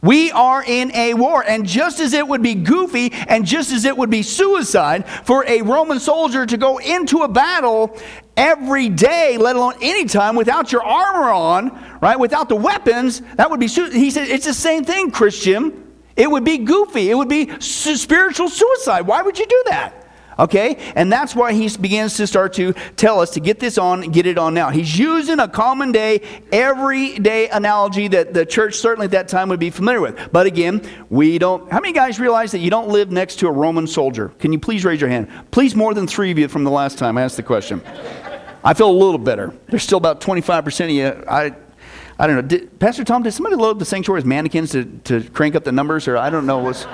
We 0.00 0.30
are 0.30 0.62
in 0.64 0.94
a 0.94 1.14
war. 1.14 1.42
And 1.42 1.66
just 1.66 1.98
as 1.98 2.12
it 2.12 2.26
would 2.26 2.42
be 2.42 2.54
goofy 2.54 3.10
and 3.12 3.44
just 3.44 3.72
as 3.72 3.84
it 3.84 3.96
would 3.96 4.10
be 4.10 4.22
suicide 4.22 5.08
for 5.08 5.44
a 5.46 5.62
Roman 5.62 5.98
soldier 5.98 6.46
to 6.46 6.56
go 6.56 6.78
into 6.78 7.22
a 7.22 7.28
battle 7.28 7.96
every 8.36 8.88
day, 8.88 9.36
let 9.38 9.56
alone 9.56 9.74
any 9.82 10.04
time, 10.04 10.36
without 10.36 10.70
your 10.70 10.84
armor 10.84 11.30
on, 11.30 11.98
right, 12.00 12.18
without 12.18 12.48
the 12.48 12.56
weapons, 12.56 13.20
that 13.36 13.50
would 13.50 13.58
be, 13.58 13.68
su- 13.68 13.90
he 13.90 14.10
said, 14.10 14.28
it's 14.28 14.46
the 14.46 14.54
same 14.54 14.84
thing, 14.84 15.10
Christian. 15.10 15.84
It 16.14 16.30
would 16.30 16.44
be 16.44 16.58
goofy. 16.58 17.10
It 17.10 17.14
would 17.14 17.28
be 17.28 17.60
spiritual 17.60 18.48
suicide. 18.48 19.02
Why 19.02 19.22
would 19.22 19.38
you 19.38 19.46
do 19.46 19.62
that? 19.66 19.97
Okay? 20.38 20.76
And 20.94 21.12
that's 21.12 21.34
why 21.34 21.52
he 21.52 21.68
begins 21.76 22.16
to 22.16 22.26
start 22.26 22.52
to 22.54 22.74
tell 22.96 23.20
us 23.20 23.30
to 23.30 23.40
get 23.40 23.58
this 23.58 23.78
on, 23.78 24.10
get 24.12 24.26
it 24.26 24.38
on 24.38 24.54
now. 24.54 24.70
He's 24.70 24.98
using 24.98 25.40
a 25.40 25.48
common 25.48 25.92
day, 25.92 26.22
everyday 26.52 27.48
analogy 27.48 28.08
that 28.08 28.34
the 28.34 28.46
church 28.46 28.76
certainly 28.76 29.06
at 29.06 29.10
that 29.12 29.28
time 29.28 29.48
would 29.48 29.60
be 29.60 29.70
familiar 29.70 30.00
with. 30.00 30.32
But 30.32 30.46
again, 30.46 30.88
we 31.10 31.38
don't. 31.38 31.70
How 31.70 31.80
many 31.80 31.92
guys 31.92 32.20
realize 32.20 32.52
that 32.52 32.58
you 32.58 32.70
don't 32.70 32.88
live 32.88 33.10
next 33.10 33.36
to 33.40 33.48
a 33.48 33.52
Roman 33.52 33.86
soldier? 33.86 34.28
Can 34.38 34.52
you 34.52 34.58
please 34.58 34.84
raise 34.84 35.00
your 35.00 35.10
hand? 35.10 35.28
Please, 35.50 35.74
more 35.74 35.94
than 35.94 36.06
three 36.06 36.30
of 36.30 36.38
you 36.38 36.48
from 36.48 36.64
the 36.64 36.70
last 36.70 36.98
time 36.98 37.18
I 37.18 37.22
asked 37.22 37.36
the 37.36 37.42
question. 37.42 37.82
I 38.64 38.74
feel 38.74 38.90
a 38.90 38.92
little 38.92 39.18
better. 39.18 39.54
There's 39.68 39.82
still 39.82 39.98
about 39.98 40.20
25% 40.20 40.84
of 40.84 40.90
you. 40.90 41.24
I, 41.28 41.54
I 42.18 42.26
don't 42.26 42.36
know. 42.36 42.42
Did, 42.42 42.78
Pastor 42.78 43.04
Tom, 43.04 43.22
did 43.22 43.32
somebody 43.32 43.56
load 43.56 43.78
the 43.78 43.84
sanctuary 43.84 44.18
as 44.18 44.24
mannequins 44.24 44.72
to, 44.72 44.84
to 45.04 45.22
crank 45.30 45.54
up 45.54 45.64
the 45.64 45.72
numbers? 45.72 46.08
Or 46.08 46.16
I 46.16 46.30
don't 46.30 46.46
know. 46.46 46.58
Was, 46.58 46.86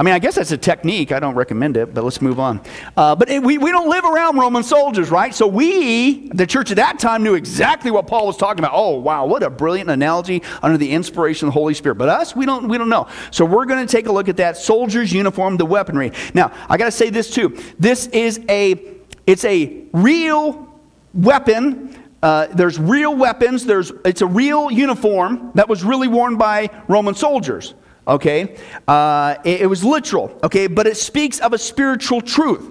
I 0.00 0.02
mean, 0.02 0.14
I 0.14 0.18
guess 0.18 0.36
that's 0.36 0.50
a 0.50 0.56
technique. 0.56 1.12
I 1.12 1.20
don't 1.20 1.34
recommend 1.34 1.76
it, 1.76 1.92
but 1.92 2.02
let's 2.02 2.22
move 2.22 2.40
on. 2.40 2.62
Uh, 2.96 3.14
but 3.14 3.28
it, 3.28 3.42
we, 3.42 3.58
we 3.58 3.70
don't 3.70 3.90
live 3.90 4.06
around 4.06 4.38
Roman 4.38 4.62
soldiers, 4.62 5.10
right? 5.10 5.34
So 5.34 5.46
we, 5.46 6.30
the 6.30 6.46
church 6.46 6.70
at 6.70 6.78
that 6.78 6.98
time, 6.98 7.22
knew 7.22 7.34
exactly 7.34 7.90
what 7.90 8.06
Paul 8.06 8.26
was 8.26 8.38
talking 8.38 8.60
about. 8.60 8.72
Oh, 8.72 8.98
wow, 8.98 9.26
what 9.26 9.42
a 9.42 9.50
brilliant 9.50 9.90
analogy 9.90 10.42
under 10.62 10.78
the 10.78 10.90
inspiration 10.90 11.48
of 11.48 11.52
the 11.52 11.60
Holy 11.60 11.74
Spirit. 11.74 11.96
But 11.96 12.08
us, 12.08 12.34
we 12.34 12.46
don't, 12.46 12.66
we 12.66 12.78
don't 12.78 12.88
know. 12.88 13.08
So 13.30 13.44
we're 13.44 13.66
going 13.66 13.86
to 13.86 13.92
take 13.92 14.06
a 14.06 14.12
look 14.12 14.30
at 14.30 14.38
that 14.38 14.56
soldier's 14.56 15.12
uniform, 15.12 15.58
the 15.58 15.66
weaponry. 15.66 16.12
Now, 16.32 16.50
I 16.70 16.78
got 16.78 16.86
to 16.86 16.92
say 16.92 17.10
this 17.10 17.30
too. 17.30 17.58
This 17.78 18.06
is 18.06 18.40
a, 18.48 18.82
it's 19.26 19.44
a 19.44 19.84
real 19.92 20.66
weapon 21.12 21.94
uh, 22.22 22.46
there's 22.48 22.78
real 22.78 23.16
weapons. 23.16 23.64
There's, 23.64 23.92
it's 24.04 24.20
a 24.20 24.26
real 24.26 24.70
uniform 24.70 25.52
that 25.54 25.68
was 25.68 25.82
really 25.82 26.08
worn 26.08 26.36
by 26.36 26.68
Roman 26.86 27.14
soldiers. 27.14 27.74
Okay? 28.10 28.56
Uh, 28.88 29.36
it, 29.44 29.62
it, 29.62 29.66
was 29.66 29.84
literal. 29.84 30.38
Okay? 30.42 30.66
But 30.66 30.86
it 30.86 30.96
speaks 30.96 31.38
of 31.38 31.52
a 31.52 31.58
spiritual 31.58 32.20
truth. 32.20 32.70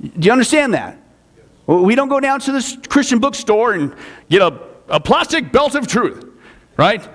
Do 0.00 0.26
you 0.26 0.32
understand 0.32 0.74
that? 0.74 0.98
We 1.66 1.94
don't 1.94 2.08
go 2.08 2.20
down 2.20 2.40
to 2.40 2.52
this 2.52 2.76
Christian 2.88 3.18
bookstore 3.18 3.72
and 3.72 3.94
get 4.28 4.42
a, 4.42 4.60
a 4.88 5.00
plastic 5.00 5.50
belt 5.52 5.74
of 5.74 5.86
truth, 5.86 6.24
right? 6.76 7.06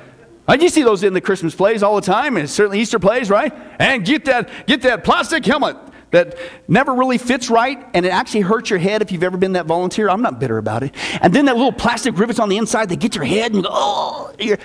I 0.47 0.55
you 0.55 0.69
see 0.69 0.84
those 0.84 1.03
in 1.03 1.13
the 1.13 1.21
Christmas 1.21 1.55
plays 1.55 1.84
all 1.84 1.95
the 1.95 2.01
time, 2.01 2.38
and 2.38 2.49
certainly 2.49 2.79
Easter 2.79 2.99
plays, 2.99 3.29
right? 3.29 3.51
And 3.79 4.05
get 4.05 4.25
that, 4.25 4.49
get 4.67 4.84
that 4.84 5.03
plastic 5.03 5.45
helmet 5.45 5.77
that 6.12 6.38
never 6.67 6.93
really 6.93 7.17
fits 7.17 7.49
right 7.49 7.86
and 7.93 8.05
it 8.05 8.10
actually 8.10 8.39
hurts 8.39 8.69
your 8.69 8.79
head 8.79 9.01
if 9.01 9.12
you've 9.12 9.23
ever 9.23 9.38
been 9.38 9.53
that 9.53 9.65
volunteer. 9.65 10.10
I'm 10.10 10.21
not 10.21 10.39
bitter 10.39 10.58
about 10.58 10.84
it. 10.84 10.95
And 11.19 11.34
then 11.34 11.45
that 11.45 11.58
little 11.58 11.73
plastic 11.73 12.17
rivets 12.17 12.39
on 12.39 12.47
the 12.47 12.58
inside, 12.58 12.88
they 12.88 12.95
get 12.95 13.15
your 13.15 13.25
head 13.25 13.53
and 13.53 13.63
go, 13.63 13.69
oh, 13.71 14.34
you're... 14.39 14.58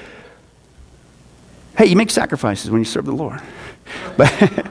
hey, 1.81 1.87
you 1.87 1.97
make 1.97 2.11
sacrifices 2.11 2.71
when 2.71 2.79
you 2.79 2.85
serve 2.85 3.07
the 3.07 3.13
Lord. 3.13 3.41
But 4.19 4.31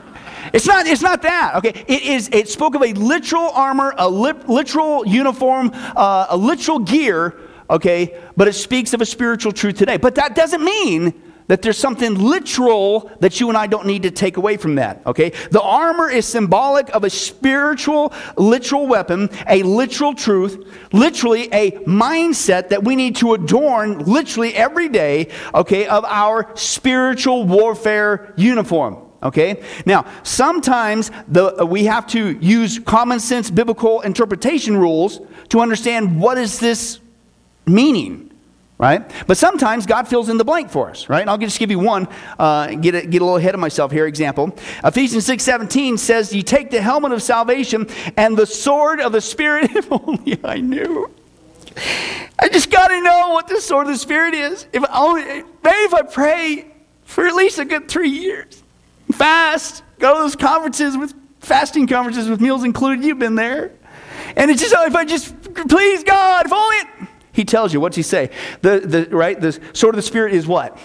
it's 0.54 0.67
not, 0.67 0.86
it's 0.86 1.02
not 1.02 1.24
that, 1.24 1.56
okay? 1.56 1.84
It 1.88 2.04
is, 2.04 2.30
it 2.32 2.48
spoke 2.50 2.76
of 2.76 2.84
a 2.84 2.93
literal 2.93 3.50
armor, 3.50 3.95
a 3.98 4.08
li- 4.08 4.34
literal 4.48 5.08
uniform, 5.08 5.72
uh, 5.74 6.28
a 6.30 6.38
literal 6.38 6.78
gear, 6.78 7.36
okay? 7.67 8.15
But 8.38 8.48
it 8.48 8.54
speaks 8.54 8.93
of 8.93 9.02
a 9.02 9.08
spiritual 9.08 9.54
truth 9.54 9.76
today. 9.76 9.98
But 9.98 10.13
that 10.15 10.36
doesn't 10.36 10.63
mean 10.63 11.19
that 11.50 11.64
there's 11.64 11.80
something 11.80 12.14
literal 12.14 13.12
that 13.22 13.40
you 13.40 13.50
and 13.50 13.58
I 13.58 13.66
don't 13.66 13.88
need 13.88 14.04
to 14.04 14.12
take 14.12 14.38
away 14.38 14.56
from 14.56 14.76
that, 14.76 15.02
okay? 15.06 15.32
The 15.50 15.62
armor 15.62 16.08
is 16.08 16.28
symbolic 16.28 16.96
of 16.96 17.04
a 17.04 17.10
spiritual, 17.10 18.14
literal 18.38 18.86
weapon, 18.86 19.30
a 19.48 19.64
literal 19.64 20.14
truth, 20.14 20.64
literally 20.94 21.50
a 21.52 21.72
mindset 21.72 22.70
that 22.70 22.84
we 22.84 22.96
need 22.96 23.16
to 23.18 23.34
adorn 23.34 23.98
literally 24.06 24.54
every 24.54 24.90
day, 24.90 25.30
okay, 25.56 25.88
of 25.88 26.06
our 26.06 26.56
spiritual 26.56 27.46
warfare 27.46 28.32
uniform. 28.38 28.98
Okay? 29.24 29.64
Now, 29.88 30.06
sometimes 30.22 31.10
the, 31.28 31.66
we 31.66 31.86
have 31.86 32.06
to 32.08 32.38
use 32.38 32.78
common 32.78 33.20
sense 33.20 33.50
biblical 33.50 34.02
interpretation 34.02 34.78
rules 34.78 35.20
to 35.50 35.62
understand 35.62 36.22
what 36.22 36.38
is 36.38 36.60
this 36.60 37.00
meaning 37.66 38.29
right? 38.80 39.12
But 39.28 39.38
sometimes 39.38 39.86
God 39.86 40.08
fills 40.08 40.30
in 40.30 40.38
the 40.38 40.46
blank 40.46 40.72
for 40.72 40.89
us, 40.89 41.10
right? 41.10 41.20
And 41.22 41.30
I'll 41.30 41.38
just 41.38 41.60
give 41.60 41.70
you 41.70 41.80
one, 41.80 42.08
uh, 42.39 42.68
get, 42.68 42.96
a, 42.96 43.06
get 43.06 43.22
a 43.22 43.26
little 43.26 43.38
ahead 43.38 43.54
of 43.54 43.60
myself 43.60 43.92
here, 43.92 44.08
example. 44.08 44.58
Ephesians 44.84 45.26
6 45.26 45.44
17 45.44 45.98
says, 45.98 46.34
You 46.34 46.42
take 46.42 46.72
the 46.72 46.82
helmet 46.82 47.12
of 47.12 47.22
salvation 47.22 47.88
and 48.18 48.36
the 48.36 48.48
sword 48.48 49.02
of 49.02 49.12
the 49.12 49.22
Spirit. 49.22 49.70
if 49.76 49.92
only 49.92 50.39
I 50.44 50.62
knew. 50.62 51.12
I 52.39 52.48
just 52.50 52.72
got 52.72 52.88
to 52.88 53.02
know 53.04 53.30
what 53.30 53.48
the 53.48 53.62
sword 53.62 53.88
of 53.88 53.94
the 53.94 54.00
Spirit 54.00 54.34
is. 54.34 54.65
If 54.72 54.84
only, 54.92 55.24
maybe 55.24 55.46
if 55.63 55.94
I 55.94 56.02
pray 56.02 56.72
for 57.04 57.28
at 57.28 57.36
least 57.36 57.60
a 57.60 57.65
good 57.65 57.89
three 57.89 58.10
years, 58.10 58.63
fast, 59.12 59.84
go 60.00 60.15
to 60.15 60.20
those 60.22 60.36
conferences 60.36 60.96
with 60.96 61.13
fasting 61.42 61.86
conferences 61.86 62.30
with 62.30 62.39
meals 62.39 62.63
included. 62.63 63.04
You've 63.04 63.20
been 63.20 63.36
there. 63.36 63.72
And 64.36 64.50
it's 64.50 64.62
just, 64.62 64.74
if 64.74 64.96
I 64.96 65.06
just, 65.06 65.36
please 65.68 66.04
God, 66.04 66.46
if 66.46 66.54
only 66.54 66.99
he 67.39 67.45
tells 67.45 67.73
you, 67.73 67.80
what's 67.80 67.95
he 67.95 68.04
say? 68.04 68.30
The, 68.63 68.82
the, 68.82 69.15
right? 69.15 69.39
The 69.39 69.58
sword 69.71 69.95
of 69.95 69.97
the 69.97 70.02
Spirit 70.02 70.34
is 70.34 70.45
what? 70.45 70.78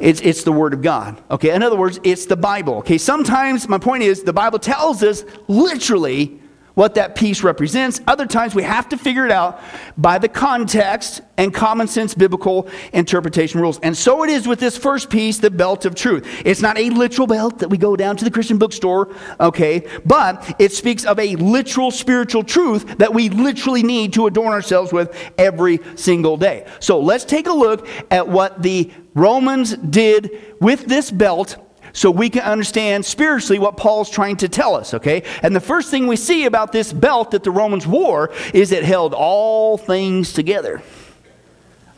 It's, 0.00 0.20
it's 0.20 0.42
the 0.42 0.50
Word 0.50 0.74
of 0.74 0.82
God. 0.82 1.22
Okay, 1.30 1.54
in 1.54 1.62
other 1.62 1.76
words, 1.76 2.00
it's 2.02 2.26
the 2.26 2.34
Bible. 2.34 2.78
Okay, 2.78 2.98
sometimes 2.98 3.68
my 3.68 3.78
point 3.78 4.02
is 4.02 4.24
the 4.24 4.32
Bible 4.32 4.58
tells 4.58 5.04
us 5.04 5.24
literally 5.46 6.40
what 6.74 6.94
that 6.96 7.14
piece 7.14 7.42
represents. 7.42 8.00
Other 8.06 8.26
times 8.26 8.54
we 8.54 8.62
have 8.62 8.88
to 8.90 8.96
figure 8.96 9.24
it 9.24 9.32
out 9.32 9.60
by 9.96 10.18
the 10.18 10.28
context 10.28 11.20
and 11.36 11.52
common 11.52 11.88
sense 11.88 12.14
biblical 12.14 12.68
interpretation 12.92 13.60
rules. 13.60 13.78
And 13.80 13.96
so 13.96 14.24
it 14.24 14.30
is 14.30 14.46
with 14.46 14.60
this 14.60 14.76
first 14.76 15.10
piece, 15.10 15.38
the 15.38 15.50
belt 15.50 15.84
of 15.84 15.94
truth. 15.94 16.26
It's 16.44 16.60
not 16.60 16.78
a 16.78 16.90
literal 16.90 17.26
belt 17.26 17.58
that 17.60 17.68
we 17.68 17.78
go 17.78 17.96
down 17.96 18.16
to 18.16 18.24
the 18.24 18.30
Christian 18.30 18.58
bookstore, 18.58 19.14
okay, 19.40 19.86
but 20.04 20.54
it 20.58 20.72
speaks 20.72 21.04
of 21.04 21.18
a 21.18 21.36
literal 21.36 21.90
spiritual 21.90 22.44
truth 22.44 22.98
that 22.98 23.12
we 23.12 23.28
literally 23.28 23.82
need 23.82 24.12
to 24.14 24.26
adorn 24.26 24.52
ourselves 24.52 24.92
with 24.92 25.16
every 25.38 25.80
single 25.96 26.36
day. 26.36 26.66
So 26.80 27.00
let's 27.00 27.24
take 27.24 27.46
a 27.46 27.52
look 27.52 27.88
at 28.10 28.26
what 28.28 28.62
the 28.62 28.92
Romans 29.14 29.76
did 29.76 30.56
with 30.60 30.86
this 30.86 31.10
belt 31.10 31.56
so 31.94 32.10
we 32.10 32.28
can 32.28 32.42
understand 32.42 33.06
spiritually 33.06 33.58
what 33.58 33.78
Paul's 33.78 34.10
trying 34.10 34.36
to 34.38 34.48
tell 34.48 34.74
us, 34.74 34.92
okay? 34.92 35.22
And 35.42 35.56
the 35.56 35.60
first 35.60 35.90
thing 35.90 36.06
we 36.06 36.16
see 36.16 36.44
about 36.44 36.72
this 36.72 36.92
belt 36.92 37.30
that 37.30 37.42
the 37.42 37.50
Romans 37.50 37.86
wore 37.86 38.32
is 38.52 38.72
it 38.72 38.84
held 38.84 39.14
all 39.14 39.78
things 39.78 40.34
together. 40.34 40.82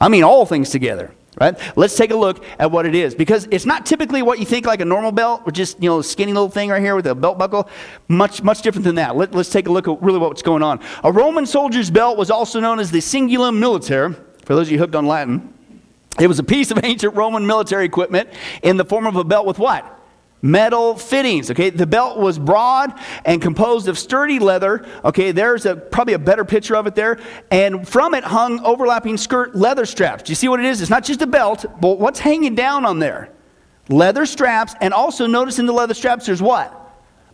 I 0.01 0.09
mean, 0.09 0.23
all 0.23 0.47
things 0.47 0.71
together 0.71 1.13
right? 1.41 1.59
Let's 1.77 1.97
take 1.97 2.11
a 2.11 2.17
look 2.17 2.45
at 2.59 2.71
what 2.71 2.87
it 2.87 2.95
is 2.95 3.15
because 3.15 3.47
it's 3.51 3.67
not 3.67 3.87
typically 3.87 4.23
what 4.23 4.39
you 4.39 4.47
think 4.47 4.67
like 4.67 4.81
a 4.81 4.85
normal 4.85 5.13
belt, 5.13 5.43
or 5.45 5.53
just 5.53 5.83
you 5.83 5.89
know 5.89 5.99
a 5.99 6.05
skinny 6.05 6.33
little 6.33 6.49
thing 6.49 6.71
right 6.71 6.83
here 6.83 6.97
with 6.97 7.07
a 7.07 7.15
belt 7.15 7.39
buckle. 7.39 7.69
Much 8.09 8.43
much 8.43 8.63
different 8.63 8.85
than 8.85 8.97
that. 8.97 9.17
Let, 9.17 9.35
us 9.35 9.51
take 9.51 9.69
a 9.69 9.73
look 9.73 9.89
at 9.89 10.03
really 10.03 10.19
what's 10.19 10.43
going 10.43 10.63
on. 10.63 10.81
A 11.05 11.13
Roman 11.13 11.47
soldier's 11.47 11.91
belt 11.91 12.17
was 12.17 12.31
also 12.31 12.61
known 12.61 12.79
as 12.79 12.91
the 12.91 12.99
cingulum 12.99 13.59
militare. 13.59 14.15
For 14.45 14.55
those 14.55 14.69
of 14.69 14.73
you 14.73 14.79
hooked 14.79 14.95
on 14.95 15.07
Latin, 15.07 15.53
it 16.19 16.27
was 16.27 16.39
a 16.39 16.45
piece 16.45 16.71
of 16.71 16.81
ancient 16.85 17.15
Roman 17.15 17.47
military 17.47 17.85
equipment 17.85 18.29
in 18.63 18.77
the 18.77 18.85
form 18.85 19.07
of 19.07 19.17
a 19.17 19.25
belt 19.25 19.47
with 19.47 19.59
what? 19.59 19.93
Metal 20.43 20.97
fittings. 20.97 21.51
Okay, 21.51 21.71
the 21.71 21.87
belt 21.87 22.19
was 22.19 22.39
broad 22.39 22.93
and 23.25 23.41
composed 23.41 23.89
of 23.89 23.99
sturdy 23.99 24.39
leather. 24.39 24.87
Okay, 25.05 25.33
there's 25.33 25.65
a 25.67 25.75
probably 25.75 26.15
a 26.15 26.19
better 26.19 26.45
picture 26.45 26.77
of 26.77 26.87
it 26.87 26.95
there. 26.95 27.19
And 27.51 27.89
from 27.89 28.15
it 28.15 28.23
hung 28.23 28.61
overlapping 28.65 29.17
skirt 29.17 29.57
leather 29.57 29.87
straps. 29.87 30.25
Do 30.25 30.31
you 30.31 30.37
see 30.37 30.49
what 30.49 30.61
it 30.61 30.67
is? 30.67 30.83
It's 30.83 30.91
not 30.91 31.05
just 31.05 31.23
a 31.23 31.27
belt, 31.27 31.65
but 31.81 31.99
what's 31.99 32.21
hanging 32.21 32.55
down 32.55 32.85
on 32.85 32.99
there? 32.99 33.31
Leather 33.89 34.27
straps, 34.27 34.75
and 34.81 34.93
also 34.93 35.27
notice 35.27 35.59
in 35.59 35.67
the 35.67 35.73
leather 35.73 35.95
straps 35.95 36.27
there's 36.27 36.43
what? 36.43 36.83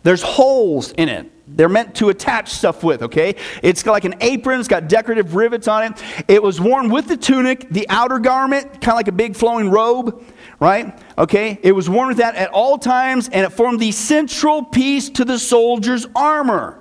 There's 0.03 0.21
holes 0.21 0.91
in 0.91 1.09
it. 1.09 1.32
They're 1.45 1.69
meant 1.69 1.95
to 1.95 2.09
attach 2.09 2.51
stuff 2.51 2.83
with, 2.83 3.03
okay? 3.03 3.35
It's 3.61 3.85
like 3.85 4.05
an 4.05 4.15
apron, 4.21 4.59
it's 4.59 4.69
got 4.69 4.87
decorative 4.87 5.35
rivets 5.35 5.67
on 5.67 5.83
it. 5.83 6.03
It 6.29 6.41
was 6.41 6.61
worn 6.61 6.89
with 6.89 7.07
the 7.07 7.17
tunic, 7.17 7.69
the 7.69 7.85
outer 7.89 8.19
garment, 8.19 8.71
kind 8.73 8.89
of 8.89 8.95
like 8.95 9.09
a 9.09 9.13
big 9.13 9.35
flowing 9.35 9.69
robe, 9.69 10.23
right? 10.59 10.97
Okay? 11.17 11.59
It 11.61 11.73
was 11.73 11.89
worn 11.89 12.07
with 12.07 12.17
that 12.17 12.35
at 12.35 12.49
all 12.51 12.77
times, 12.77 13.27
and 13.27 13.45
it 13.45 13.49
formed 13.49 13.81
the 13.81 13.91
central 13.91 14.63
piece 14.63 15.09
to 15.09 15.25
the 15.25 15.37
soldier's 15.37 16.07
armor. 16.15 16.79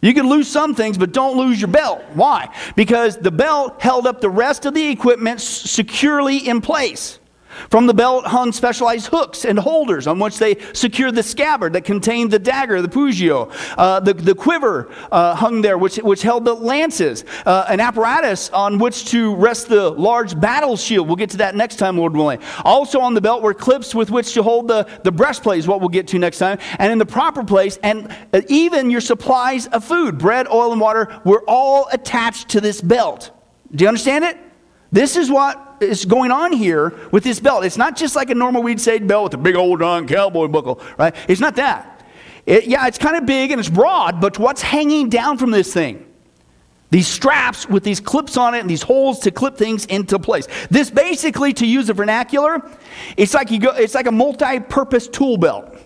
You 0.00 0.14
can 0.14 0.28
lose 0.28 0.46
some 0.46 0.76
things, 0.76 0.96
but 0.96 1.12
don't 1.12 1.36
lose 1.36 1.60
your 1.60 1.68
belt. 1.68 2.00
Why? 2.14 2.54
Because 2.76 3.16
the 3.16 3.32
belt 3.32 3.82
held 3.82 4.06
up 4.06 4.20
the 4.20 4.30
rest 4.30 4.64
of 4.64 4.74
the 4.74 4.88
equipment 4.88 5.40
securely 5.40 6.36
in 6.36 6.60
place. 6.60 7.17
From 7.70 7.86
the 7.86 7.94
belt 7.94 8.26
hung 8.26 8.52
specialized 8.52 9.06
hooks 9.08 9.44
and 9.44 9.58
holders 9.58 10.06
on 10.06 10.18
which 10.18 10.38
they 10.38 10.56
secured 10.72 11.14
the 11.14 11.22
scabbard 11.22 11.72
that 11.74 11.84
contained 11.84 12.30
the 12.30 12.38
dagger, 12.38 12.80
the 12.80 12.88
pugio. 12.88 13.52
Uh, 13.76 14.00
the, 14.00 14.14
the 14.14 14.34
quiver 14.34 14.90
uh, 15.12 15.34
hung 15.34 15.62
there, 15.62 15.78
which, 15.78 15.96
which 15.96 16.22
held 16.22 16.44
the 16.44 16.54
lances. 16.54 17.24
Uh, 17.44 17.66
an 17.68 17.80
apparatus 17.80 18.50
on 18.50 18.78
which 18.78 19.06
to 19.06 19.34
rest 19.36 19.68
the 19.68 19.90
large 19.90 20.38
battle 20.40 20.76
shield. 20.76 21.06
We'll 21.06 21.16
get 21.16 21.30
to 21.30 21.38
that 21.38 21.54
next 21.54 21.76
time, 21.76 21.98
Lord 21.98 22.14
willing. 22.14 22.40
Also 22.64 23.00
on 23.00 23.14
the 23.14 23.20
belt 23.20 23.42
were 23.42 23.54
clips 23.54 23.94
with 23.94 24.10
which 24.10 24.32
to 24.34 24.42
hold 24.42 24.68
the, 24.68 24.88
the 25.04 25.12
breastplate, 25.12 25.58
is 25.58 25.68
what 25.68 25.80
we'll 25.80 25.88
get 25.88 26.08
to 26.08 26.18
next 26.18 26.38
time. 26.38 26.58
And 26.78 26.92
in 26.92 26.98
the 26.98 27.06
proper 27.06 27.44
place, 27.44 27.78
and 27.82 28.14
uh, 28.32 28.42
even 28.48 28.90
your 28.90 29.00
supplies 29.00 29.66
of 29.68 29.84
food, 29.84 30.18
bread, 30.18 30.46
oil, 30.48 30.72
and 30.72 30.80
water, 30.80 31.20
were 31.24 31.44
all 31.46 31.88
attached 31.92 32.50
to 32.50 32.60
this 32.60 32.80
belt. 32.80 33.30
Do 33.74 33.84
you 33.84 33.88
understand 33.88 34.24
it? 34.24 34.38
This 34.90 35.16
is 35.16 35.30
what 35.30 35.67
is 35.80 36.04
going 36.04 36.30
on 36.30 36.52
here 36.52 36.94
with 37.12 37.24
this 37.24 37.40
belt. 37.40 37.64
It's 37.64 37.76
not 37.76 37.96
just 37.96 38.16
like 38.16 38.30
a 38.30 38.34
normal 38.34 38.62
we'd 38.62 38.80
say 38.80 38.98
belt 38.98 39.32
with 39.32 39.34
a 39.34 39.42
big 39.42 39.56
old 39.56 39.82
on 39.82 40.06
cowboy 40.06 40.48
buckle, 40.48 40.80
right? 40.98 41.14
It's 41.28 41.40
not 41.40 41.56
that. 41.56 42.06
It, 42.46 42.66
yeah, 42.66 42.86
it's 42.86 42.98
kind 42.98 43.16
of 43.16 43.26
big 43.26 43.50
and 43.50 43.60
it's 43.60 43.68
broad, 43.68 44.20
but 44.20 44.38
what's 44.38 44.62
hanging 44.62 45.08
down 45.08 45.38
from 45.38 45.50
this 45.50 45.72
thing? 45.72 46.04
These 46.90 47.06
straps 47.06 47.68
with 47.68 47.84
these 47.84 48.00
clips 48.00 48.38
on 48.38 48.54
it 48.54 48.60
and 48.60 48.70
these 48.70 48.82
holes 48.82 49.18
to 49.20 49.30
clip 49.30 49.56
things 49.56 49.84
into 49.86 50.18
place. 50.18 50.48
This 50.70 50.90
basically, 50.90 51.52
to 51.54 51.66
use 51.66 51.90
a 51.90 51.92
vernacular, 51.92 52.62
it's 53.16 53.34
like 53.34 53.50
you 53.50 53.58
go, 53.58 53.72
it's 53.72 53.94
like 53.94 54.06
a 54.06 54.12
multi-purpose 54.12 55.08
tool 55.08 55.36
belt. 55.36 55.76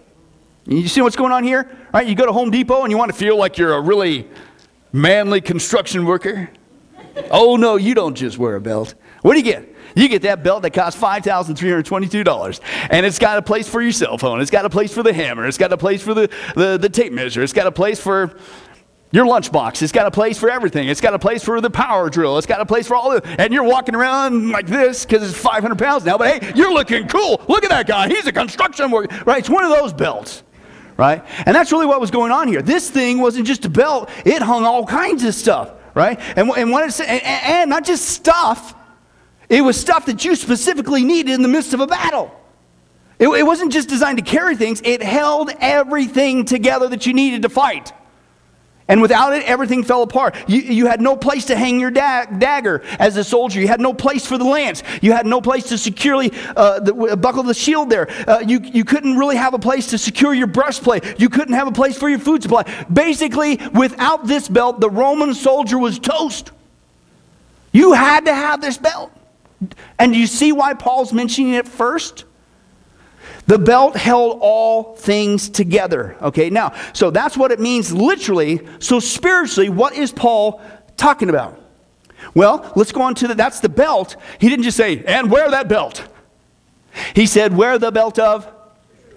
You 0.64 0.86
see 0.86 1.00
what's 1.00 1.16
going 1.16 1.32
on 1.32 1.42
here? 1.42 1.68
Right? 1.92 2.06
You 2.06 2.14
go 2.14 2.26
to 2.26 2.32
Home 2.32 2.52
Depot 2.52 2.82
and 2.82 2.92
you 2.92 2.98
want 2.98 3.10
to 3.10 3.18
feel 3.18 3.36
like 3.36 3.58
you're 3.58 3.74
a 3.74 3.80
really 3.80 4.28
manly 4.92 5.40
construction 5.40 6.04
worker. 6.04 6.48
oh 7.32 7.56
no, 7.56 7.76
you 7.76 7.94
don't 7.94 8.14
just 8.14 8.38
wear 8.38 8.54
a 8.54 8.60
belt. 8.60 8.94
What 9.22 9.32
do 9.32 9.38
you 9.38 9.44
get? 9.44 9.71
You 9.94 10.08
get 10.08 10.22
that 10.22 10.42
belt 10.42 10.62
that 10.62 10.72
costs 10.72 11.00
$5,322. 11.00 12.60
And 12.90 13.06
it's 13.06 13.18
got 13.18 13.38
a 13.38 13.42
place 13.42 13.68
for 13.68 13.80
your 13.82 13.92
cell 13.92 14.18
phone. 14.18 14.40
It's 14.40 14.50
got 14.50 14.64
a 14.64 14.70
place 14.70 14.92
for 14.92 15.02
the 15.02 15.12
hammer. 15.12 15.46
It's 15.46 15.58
got 15.58 15.72
a 15.72 15.76
place 15.76 16.02
for 16.02 16.14
the, 16.14 16.30
the, 16.54 16.78
the 16.78 16.88
tape 16.88 17.12
measure. 17.12 17.42
It's 17.42 17.52
got 17.52 17.66
a 17.66 17.72
place 17.72 18.00
for 18.00 18.34
your 19.12 19.26
lunchbox. 19.26 19.82
It's 19.82 19.92
got 19.92 20.06
a 20.06 20.10
place 20.10 20.38
for 20.38 20.50
everything. 20.50 20.88
It's 20.88 21.00
got 21.00 21.14
a 21.14 21.18
place 21.18 21.44
for 21.44 21.60
the 21.60 21.70
power 21.70 22.08
drill. 22.10 22.38
It's 22.38 22.46
got 22.46 22.60
a 22.60 22.66
place 22.66 22.88
for 22.88 22.96
all 22.96 23.10
the, 23.10 23.24
and 23.38 23.52
you're 23.52 23.62
walking 23.62 23.94
around 23.94 24.50
like 24.50 24.66
this 24.66 25.04
because 25.04 25.28
it's 25.28 25.38
500 25.38 25.78
pounds 25.78 26.04
now. 26.04 26.18
But 26.18 26.42
hey, 26.42 26.52
you're 26.56 26.72
looking 26.72 27.06
cool. 27.06 27.42
Look 27.46 27.62
at 27.62 27.70
that 27.70 27.86
guy. 27.86 28.08
He's 28.08 28.26
a 28.26 28.32
construction 28.32 28.90
worker, 28.90 29.14
right? 29.26 29.38
It's 29.38 29.50
one 29.50 29.64
of 29.64 29.70
those 29.70 29.92
belts, 29.92 30.42
right? 30.96 31.22
And 31.44 31.54
that's 31.54 31.70
really 31.72 31.86
what 31.86 32.00
was 32.00 32.10
going 32.10 32.32
on 32.32 32.48
here. 32.48 32.62
This 32.62 32.88
thing 32.90 33.20
wasn't 33.20 33.46
just 33.46 33.66
a 33.66 33.70
belt; 33.70 34.08
it 34.24 34.40
hung 34.40 34.64
all 34.64 34.86
kinds 34.86 35.24
of 35.24 35.34
stuff, 35.34 35.72
right? 35.94 36.18
And 36.36 36.50
and 36.50 36.70
what 36.70 36.88
it 36.88 37.00
and, 37.06 37.22
and 37.22 37.70
not 37.70 37.84
just 37.84 38.08
stuff. 38.08 38.74
It 39.52 39.60
was 39.60 39.78
stuff 39.78 40.06
that 40.06 40.24
you 40.24 40.34
specifically 40.34 41.04
needed 41.04 41.34
in 41.34 41.42
the 41.42 41.48
midst 41.48 41.74
of 41.74 41.80
a 41.80 41.86
battle. 41.86 42.34
It, 43.18 43.28
it 43.28 43.42
wasn't 43.42 43.70
just 43.70 43.86
designed 43.86 44.16
to 44.16 44.24
carry 44.24 44.56
things; 44.56 44.80
it 44.82 45.02
held 45.02 45.50
everything 45.60 46.46
together 46.46 46.88
that 46.88 47.04
you 47.04 47.12
needed 47.12 47.42
to 47.42 47.50
fight. 47.50 47.92
And 48.88 49.02
without 49.02 49.34
it, 49.34 49.44
everything 49.44 49.84
fell 49.84 50.02
apart. 50.02 50.36
You, 50.48 50.60
you 50.60 50.86
had 50.86 51.02
no 51.02 51.16
place 51.16 51.44
to 51.46 51.56
hang 51.56 51.78
your 51.78 51.90
da- 51.90 52.24
dagger 52.24 52.82
as 52.98 53.18
a 53.18 53.24
soldier. 53.24 53.60
You 53.60 53.68
had 53.68 53.80
no 53.80 53.92
place 53.92 54.24
for 54.24 54.38
the 54.38 54.44
lance. 54.44 54.82
You 55.02 55.12
had 55.12 55.26
no 55.26 55.42
place 55.42 55.64
to 55.64 55.76
securely 55.76 56.32
uh, 56.56 56.80
the, 56.80 57.16
buckle 57.16 57.42
the 57.42 57.54
shield 57.54 57.90
there. 57.90 58.10
Uh, 58.28 58.40
you, 58.40 58.58
you 58.60 58.84
couldn't 58.84 59.18
really 59.18 59.36
have 59.36 59.52
a 59.52 59.58
place 59.58 59.88
to 59.88 59.98
secure 59.98 60.32
your 60.32 60.46
breastplate. 60.46 61.20
You 61.20 61.28
couldn't 61.28 61.54
have 61.54 61.68
a 61.68 61.72
place 61.72 61.96
for 61.96 62.08
your 62.08 62.18
food 62.18 62.42
supply. 62.42 62.64
Basically, 62.92 63.60
without 63.72 64.26
this 64.26 64.48
belt, 64.48 64.80
the 64.80 64.90
Roman 64.90 65.34
soldier 65.34 65.78
was 65.78 65.98
toast. 65.98 66.50
You 67.70 67.92
had 67.92 68.24
to 68.24 68.34
have 68.34 68.60
this 68.62 68.78
belt. 68.78 69.12
And 69.98 70.14
you 70.14 70.26
see 70.26 70.52
why 70.52 70.74
Paul's 70.74 71.12
mentioning 71.12 71.54
it 71.54 71.68
first? 71.68 72.24
The 73.46 73.58
belt 73.58 73.96
held 73.96 74.38
all 74.40 74.94
things 74.96 75.48
together. 75.48 76.16
Okay, 76.22 76.48
now, 76.48 76.74
so 76.92 77.10
that's 77.10 77.36
what 77.36 77.50
it 77.50 77.60
means 77.60 77.92
literally. 77.92 78.66
So, 78.78 79.00
spiritually, 79.00 79.68
what 79.68 79.94
is 79.94 80.12
Paul 80.12 80.62
talking 80.96 81.28
about? 81.28 81.58
Well, 82.34 82.72
let's 82.76 82.92
go 82.92 83.02
on 83.02 83.14
to 83.16 83.28
the, 83.28 83.34
that's 83.34 83.60
the 83.60 83.68
belt. 83.68 84.16
He 84.38 84.48
didn't 84.48 84.64
just 84.64 84.76
say, 84.76 85.04
and 85.04 85.30
wear 85.30 85.50
that 85.50 85.68
belt. 85.68 86.06
He 87.14 87.26
said, 87.26 87.56
wear 87.56 87.78
the 87.78 87.90
belt 87.90 88.18
of 88.18 88.48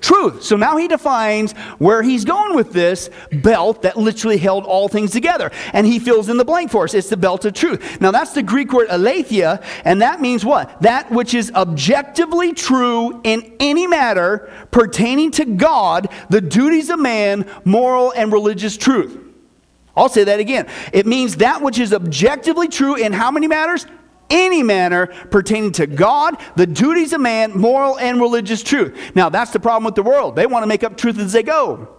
truth. 0.05 0.43
So 0.43 0.55
now 0.55 0.77
he 0.77 0.87
defines 0.87 1.53
where 1.79 2.03
he's 2.03 2.23
going 2.23 2.55
with 2.55 2.71
this 2.71 3.09
belt 3.31 3.81
that 3.81 3.97
literally 3.97 4.37
held 4.37 4.65
all 4.65 4.87
things 4.87 5.11
together. 5.11 5.51
And 5.73 5.87
he 5.87 5.99
fills 5.99 6.29
in 6.29 6.37
the 6.37 6.45
blank 6.45 6.71
for 6.71 6.83
us. 6.83 6.93
It's 6.93 7.09
the 7.09 7.17
belt 7.17 7.43
of 7.45 7.53
truth. 7.53 7.99
Now 7.99 8.11
that's 8.11 8.33
the 8.33 8.43
Greek 8.43 8.71
word 8.71 8.87
aletheia, 8.89 9.63
and 9.83 10.01
that 10.01 10.21
means 10.21 10.45
what? 10.45 10.81
That 10.81 11.11
which 11.11 11.33
is 11.33 11.51
objectively 11.53 12.53
true 12.53 13.19
in 13.23 13.55
any 13.59 13.87
matter 13.87 14.49
pertaining 14.71 15.31
to 15.31 15.45
God, 15.45 16.07
the 16.29 16.41
duties 16.41 16.89
of 16.89 16.99
man, 16.99 17.49
moral 17.63 18.11
and 18.11 18.31
religious 18.31 18.77
truth. 18.77 19.17
I'll 19.97 20.09
say 20.09 20.25
that 20.25 20.39
again. 20.39 20.67
It 20.93 21.05
means 21.05 21.37
that 21.37 21.61
which 21.61 21.79
is 21.79 21.93
objectively 21.93 22.67
true 22.67 22.95
in 22.95 23.13
how 23.13 23.31
many 23.31 23.47
matters? 23.47 23.87
Any 24.29 24.63
manner 24.63 25.07
pertaining 25.29 25.71
to 25.73 25.87
God, 25.87 26.37
the 26.55 26.67
duties 26.67 27.13
of 27.13 27.21
man, 27.21 27.57
moral 27.57 27.97
and 27.97 28.19
religious 28.19 28.63
truth. 28.63 28.97
Now, 29.15 29.29
that's 29.29 29.51
the 29.51 29.59
problem 29.59 29.83
with 29.83 29.95
the 29.95 30.03
world. 30.03 30.35
They 30.35 30.45
want 30.45 30.63
to 30.63 30.67
make 30.67 30.83
up 30.83 30.97
truth 30.97 31.19
as 31.19 31.33
they 31.33 31.43
go. 31.43 31.95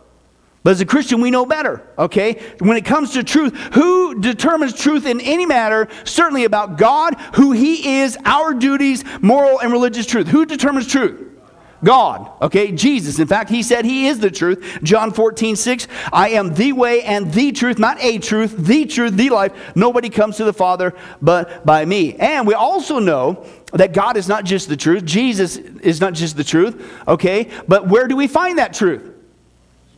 But 0.63 0.73
as 0.73 0.81
a 0.81 0.85
Christian, 0.85 1.21
we 1.21 1.31
know 1.31 1.47
better, 1.47 1.87
okay? 1.97 2.43
When 2.59 2.77
it 2.77 2.85
comes 2.85 3.13
to 3.13 3.23
truth, 3.23 3.57
who 3.75 4.21
determines 4.21 4.75
truth 4.75 5.07
in 5.07 5.21
any 5.21 5.47
matter, 5.47 5.87
certainly 6.03 6.45
about 6.45 6.77
God, 6.77 7.15
who 7.35 7.53
He 7.53 8.01
is, 8.01 8.19
our 8.25 8.53
duties, 8.53 9.05
moral 9.21 9.61
and 9.61 9.71
religious 9.71 10.07
truth. 10.07 10.27
Who 10.27 10.45
determines 10.45 10.89
truth? 10.89 11.36
God, 11.85 12.31
okay? 12.43 12.73
Jesus. 12.73 13.19
In 13.19 13.27
fact, 13.27 13.51
he 13.51 13.63
said 13.63 13.85
he 13.85 14.07
is 14.07 14.19
the 14.19 14.31
truth. 14.31 14.79
John 14.83 15.13
14, 15.13 15.57
6. 15.57 15.89
I 16.13 16.31
am 16.31 16.55
the 16.55 16.73
way 16.73 17.03
and 17.03 17.33
the 17.33 17.53
truth, 17.53 17.79
not 17.79 18.03
a 18.03 18.19
truth, 18.19 18.57
the 18.57 18.87
truth, 18.87 19.15
the 19.15 19.31
life. 19.31 19.53
Nobody 19.75 20.09
comes 20.09 20.37
to 20.39 20.45
the 20.45 20.53
Father 20.53 20.95
but 21.21 21.65
by 21.65 21.85
me. 21.85 22.15
And 22.15 22.47
we 22.47 22.55
also 22.55 22.99
know 22.99 23.45
that 23.73 23.93
God 23.93 24.17
is 24.17 24.29
not 24.29 24.45
just 24.45 24.69
the 24.69 24.77
truth, 24.77 25.05
Jesus 25.05 25.57
is 25.57 26.01
not 26.01 26.15
just 26.15 26.37
the 26.37 26.45
truth, 26.45 26.91
okay? 27.07 27.51
But 27.69 27.89
where 27.89 28.07
do 28.09 28.17
we 28.17 28.27
find 28.27 28.59
that 28.59 28.73
truth? 28.73 29.16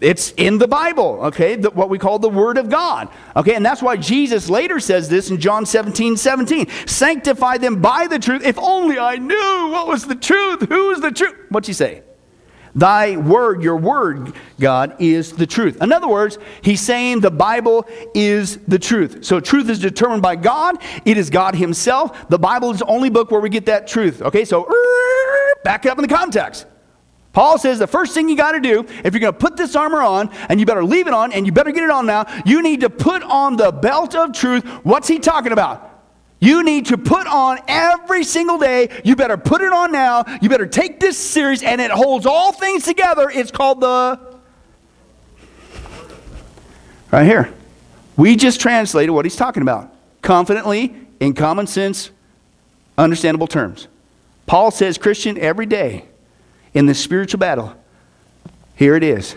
It's 0.01 0.31
in 0.37 0.59
the 0.59 0.69
Bible, 0.69 1.19
okay? 1.25 1.57
The, 1.57 1.71
what 1.71 1.89
we 1.89 1.99
call 1.99 2.21
the 2.21 2.29
Word 2.29 2.57
of 2.57 2.71
God, 2.71 3.09
okay? 3.35 3.55
And 3.55 3.67
that's 3.67 3.83
why 3.83 3.97
Jesus 3.97 4.49
later 4.49 4.79
says 4.79 5.09
this 5.09 5.31
in 5.31 5.41
John 5.41 5.67
17 5.67 6.17
17. 6.17 6.69
Sanctify 6.87 7.59
them 7.59 7.81
by 7.81 8.07
the 8.07 8.19
truth. 8.19 8.45
If 8.45 8.59
only 8.59 8.99
I 8.99 9.17
knew 9.17 9.71
what 9.73 9.89
was 9.89 10.07
the 10.07 10.15
truth. 10.15 10.69
Who 10.69 10.93
is 10.93 11.01
the 11.01 11.11
truth? 11.11 11.35
What's 11.49 11.67
he 11.67 11.73
say? 11.73 12.03
Thy 12.77 13.17
word, 13.17 13.61
your 13.61 13.77
word, 13.77 14.35
God, 14.61 14.95
is 15.01 15.33
the 15.33 15.47
truth. 15.47 15.83
In 15.83 15.93
other 15.93 16.07
words, 16.07 16.39
he's 16.63 16.81
saying 16.81 17.21
the 17.21 17.31
Bible 17.31 17.89
is 18.15 18.59
the 18.69 18.79
truth. 18.79 19.25
So 19.25 19.41
truth 19.41 19.69
is 19.69 19.81
determined 19.81 20.23
by 20.23 20.37
God, 20.37 20.77
it 21.05 21.17
is 21.17 21.29
God 21.29 21.57
Himself. 21.57 22.29
The 22.29 22.39
Bible 22.39 22.71
is 22.71 22.79
the 22.79 22.87
only 22.87 23.11
book 23.11 23.33
where 23.33 23.41
we 23.41 23.49
get 23.49 23.67
that 23.67 23.89
truth. 23.89 24.23
Okay, 24.23 24.45
so 24.45 24.73
back 25.65 25.87
up 25.87 25.99
in 25.99 26.03
the 26.03 26.15
context. 26.15 26.67
Paul 27.33 27.59
says 27.59 27.79
the 27.79 27.87
first 27.87 28.15
thing 28.15 28.29
you 28.29 28.37
got 28.37 28.53
to 28.53 28.61
do, 28.61 28.81
if 29.05 29.15
you're 29.15 29.21
going 29.21 29.33
to 29.33 29.39
put 29.39 29.57
this 29.57 29.77
armor 29.77 30.03
on, 30.03 30.31
and 30.49 30.59
you 30.59 30.67
better 30.67 30.85
leave 30.85 31.07
it 31.07 31.15
on, 31.15 31.33
and 31.33 31.47
you 31.47 31.53
better 31.53 31.71
get 31.71 31.85
it 31.85 31.91
on 31.91 32.07
now, 32.07 32.27
you 32.45 32.63
need 32.63 32.81
to 32.81 32.91
put 32.91 33.23
on 33.23 33.57
the 33.57 33.71
belt 33.71 34.15
of 34.15 34.33
truth. 34.33 34.65
What's 34.83 35.07
he 35.07 35.19
talking 35.19 35.53
about? 35.53 35.85
You 36.41 36.63
need 36.63 36.87
to 36.87 36.99
put 36.99 37.27
on 37.27 37.59
every 37.69 38.25
single 38.25 38.59
day. 38.59 39.01
You 39.05 39.17
better 39.17 39.37
put 39.37 39.61
it 39.61 39.73
on 39.73 39.93
now. 39.93 40.25
You 40.41 40.49
better 40.49 40.67
take 40.67 41.01
this 41.01 41.19
series, 41.19 41.63
and 41.63 41.81
it 41.81 41.91
holds 41.91 42.27
all 42.27 42.53
things 42.53 42.85
together. 42.85 43.31
It's 43.31 43.51
called 43.51 43.81
the. 43.81 44.19
Right 47.11 47.25
here. 47.25 47.53
We 48.17 48.37
just 48.37 48.61
translated 48.61 49.11
what 49.11 49.25
he's 49.25 49.37
talking 49.37 49.63
about 49.63 49.95
confidently, 50.23 50.95
in 51.21 51.35
common 51.35 51.67
sense, 51.67 52.11
understandable 52.97 53.47
terms. 53.47 53.87
Paul 54.47 54.71
says, 54.71 54.99
Christian, 54.99 55.39
every 55.39 55.67
day 55.67 56.08
in 56.79 56.87
the 56.87 56.95
spiritual 56.95 57.41
battle, 57.41 57.75
here 58.77 58.95
it 58.95 59.03
is. 59.03 59.35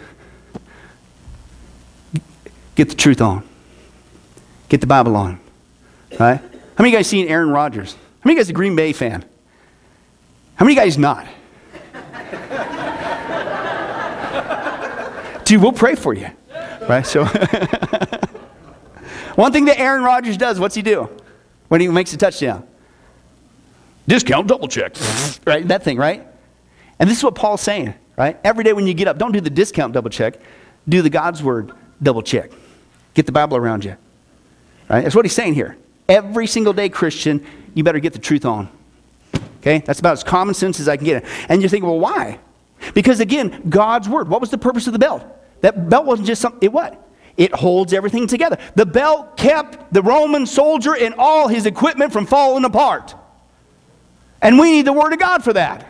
Get 2.76 2.90
the 2.90 2.96
truth 2.96 3.20
on. 3.20 3.44
Get 4.70 4.80
the 4.80 4.86
Bible 4.86 5.16
on. 5.16 5.40
Right? 6.20 6.40
How 6.40 6.50
many 6.78 6.90
of 6.90 6.92
you 6.92 6.98
guys 7.00 7.08
seen 7.08 7.28
Aaron 7.28 7.50
Rodgers? 7.50 7.94
How 7.94 8.00
many 8.26 8.34
of 8.34 8.38
you 8.38 8.44
guys 8.44 8.50
a 8.52 8.54
Green 8.54 8.76
Bay 8.76 8.94
fan? 8.94 9.26
How 10.54 10.66
many 10.66 10.78
of 10.78 10.78
you 10.78 10.86
guys 10.86 11.00
not? 11.00 11.26
Dude, 15.46 15.64
we'll 15.64 15.72
pray 15.72 15.96
for 15.96 16.14
you. 16.14 16.30
Right? 16.88 17.08
So 17.08 17.26
one 19.36 19.52
thing 19.52 19.66
that 19.66 19.80
Aaron 19.80 20.04
Rodgers 20.04 20.38
does, 20.38 20.60
what's 20.60 20.76
he 20.76 20.84
do 20.84 21.10
when 21.70 21.82
he 21.82 21.88
makes 21.88 22.14
a 22.14 22.18
touchdown? 22.18 22.68
Discount 24.08 24.46
double 24.46 24.68
check. 24.68 24.96
right? 25.48 25.68
That 25.68 25.82
thing, 25.82 25.98
right? 25.98 26.28
And 27.02 27.10
this 27.10 27.18
is 27.18 27.24
what 27.24 27.34
Paul's 27.34 27.62
saying, 27.62 27.96
right? 28.16 28.40
Every 28.44 28.64
day 28.64 28.74
when 28.74 28.86
you 28.86 28.94
get 28.94 29.08
up, 29.08 29.18
don't 29.18 29.32
do 29.32 29.42
the 29.42 29.50
discount 29.50 29.92
double 29.92 30.12
check, 30.12 30.36
do 30.88 31.02
the 31.02 31.10
God's 31.10 31.42
word 31.42 31.72
double 32.02 32.22
check. 32.22 32.52
Get 33.16 33.26
the 33.26 33.32
Bible 33.32 33.58
around 33.58 33.84
you. 33.84 33.98
Right? 34.88 35.02
That's 35.02 35.16
what 35.16 35.26
he's 35.26 35.34
saying 35.34 35.56
here. 35.56 35.76
Every 36.08 36.46
single 36.46 36.74
day, 36.74 36.90
Christian, 36.90 37.44
you 37.74 37.84
better 37.84 38.00
get 38.00 38.14
the 38.14 38.20
truth 38.20 38.46
on. 38.46 38.70
Okay? 39.62 39.80
That's 39.80 40.00
about 40.00 40.14
as 40.14 40.24
common 40.24 40.54
sense 40.54 40.80
as 40.80 40.88
I 40.88 40.96
can 40.96 41.06
get 41.06 41.24
it. 41.24 41.30
And 41.50 41.60
you're 41.60 41.70
thinking, 41.70 41.90
well, 41.90 42.00
why? 42.00 42.40
Because 42.94 43.20
again, 43.20 43.64
God's 43.68 44.08
word. 44.08 44.30
What 44.30 44.40
was 44.40 44.52
the 44.52 44.60
purpose 44.60 44.86
of 44.86 44.94
the 44.94 45.00
belt? 45.00 45.26
That 45.62 45.90
belt 45.90 46.06
wasn't 46.06 46.28
just 46.28 46.40
something, 46.40 46.60
it 46.62 46.72
what? 46.72 47.04
It 47.36 47.52
holds 47.52 47.94
everything 47.94 48.28
together. 48.28 48.60
The 48.76 48.86
belt 48.86 49.38
kept 49.38 49.92
the 49.92 50.04
Roman 50.04 50.46
soldier 50.46 50.96
and 50.96 51.16
all 51.18 51.48
his 51.48 51.66
equipment 51.66 52.14
from 52.14 52.28
falling 52.28 52.64
apart. 52.64 53.16
And 54.40 54.60
we 54.60 54.72
need 54.72 54.86
the 54.86 54.94
word 54.94 55.14
of 55.14 55.20
God 55.20 55.44
for 55.44 55.54
that. 55.54 55.88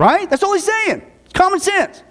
Right? 0.00 0.30
That's 0.30 0.42
all 0.42 0.54
he's 0.54 0.64
saying. 0.64 1.02
It's 1.24 1.34
common 1.34 1.60
sense. 1.60 2.02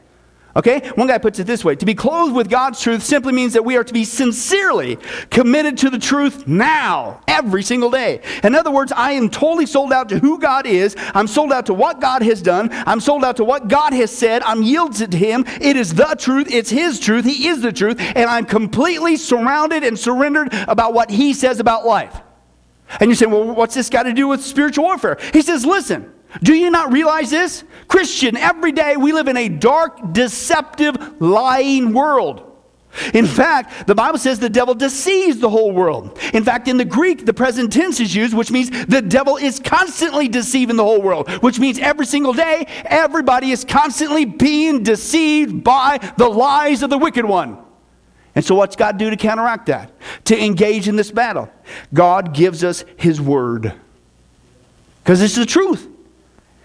Okay? 0.55 0.91
One 0.93 1.07
guy 1.07 1.17
puts 1.17 1.39
it 1.39 1.47
this 1.47 1.65
way 1.65 1.75
To 1.75 1.87
be 1.87 1.95
clothed 1.95 2.35
with 2.35 2.47
God's 2.47 2.79
truth 2.79 3.01
simply 3.01 3.33
means 3.33 3.53
that 3.53 3.65
we 3.65 3.77
are 3.77 3.83
to 3.83 3.93
be 3.93 4.03
sincerely 4.03 4.99
committed 5.31 5.79
to 5.79 5.89
the 5.89 5.97
truth 5.97 6.47
now, 6.47 7.19
every 7.27 7.63
single 7.63 7.89
day. 7.89 8.21
In 8.43 8.53
other 8.53 8.69
words, 8.69 8.91
I 8.91 9.13
am 9.13 9.27
totally 9.27 9.65
sold 9.65 9.91
out 9.91 10.07
to 10.09 10.19
who 10.19 10.37
God 10.37 10.67
is. 10.67 10.95
I'm 11.15 11.25
sold 11.25 11.51
out 11.51 11.65
to 11.65 11.73
what 11.73 11.99
God 11.99 12.21
has 12.21 12.43
done. 12.43 12.69
I'm 12.71 12.99
sold 12.99 13.25
out 13.25 13.37
to 13.37 13.43
what 13.43 13.67
God 13.67 13.91
has 13.93 14.15
said. 14.15 14.43
I'm 14.43 14.61
yielded 14.61 15.11
to 15.11 15.17
Him. 15.17 15.45
It 15.59 15.75
is 15.75 15.95
the 15.95 16.15
truth. 16.19 16.53
It's 16.53 16.69
His 16.69 16.99
truth. 16.99 17.25
He 17.25 17.47
is 17.47 17.63
the 17.63 17.71
truth. 17.71 17.99
And 17.99 18.29
I'm 18.29 18.45
completely 18.45 19.17
surrounded 19.17 19.83
and 19.83 19.97
surrendered 19.97 20.53
about 20.67 20.93
what 20.93 21.09
He 21.09 21.33
says 21.33 21.59
about 21.59 21.87
life. 21.87 22.21
And 22.99 23.09
you 23.09 23.15
say, 23.15 23.25
well, 23.25 23.45
what's 23.45 23.73
this 23.73 23.89
got 23.89 24.03
to 24.03 24.13
do 24.13 24.27
with 24.27 24.43
spiritual 24.43 24.83
warfare? 24.83 25.17
He 25.33 25.41
says, 25.41 25.65
listen. 25.65 26.13
Do 26.43 26.53
you 26.53 26.69
not 26.69 26.91
realize 26.91 27.31
this? 27.31 27.63
Christian, 27.87 28.37
every 28.37 28.71
day 28.71 28.97
we 28.97 29.13
live 29.13 29.27
in 29.27 29.37
a 29.37 29.49
dark, 29.49 30.13
deceptive, 30.13 31.21
lying 31.21 31.93
world. 31.93 32.45
In 33.13 33.25
fact, 33.25 33.87
the 33.87 33.93
Bible 33.95 34.17
says 34.17 34.39
the 34.39 34.49
devil 34.49 34.73
deceives 34.73 35.39
the 35.39 35.49
whole 35.49 35.71
world. 35.71 36.17
In 36.33 36.43
fact, 36.43 36.67
in 36.67 36.77
the 36.77 36.85
Greek, 36.85 37.25
the 37.25 37.33
present 37.33 37.71
tense 37.71 37.99
is 37.99 38.15
used, 38.15 38.33
which 38.33 38.51
means 38.51 38.69
the 38.87 39.01
devil 39.01 39.37
is 39.37 39.59
constantly 39.59 40.27
deceiving 40.27 40.75
the 40.75 40.83
whole 40.83 41.01
world, 41.01 41.29
which 41.43 41.59
means 41.59 41.77
every 41.79 42.05
single 42.05 42.33
day, 42.33 42.65
everybody 42.85 43.51
is 43.51 43.63
constantly 43.63 44.25
being 44.25 44.81
deceived 44.81 45.63
by 45.63 45.99
the 46.17 46.27
lies 46.27 46.81
of 46.81 46.89
the 46.89 46.97
wicked 46.97 47.25
one. 47.25 47.59
And 48.35 48.43
so, 48.43 48.55
what's 48.55 48.75
God 48.75 48.97
do 48.97 49.09
to 49.09 49.17
counteract 49.17 49.67
that? 49.67 49.91
To 50.25 50.43
engage 50.43 50.87
in 50.87 50.95
this 50.95 51.11
battle? 51.11 51.49
God 51.93 52.33
gives 52.33 52.63
us 52.63 52.85
His 52.97 53.19
Word. 53.21 53.73
Because 55.03 55.21
it's 55.21 55.35
the 55.35 55.45
truth. 55.45 55.87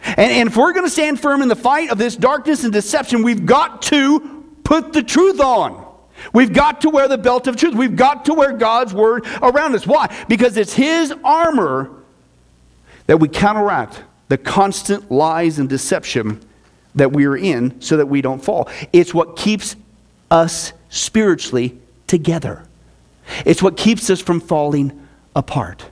And, 0.05 0.31
and 0.31 0.49
if 0.49 0.57
we're 0.57 0.73
going 0.73 0.85
to 0.85 0.91
stand 0.91 1.21
firm 1.21 1.43
in 1.43 1.49
the 1.49 1.57
fight 1.57 1.91
of 1.91 1.99
this 1.99 2.17
darkness 2.17 2.65
and 2.65 2.73
deception, 2.73 3.23
we've 3.23 3.47
got 3.47 3.83
to 3.83 4.45
put 4.65 4.93
the 4.93 5.03
truth 5.03 5.41
on. 5.41 5.85
We've 6.33 6.53
got 6.53 6.81
to 6.83 6.91
wear 6.91 7.09
the 7.09 7.19
belt 7.19 7.47
of 7.47 7.57
truth. 7.57 7.75
We've 7.75 7.97
got 7.97 8.25
to 8.27 8.35
wear 8.35 8.53
God's 8.53 8.95
word 8.95 9.27
around 9.43 9.75
us. 9.75 9.87
Why? 9.87 10.15
Because 10.29 10.57
it's 10.57 10.73
His 10.73 11.13
armor 11.25 11.91
that 13.07 13.19
we 13.19 13.29
counteract 13.29 14.03
the 14.29 14.39
constant 14.39 15.11
lies 15.11 15.59
and 15.59 15.69
deception 15.69 16.41
that 16.95 17.13
we 17.13 17.27
are 17.27 17.37
in 17.37 17.81
so 17.81 17.97
that 17.97 18.07
we 18.07 18.23
don't 18.23 18.43
fall. 18.43 18.69
It's 18.93 19.13
what 19.13 19.37
keeps 19.37 19.77
us 20.31 20.73
spiritually 20.89 21.79
together, 22.07 22.67
it's 23.45 23.63
what 23.63 23.77
keeps 23.77 24.11
us 24.11 24.21
from 24.21 24.41
falling 24.41 25.07
apart. 25.35 25.87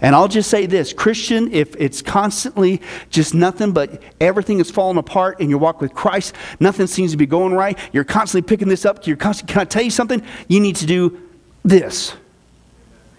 And 0.00 0.14
I'll 0.14 0.28
just 0.28 0.50
say 0.50 0.66
this 0.66 0.92
Christian, 0.92 1.52
if 1.52 1.74
it's 1.76 2.02
constantly 2.02 2.80
just 3.10 3.34
nothing 3.34 3.72
but 3.72 4.02
everything 4.20 4.60
is 4.60 4.70
falling 4.70 4.98
apart 4.98 5.40
in 5.40 5.50
your 5.50 5.58
walk 5.58 5.80
with 5.80 5.94
Christ, 5.94 6.34
nothing 6.60 6.86
seems 6.86 7.10
to 7.10 7.16
be 7.16 7.26
going 7.26 7.52
right, 7.52 7.78
you're 7.92 8.04
constantly 8.04 8.48
picking 8.48 8.68
this 8.68 8.84
up, 8.84 9.06
you're 9.06 9.16
constantly, 9.16 9.52
can 9.52 9.62
I 9.62 9.64
tell 9.64 9.82
you 9.82 9.90
something? 9.90 10.22
You 10.48 10.60
need 10.60 10.76
to 10.76 10.86
do 10.86 11.20
this 11.64 12.14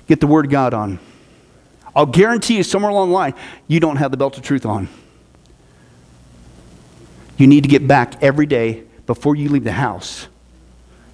get 0.08 0.20
the 0.20 0.28
Word 0.28 0.46
of 0.46 0.52
God 0.52 0.74
on. 0.74 1.00
I'll 1.96 2.06
guarantee 2.06 2.58
you, 2.58 2.64
somewhere 2.64 2.92
along 2.92 3.10
the 3.10 3.16
line, 3.16 3.34
you 3.68 3.80
don't 3.80 3.96
have 3.96 4.12
the 4.12 4.18
belt 4.18 4.38
of 4.38 4.44
truth 4.44 4.66
on. 4.66 4.88
You 7.38 7.48
need 7.48 7.64
to 7.64 7.70
get 7.70 7.88
back 7.88 8.22
every 8.22 8.46
day 8.46 8.84
before 9.08 9.36
you 9.36 9.50
leave 9.50 9.64
the 9.64 9.72
house, 9.72 10.28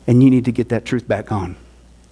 and 0.07 0.23
you 0.23 0.29
need 0.29 0.45
to 0.45 0.51
get 0.51 0.69
that 0.69 0.85
truth 0.85 1.07
back 1.07 1.31
on. 1.31 1.55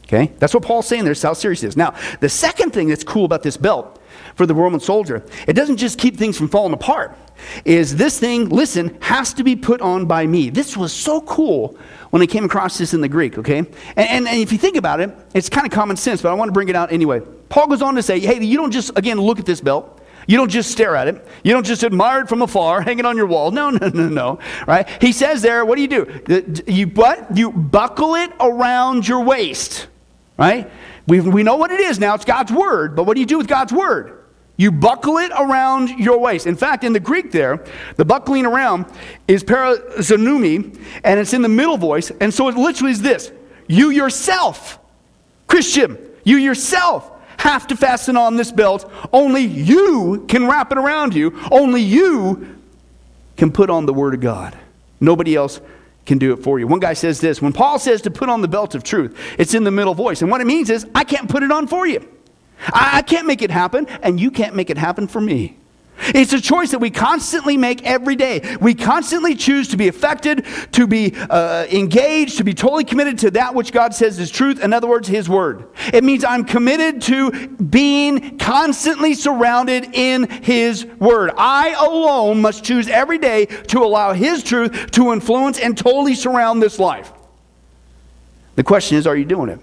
Okay? 0.09 0.33
That's 0.39 0.55
what 0.55 0.63
Paul's 0.63 0.87
saying 0.87 1.05
there. 1.05 1.13
How 1.21 1.33
serious 1.33 1.63
it 1.63 1.67
is. 1.67 1.77
Now, 1.77 1.93
the 2.19 2.29
second 2.29 2.71
thing 2.71 2.87
that's 2.87 3.03
cool 3.03 3.25
about 3.25 3.43
this 3.43 3.57
belt 3.57 4.01
for 4.33 4.47
the 4.47 4.55
Roman 4.55 4.79
soldier, 4.79 5.23
it 5.47 5.53
doesn't 5.53 5.77
just 5.77 5.99
keep 5.99 6.17
things 6.17 6.35
from 6.35 6.47
falling 6.47 6.73
apart, 6.73 7.15
is 7.63 7.95
this 7.95 8.19
thing, 8.19 8.49
listen, 8.49 8.97
has 9.01 9.35
to 9.35 9.43
be 9.43 9.55
put 9.55 9.81
on 9.81 10.07
by 10.07 10.25
me. 10.25 10.49
This 10.49 10.75
was 10.75 10.91
so 10.91 11.21
cool 11.21 11.77
when 12.09 12.23
I 12.23 12.25
came 12.25 12.43
across 12.43 12.79
this 12.79 12.95
in 12.95 13.01
the 13.01 13.07
Greek, 13.07 13.37
okay? 13.37 13.59
And, 13.59 13.69
and, 13.97 14.27
and 14.27 14.39
if 14.39 14.51
you 14.51 14.57
think 14.57 14.77
about 14.77 14.99
it, 14.99 15.11
it's 15.35 15.47
kind 15.47 15.67
of 15.67 15.71
common 15.71 15.95
sense, 15.95 16.23
but 16.23 16.31
I 16.31 16.33
want 16.33 16.49
to 16.49 16.53
bring 16.53 16.69
it 16.69 16.75
out 16.75 16.91
anyway. 16.91 17.21
Paul 17.49 17.67
goes 17.67 17.83
on 17.83 17.93
to 17.93 18.01
say, 18.01 18.19
hey, 18.19 18.43
you 18.43 18.57
don't 18.57 18.71
just, 18.71 18.97
again, 18.97 19.21
look 19.21 19.37
at 19.37 19.45
this 19.45 19.61
belt. 19.61 20.01
You 20.25 20.37
don't 20.37 20.49
just 20.49 20.71
stare 20.71 20.95
at 20.95 21.07
it. 21.07 21.27
You 21.43 21.53
don't 21.53 21.65
just 21.65 21.83
admire 21.83 22.21
it 22.21 22.29
from 22.29 22.41
afar, 22.41 22.81
hang 22.83 22.97
it 22.97 23.05
on 23.05 23.15
your 23.15 23.27
wall. 23.27 23.51
No, 23.51 23.69
no, 23.69 23.89
no, 23.89 24.09
no. 24.09 24.39
Right? 24.65 24.89
He 25.01 25.11
says 25.11 25.43
there, 25.43 25.65
what 25.65 25.75
do 25.75 25.83
you 25.83 25.87
do? 25.87 26.63
You 26.65 26.87
what? 26.87 27.37
You 27.37 27.51
buckle 27.51 28.15
it 28.15 28.31
around 28.39 29.07
your 29.07 29.23
waist 29.23 29.87
right? 30.39 30.71
We, 31.05 31.19
we 31.19 31.43
know 31.43 31.57
what 31.57 31.71
it 31.71 31.81
is 31.81 31.99
now. 31.99 32.15
It's 32.15 32.25
God's 32.25 32.51
word. 32.51 32.95
But 32.95 33.03
what 33.03 33.15
do 33.15 33.19
you 33.19 33.25
do 33.25 33.37
with 33.37 33.47
God's 33.47 33.73
word? 33.73 34.15
You 34.57 34.71
buckle 34.71 35.17
it 35.17 35.31
around 35.37 35.89
your 35.89 36.19
waist. 36.19 36.47
In 36.47 36.55
fact, 36.55 36.83
in 36.83 36.93
the 36.93 36.99
Greek 36.99 37.31
there, 37.31 37.63
the 37.97 38.05
buckling 38.05 38.45
around 38.45 38.85
is 39.27 39.43
parazonumi, 39.43 40.77
and 41.03 41.19
it's 41.19 41.33
in 41.33 41.41
the 41.41 41.49
middle 41.49 41.77
voice. 41.77 42.11
And 42.19 42.33
so 42.33 42.47
it 42.47 42.55
literally 42.55 42.91
is 42.91 43.01
this 43.01 43.31
You 43.67 43.89
yourself, 43.89 44.79
Christian, 45.47 45.97
you 46.23 46.37
yourself 46.37 47.11
have 47.37 47.67
to 47.67 47.77
fasten 47.77 48.17
on 48.17 48.35
this 48.35 48.51
belt. 48.51 48.91
Only 49.13 49.43
you 49.43 50.25
can 50.27 50.47
wrap 50.47 50.71
it 50.73 50.77
around 50.77 51.15
you. 51.15 51.39
Only 51.51 51.81
you 51.81 52.57
can 53.37 53.51
put 53.51 53.69
on 53.69 53.85
the 53.85 53.93
Word 53.93 54.13
of 54.13 54.19
God. 54.19 54.57
Nobody 54.99 55.35
else 55.35 55.61
can 56.09 56.17
do 56.17 56.33
it 56.33 56.43
for 56.43 56.59
you. 56.59 56.67
One 56.67 56.79
guy 56.79 56.93
says 56.93 57.21
this 57.21 57.41
when 57.41 57.53
Paul 57.53 57.79
says 57.79 58.01
to 58.01 58.11
put 58.11 58.27
on 58.29 58.41
the 58.41 58.47
belt 58.47 58.75
of 58.75 58.83
truth, 58.83 59.17
it's 59.37 59.53
in 59.53 59.63
the 59.63 59.71
middle 59.71 59.93
voice. 59.93 60.21
And 60.21 60.29
what 60.29 60.41
it 60.41 60.47
means 60.47 60.69
is, 60.69 60.85
I 60.93 61.05
can't 61.05 61.29
put 61.29 61.43
it 61.43 61.51
on 61.51 61.67
for 61.67 61.87
you. 61.87 62.05
I, 62.73 62.97
I 62.97 63.01
can't 63.03 63.27
make 63.27 63.41
it 63.41 63.51
happen, 63.51 63.85
and 64.01 64.19
you 64.19 64.31
can't 64.31 64.55
make 64.55 64.69
it 64.69 64.77
happen 64.77 65.07
for 65.07 65.21
me. 65.21 65.58
It's 65.99 66.33
a 66.33 66.41
choice 66.41 66.71
that 66.71 66.79
we 66.79 66.89
constantly 66.89 67.57
make 67.57 67.83
every 67.83 68.15
day. 68.15 68.57
We 68.61 68.73
constantly 68.73 69.35
choose 69.35 69.67
to 69.69 69.77
be 69.77 69.87
affected, 69.87 70.45
to 70.73 70.87
be 70.87 71.13
uh, 71.15 71.65
engaged, 71.71 72.37
to 72.37 72.43
be 72.43 72.53
totally 72.53 72.83
committed 72.83 73.19
to 73.19 73.31
that 73.31 73.53
which 73.53 73.71
God 73.71 73.93
says 73.93 74.19
is 74.19 74.31
truth. 74.31 74.63
In 74.63 74.73
other 74.73 74.87
words, 74.87 75.07
His 75.07 75.29
Word. 75.29 75.67
It 75.93 76.03
means 76.03 76.23
I'm 76.23 76.45
committed 76.45 77.01
to 77.03 77.47
being 77.49 78.37
constantly 78.37 79.13
surrounded 79.13 79.89
in 79.93 80.29
His 80.29 80.85
Word. 80.85 81.31
I 81.37 81.71
alone 81.71 82.41
must 82.41 82.63
choose 82.63 82.87
every 82.87 83.17
day 83.17 83.45
to 83.45 83.79
allow 83.79 84.13
His 84.13 84.43
truth 84.43 84.91
to 84.91 85.11
influence 85.11 85.59
and 85.59 85.77
totally 85.77 86.15
surround 86.15 86.61
this 86.61 86.79
life. 86.79 87.11
The 88.55 88.63
question 88.63 88.97
is, 88.97 89.07
are 89.07 89.15
you 89.15 89.25
doing 89.25 89.49
it? 89.49 89.59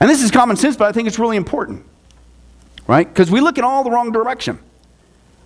And 0.00 0.10
this 0.10 0.20
is 0.20 0.32
common 0.32 0.56
sense, 0.56 0.76
but 0.76 0.88
I 0.88 0.92
think 0.92 1.06
it's 1.06 1.20
really 1.20 1.36
important, 1.36 1.86
right? 2.88 3.06
Because 3.06 3.30
we 3.30 3.40
look 3.40 3.56
in 3.56 3.62
all 3.62 3.84
the 3.84 3.90
wrong 3.90 4.10
direction. 4.10 4.58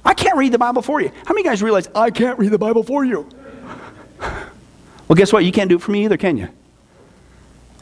I 0.06 0.14
can't 0.14 0.38
read 0.38 0.52
the 0.52 0.58
Bible 0.58 0.82
for 0.82 1.00
you. 1.00 1.10
How 1.26 1.34
many 1.34 1.42
guys 1.42 1.62
realize 1.62 1.88
I 1.94 2.10
can't 2.10 2.38
read 2.38 2.52
the 2.52 2.58
Bible 2.58 2.84
for 2.84 3.04
you? 3.04 3.28
well, 4.20 5.16
guess 5.16 5.32
what? 5.32 5.44
You 5.44 5.50
can't 5.50 5.68
do 5.68 5.76
it 5.76 5.82
for 5.82 5.90
me 5.90 6.04
either, 6.04 6.16
can 6.16 6.36
you? 6.36 6.48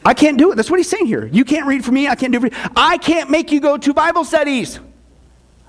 I 0.03 0.15
can't 0.15 0.37
do 0.37 0.51
it. 0.51 0.55
That's 0.55 0.69
what 0.69 0.77
he's 0.77 0.89
saying 0.89 1.05
here. 1.05 1.27
You 1.27 1.45
can't 1.45 1.67
read 1.67 1.85
for 1.85 1.91
me. 1.91 2.07
I 2.07 2.15
can't 2.15 2.33
do 2.33 2.37
it 2.37 2.41
for 2.41 2.47
you. 2.47 2.71
I 2.75 2.97
can't 2.97 3.29
make 3.29 3.51
you 3.51 3.59
go 3.59 3.77
to 3.77 3.93
Bible 3.93 4.25
studies. 4.25 4.79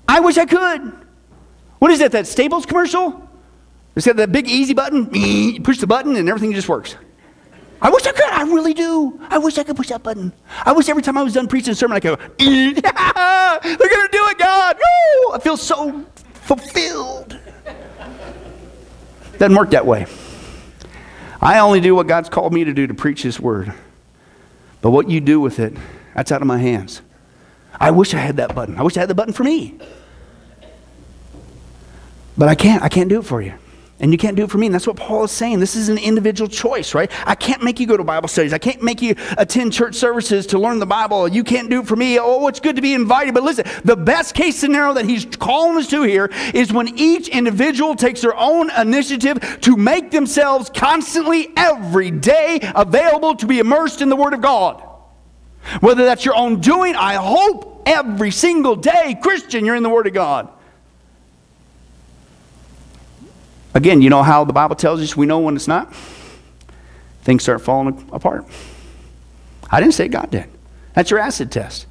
I 0.08 0.20
wish 0.20 0.38
I 0.38 0.46
could. 0.46 0.92
What 1.78 1.90
is 1.90 1.98
that, 1.98 2.12
that 2.12 2.26
Staples 2.26 2.64
commercial? 2.64 3.28
It's 3.94 4.06
got 4.06 4.16
that 4.16 4.32
big 4.32 4.48
easy 4.48 4.72
button. 4.72 5.10
You 5.14 5.60
push 5.60 5.78
the 5.78 5.86
button 5.86 6.16
and 6.16 6.28
everything 6.28 6.52
just 6.52 6.68
works. 6.68 6.96
I 7.82 7.90
wish 7.90 8.06
I 8.06 8.12
could. 8.12 8.30
I 8.30 8.42
really 8.42 8.72
do. 8.72 9.20
I 9.28 9.36
wish 9.36 9.58
I 9.58 9.62
could 9.62 9.76
push 9.76 9.88
that 9.88 10.02
button. 10.02 10.32
I 10.64 10.72
wish 10.72 10.88
every 10.88 11.02
time 11.02 11.18
I 11.18 11.22
was 11.22 11.34
done 11.34 11.48
preaching 11.48 11.72
a 11.72 11.74
sermon, 11.74 11.96
I 11.96 12.00
could 12.00 12.18
go, 12.18 12.24
they're 12.38 12.72
going 12.72 14.06
to 14.06 14.08
do 14.10 14.26
it, 14.28 14.38
God. 14.38 14.76
Woo! 14.76 15.32
I 15.34 15.38
feel 15.38 15.56
so 15.58 16.04
fulfilled. 16.46 17.38
Doesn't 19.38 19.56
work 19.56 19.70
that 19.70 19.84
way. 19.84 20.06
I 21.40 21.58
only 21.58 21.80
do 21.80 21.94
what 21.94 22.06
God's 22.06 22.28
called 22.28 22.52
me 22.52 22.64
to 22.64 22.72
do 22.72 22.86
to 22.86 22.94
preach 22.94 23.22
His 23.22 23.38
word. 23.38 23.72
But 24.80 24.90
what 24.90 25.10
you 25.10 25.20
do 25.20 25.40
with 25.40 25.58
it, 25.58 25.76
that's 26.14 26.32
out 26.32 26.40
of 26.40 26.46
my 26.46 26.58
hands. 26.58 27.02
I 27.78 27.90
wish 27.90 28.14
I 28.14 28.18
had 28.18 28.36
that 28.38 28.54
button. 28.54 28.78
I 28.78 28.82
wish 28.82 28.96
I 28.96 29.00
had 29.00 29.10
the 29.10 29.14
button 29.14 29.34
for 29.34 29.44
me. 29.44 29.78
But 32.38 32.48
I 32.48 32.54
can't. 32.54 32.82
I 32.82 32.88
can't 32.88 33.08
do 33.08 33.18
it 33.18 33.24
for 33.24 33.42
you. 33.42 33.54
And 33.98 34.12
you 34.12 34.18
can't 34.18 34.36
do 34.36 34.44
it 34.44 34.50
for 34.50 34.58
me. 34.58 34.66
And 34.66 34.74
that's 34.74 34.86
what 34.86 34.96
Paul 34.96 35.24
is 35.24 35.30
saying. 35.30 35.58
This 35.58 35.74
is 35.74 35.88
an 35.88 35.96
individual 35.96 36.50
choice, 36.50 36.94
right? 36.94 37.10
I 37.26 37.34
can't 37.34 37.62
make 37.62 37.80
you 37.80 37.86
go 37.86 37.96
to 37.96 38.04
Bible 38.04 38.28
studies. 38.28 38.52
I 38.52 38.58
can't 38.58 38.82
make 38.82 39.00
you 39.00 39.14
attend 39.38 39.72
church 39.72 39.94
services 39.94 40.46
to 40.48 40.58
learn 40.58 40.80
the 40.80 40.86
Bible. 40.86 41.26
You 41.28 41.42
can't 41.42 41.70
do 41.70 41.80
it 41.80 41.86
for 41.86 41.96
me. 41.96 42.18
Oh, 42.18 42.46
it's 42.48 42.60
good 42.60 42.76
to 42.76 42.82
be 42.82 42.92
invited. 42.92 43.32
But 43.32 43.42
listen, 43.42 43.64
the 43.84 43.96
best 43.96 44.34
case 44.34 44.56
scenario 44.56 44.92
that 44.94 45.06
he's 45.06 45.24
calling 45.24 45.78
us 45.78 45.88
to 45.88 46.02
here 46.02 46.30
is 46.52 46.74
when 46.74 46.88
each 46.98 47.28
individual 47.28 47.96
takes 47.96 48.20
their 48.20 48.36
own 48.36 48.70
initiative 48.72 49.60
to 49.62 49.76
make 49.76 50.10
themselves 50.10 50.70
constantly, 50.74 51.48
every 51.56 52.10
day, 52.10 52.60
available 52.74 53.34
to 53.36 53.46
be 53.46 53.60
immersed 53.60 54.02
in 54.02 54.10
the 54.10 54.16
Word 54.16 54.34
of 54.34 54.42
God. 54.42 54.82
Whether 55.80 56.04
that's 56.04 56.24
your 56.24 56.36
own 56.36 56.60
doing, 56.60 56.94
I 56.96 57.14
hope 57.14 57.84
every 57.86 58.30
single 58.30 58.76
day, 58.76 59.18
Christian, 59.22 59.64
you're 59.64 59.74
in 59.74 59.82
the 59.82 59.88
Word 59.88 60.06
of 60.06 60.12
God. 60.12 60.50
Again, 63.76 64.00
you 64.00 64.08
know 64.08 64.22
how 64.22 64.42
the 64.44 64.54
Bible 64.54 64.74
tells 64.74 65.02
us 65.02 65.18
we 65.18 65.26
know 65.26 65.38
when 65.40 65.54
it's 65.54 65.68
not? 65.68 65.94
Things 67.24 67.42
start 67.42 67.60
falling 67.60 68.08
apart. 68.10 68.46
I 69.70 69.80
didn't 69.80 69.92
say 69.92 70.08
God 70.08 70.30
did. 70.30 70.46
That's 70.94 71.10
your 71.10 71.20
acid 71.20 71.52
test. 71.52 71.86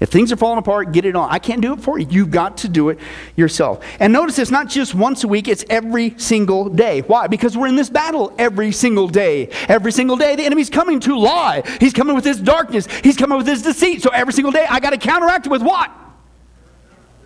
If 0.00 0.08
things 0.08 0.32
are 0.32 0.36
falling 0.36 0.58
apart, 0.58 0.90
get 0.90 1.04
it 1.04 1.14
on. 1.14 1.30
I 1.30 1.38
can't 1.38 1.60
do 1.60 1.74
it 1.74 1.80
for 1.80 1.96
you. 1.96 2.08
You've 2.10 2.32
got 2.32 2.56
to 2.58 2.68
do 2.68 2.88
it 2.88 2.98
yourself. 3.36 3.84
And 4.00 4.12
notice 4.12 4.36
it's 4.40 4.50
not 4.50 4.68
just 4.68 4.96
once 4.96 5.22
a 5.22 5.28
week, 5.28 5.46
it's 5.46 5.64
every 5.70 6.18
single 6.18 6.68
day. 6.68 7.02
Why? 7.02 7.28
Because 7.28 7.56
we're 7.56 7.68
in 7.68 7.76
this 7.76 7.88
battle 7.88 8.34
every 8.36 8.72
single 8.72 9.06
day. 9.06 9.48
Every 9.68 9.92
single 9.92 10.16
day, 10.16 10.34
the 10.34 10.42
enemy's 10.44 10.70
coming 10.70 10.98
to 11.00 11.16
lie. 11.16 11.62
He's 11.78 11.92
coming 11.92 12.16
with 12.16 12.24
his 12.24 12.40
darkness, 12.40 12.88
he's 13.04 13.16
coming 13.16 13.38
with 13.38 13.46
his 13.46 13.62
deceit. 13.62 14.02
So 14.02 14.10
every 14.10 14.32
single 14.32 14.50
day, 14.50 14.66
I 14.68 14.80
got 14.80 14.90
to 14.90 14.98
counteract 14.98 15.46
it 15.46 15.50
with 15.50 15.62
what? 15.62 15.88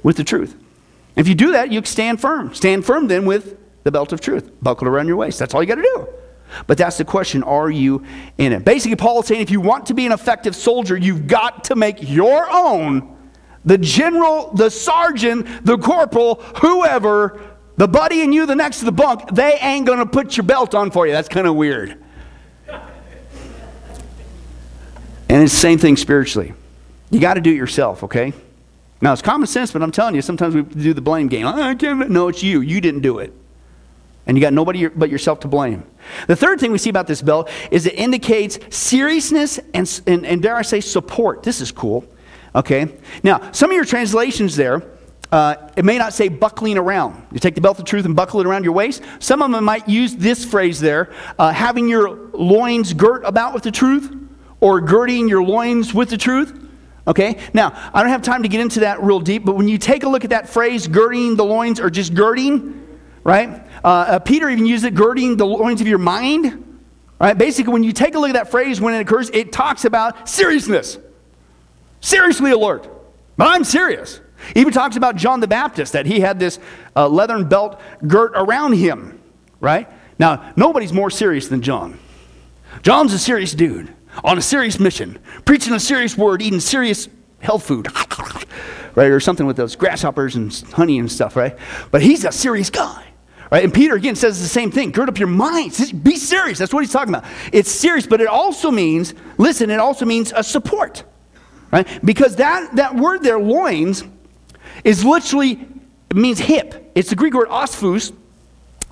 With 0.02 0.18
the 0.18 0.24
truth. 0.24 0.54
If 1.14 1.28
you 1.28 1.34
do 1.34 1.52
that, 1.52 1.72
you 1.72 1.82
stand 1.86 2.20
firm. 2.20 2.52
Stand 2.52 2.84
firm 2.84 3.08
then 3.08 3.24
with 3.24 3.56
the 3.86 3.92
belt 3.92 4.12
of 4.12 4.20
truth 4.20 4.50
buckled 4.60 4.88
around 4.88 5.06
your 5.06 5.16
waist. 5.16 5.38
That's 5.38 5.54
all 5.54 5.62
you 5.62 5.68
got 5.68 5.76
to 5.76 5.82
do. 5.82 6.08
But 6.66 6.76
that's 6.76 6.98
the 6.98 7.04
question 7.04 7.42
are 7.42 7.70
you 7.70 8.04
in 8.36 8.52
it? 8.52 8.64
Basically, 8.64 8.96
Paul 8.96 9.20
is 9.20 9.26
saying 9.26 9.40
if 9.40 9.50
you 9.50 9.60
want 9.60 9.86
to 9.86 9.94
be 9.94 10.06
an 10.06 10.12
effective 10.12 10.54
soldier, 10.54 10.96
you've 10.96 11.26
got 11.26 11.64
to 11.64 11.76
make 11.76 11.98
your 12.08 12.48
own, 12.50 13.16
the 13.64 13.78
general, 13.78 14.52
the 14.52 14.70
sergeant, 14.70 15.64
the 15.64 15.78
corporal, 15.78 16.36
whoever, 16.60 17.40
the 17.76 17.88
buddy 17.88 18.22
and 18.22 18.34
you 18.34 18.46
the 18.46 18.54
next 18.54 18.80
to 18.80 18.84
the 18.84 18.92
bunk, 18.92 19.30
they 19.32 19.54
ain't 19.60 19.86
going 19.86 19.98
to 19.98 20.06
put 20.06 20.36
your 20.36 20.44
belt 20.44 20.74
on 20.74 20.90
for 20.90 21.06
you. 21.06 21.12
That's 21.12 21.28
kind 21.28 21.46
of 21.46 21.54
weird. 21.54 22.02
And 25.28 25.42
it's 25.42 25.52
the 25.52 25.58
same 25.58 25.78
thing 25.78 25.96
spiritually. 25.96 26.54
You 27.10 27.20
got 27.20 27.34
to 27.34 27.40
do 27.40 27.50
it 27.50 27.56
yourself, 27.56 28.04
okay? 28.04 28.32
Now, 29.00 29.12
it's 29.12 29.22
common 29.22 29.46
sense, 29.46 29.72
but 29.72 29.82
I'm 29.82 29.92
telling 29.92 30.14
you, 30.14 30.22
sometimes 30.22 30.54
we 30.54 30.62
do 30.62 30.94
the 30.94 31.00
blame 31.00 31.28
game. 31.28 31.46
I 31.46 31.74
can't, 31.74 32.08
no, 32.10 32.28
it's 32.28 32.42
you. 32.42 32.60
You 32.60 32.80
didn't 32.80 33.02
do 33.02 33.18
it. 33.18 33.32
And 34.26 34.36
you 34.36 34.40
got 34.40 34.52
nobody 34.52 34.88
but 34.88 35.08
yourself 35.08 35.40
to 35.40 35.48
blame. 35.48 35.84
The 36.26 36.36
third 36.36 36.58
thing 36.58 36.72
we 36.72 36.78
see 36.78 36.90
about 36.90 37.06
this 37.06 37.22
belt 37.22 37.48
is 37.70 37.86
it 37.86 37.94
indicates 37.94 38.58
seriousness 38.76 39.60
and, 39.72 40.00
and, 40.06 40.26
and 40.26 40.42
dare 40.42 40.56
I 40.56 40.62
say, 40.62 40.80
support. 40.80 41.42
This 41.42 41.60
is 41.60 41.70
cool. 41.70 42.04
Okay? 42.54 42.88
Now, 43.22 43.52
some 43.52 43.70
of 43.70 43.76
your 43.76 43.84
translations 43.84 44.56
there, 44.56 44.82
uh, 45.30 45.70
it 45.76 45.84
may 45.84 45.98
not 45.98 46.12
say 46.12 46.28
buckling 46.28 46.78
around. 46.78 47.26
You 47.32 47.38
take 47.38 47.54
the 47.54 47.60
belt 47.60 47.78
of 47.78 47.84
truth 47.84 48.04
and 48.04 48.16
buckle 48.16 48.40
it 48.40 48.46
around 48.46 48.64
your 48.64 48.72
waist. 48.72 49.02
Some 49.18 49.42
of 49.42 49.50
them 49.50 49.64
might 49.64 49.88
use 49.88 50.16
this 50.16 50.44
phrase 50.44 50.80
there, 50.80 51.12
uh, 51.38 51.52
having 51.52 51.88
your 51.88 52.30
loins 52.32 52.92
girt 52.94 53.24
about 53.24 53.52
with 53.54 53.62
the 53.62 53.72
truth, 53.72 54.12
or 54.60 54.80
girding 54.80 55.28
your 55.28 55.42
loins 55.42 55.92
with 55.92 56.10
the 56.10 56.16
truth. 56.16 56.66
Okay? 57.06 57.38
Now, 57.52 57.72
I 57.92 58.02
don't 58.02 58.10
have 58.10 58.22
time 58.22 58.42
to 58.42 58.48
get 58.48 58.60
into 58.60 58.80
that 58.80 59.02
real 59.02 59.20
deep, 59.20 59.44
but 59.44 59.56
when 59.56 59.68
you 59.68 59.78
take 59.78 60.02
a 60.02 60.08
look 60.08 60.24
at 60.24 60.30
that 60.30 60.48
phrase, 60.48 60.88
girding 60.88 61.36
the 61.36 61.44
loins, 61.44 61.78
or 61.78 61.90
just 61.90 62.14
girding, 62.14 62.86
right? 63.22 63.65
Uh, 63.86 63.88
uh, 63.88 64.18
Peter 64.18 64.50
even 64.50 64.66
used 64.66 64.84
it, 64.84 64.96
girding 64.96 65.36
the 65.36 65.46
loins 65.46 65.80
of 65.80 65.86
your 65.86 65.98
mind. 65.98 66.80
Right? 67.20 67.38
Basically, 67.38 67.72
when 67.72 67.84
you 67.84 67.92
take 67.92 68.16
a 68.16 68.18
look 68.18 68.30
at 68.30 68.34
that 68.34 68.50
phrase 68.50 68.80
when 68.80 68.94
it 68.94 68.98
occurs, 68.98 69.30
it 69.30 69.52
talks 69.52 69.84
about 69.84 70.28
seriousness. 70.28 70.98
Seriously 72.00 72.50
alert. 72.50 72.88
But 73.36 73.46
I'm 73.46 73.62
serious. 73.62 74.20
Even 74.56 74.72
talks 74.72 74.96
about 74.96 75.14
John 75.14 75.38
the 75.38 75.46
Baptist, 75.46 75.92
that 75.92 76.04
he 76.04 76.18
had 76.18 76.40
this 76.40 76.58
uh, 76.96 77.08
leathern 77.08 77.48
belt 77.48 77.80
girt 78.04 78.32
around 78.34 78.72
him. 78.72 79.20
Right? 79.60 79.88
Now, 80.18 80.52
nobody's 80.56 80.92
more 80.92 81.08
serious 81.08 81.46
than 81.46 81.62
John. 81.62 82.00
John's 82.82 83.12
a 83.12 83.20
serious 83.20 83.54
dude 83.54 83.94
on 84.24 84.36
a 84.36 84.42
serious 84.42 84.80
mission, 84.80 85.20
preaching 85.44 85.72
a 85.72 85.80
serious 85.80 86.18
word, 86.18 86.42
eating 86.42 86.58
serious 86.58 87.08
health 87.38 87.64
food, 87.64 87.86
right? 88.96 89.12
Or 89.12 89.20
something 89.20 89.46
with 89.46 89.56
those 89.56 89.76
grasshoppers 89.76 90.34
and 90.34 90.52
honey 90.72 90.98
and 90.98 91.10
stuff, 91.10 91.36
right? 91.36 91.56
But 91.92 92.02
he's 92.02 92.24
a 92.24 92.32
serious 92.32 92.68
guy. 92.68 93.05
Right? 93.50 93.62
And 93.62 93.72
Peter 93.72 93.94
again 93.94 94.16
says 94.16 94.40
the 94.40 94.48
same 94.48 94.70
thing. 94.70 94.90
Gird 94.90 95.08
up 95.08 95.18
your 95.18 95.28
minds. 95.28 95.92
Be 95.92 96.16
serious. 96.16 96.58
That's 96.58 96.74
what 96.74 96.80
he's 96.80 96.92
talking 96.92 97.14
about. 97.14 97.30
It's 97.52 97.70
serious, 97.70 98.06
but 98.06 98.20
it 98.20 98.26
also 98.26 98.70
means, 98.70 99.14
listen, 99.38 99.70
it 99.70 99.78
also 99.78 100.04
means 100.04 100.32
a 100.34 100.42
support. 100.42 101.04
Right? 101.70 101.86
Because 102.04 102.36
that, 102.36 102.76
that 102.76 102.96
word 102.96 103.22
there, 103.22 103.38
loins, 103.38 104.04
is 104.84 105.04
literally, 105.04 105.66
it 106.10 106.16
means 106.16 106.38
hip. 106.38 106.92
It's 106.94 107.10
the 107.10 107.16
Greek 107.16 107.34
word 107.34 107.48
osphus, 107.48 108.12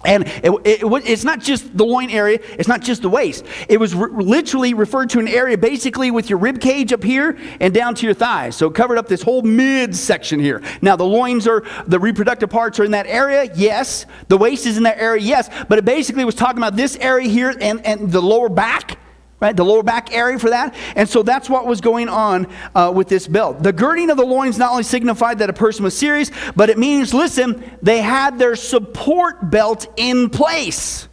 and 0.04 0.24
it, 0.26 0.50
it, 0.64 0.82
it's 1.06 1.24
not 1.24 1.40
just 1.40 1.76
the 1.76 1.84
loin 1.84 2.10
area, 2.10 2.38
it's 2.58 2.68
not 2.68 2.82
just 2.82 3.02
the 3.02 3.08
waist. 3.08 3.44
It 3.68 3.78
was 3.78 3.94
re- 3.94 4.10
literally 4.12 4.74
referred 4.74 5.10
to 5.10 5.18
an 5.18 5.28
area 5.28 5.56
basically 5.56 6.10
with 6.10 6.28
your 6.30 6.38
rib 6.38 6.60
cage 6.60 6.92
up 6.92 7.02
here 7.02 7.38
and 7.60 7.72
down 7.72 7.94
to 7.96 8.06
your 8.06 8.14
thighs. 8.14 8.56
So 8.56 8.66
it 8.68 8.74
covered 8.74 8.98
up 8.98 9.08
this 9.08 9.22
whole 9.22 9.42
mid 9.42 9.94
section 9.94 10.40
here. 10.40 10.62
Now, 10.82 10.96
the 10.96 11.04
loins 11.04 11.46
are, 11.46 11.64
the 11.86 11.98
reproductive 11.98 12.50
parts 12.50 12.78
are 12.80 12.84
in 12.84 12.92
that 12.92 13.06
area, 13.06 13.50
yes. 13.54 14.06
The 14.28 14.36
waist 14.36 14.66
is 14.66 14.76
in 14.76 14.82
that 14.84 14.98
area, 14.98 15.22
yes. 15.22 15.48
But 15.68 15.78
it 15.78 15.84
basically 15.84 16.24
was 16.24 16.34
talking 16.34 16.58
about 16.58 16.76
this 16.76 16.96
area 16.96 17.28
here 17.28 17.54
and, 17.60 17.84
and 17.84 18.10
the 18.10 18.20
lower 18.20 18.48
back 18.48 18.98
right? 19.40 19.56
The 19.56 19.64
lower 19.64 19.82
back 19.82 20.12
area 20.12 20.38
for 20.38 20.50
that. 20.50 20.74
And 20.96 21.08
so 21.08 21.22
that's 21.22 21.50
what 21.50 21.66
was 21.66 21.80
going 21.80 22.08
on 22.08 22.46
uh, 22.74 22.92
with 22.94 23.08
this 23.08 23.26
belt. 23.26 23.62
The 23.62 23.72
girding 23.72 24.10
of 24.10 24.16
the 24.16 24.24
loins 24.24 24.58
not 24.58 24.70
only 24.70 24.82
signified 24.82 25.40
that 25.40 25.50
a 25.50 25.52
person 25.52 25.84
was 25.84 25.96
serious, 25.96 26.30
but 26.56 26.70
it 26.70 26.78
means, 26.78 27.12
listen, 27.12 27.62
they 27.82 28.00
had 28.00 28.38
their 28.38 28.56
support 28.56 29.50
belt 29.50 29.86
in 29.96 30.30
place. 30.30 31.08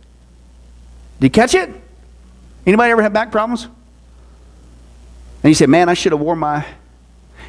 Did 1.19 1.27
you 1.27 1.31
catch 1.31 1.55
it? 1.55 1.69
Anybody 2.65 2.91
ever 2.91 3.01
have 3.01 3.13
back 3.13 3.31
problems? 3.31 3.65
And 5.43 5.49
you 5.49 5.55
say, 5.55 5.65
man, 5.65 5.89
I 5.89 5.93
should 5.93 6.11
have 6.11 6.21
worn 6.21 6.39
my. 6.39 6.65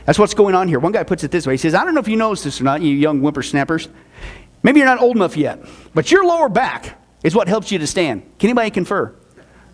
That's 0.04 0.18
what's 0.18 0.34
going 0.34 0.54
on 0.54 0.66
here. 0.68 0.78
One 0.78 0.92
guy 0.92 1.04
puts 1.04 1.22
it 1.22 1.30
this 1.30 1.46
way. 1.46 1.54
He 1.54 1.58
says, 1.58 1.74
I 1.74 1.84
don't 1.84 1.94
know 1.94 2.00
if 2.00 2.08
you 2.08 2.16
noticed 2.16 2.44
this 2.44 2.60
or 2.60 2.64
not, 2.64 2.80
you 2.82 2.94
young 2.94 3.20
whippersnappers. 3.20 3.88
Maybe 4.62 4.80
you're 4.80 4.88
not 4.88 5.00
old 5.00 5.16
enough 5.16 5.36
yet, 5.36 5.64
but 5.94 6.10
your 6.10 6.24
lower 6.24 6.48
back 6.48 6.98
is 7.22 7.34
what 7.34 7.48
helps 7.48 7.70
you 7.70 7.78
to 7.78 7.86
stand. 7.86 8.22
Can 8.38 8.48
anybody 8.48 8.70
confer? 8.70 9.14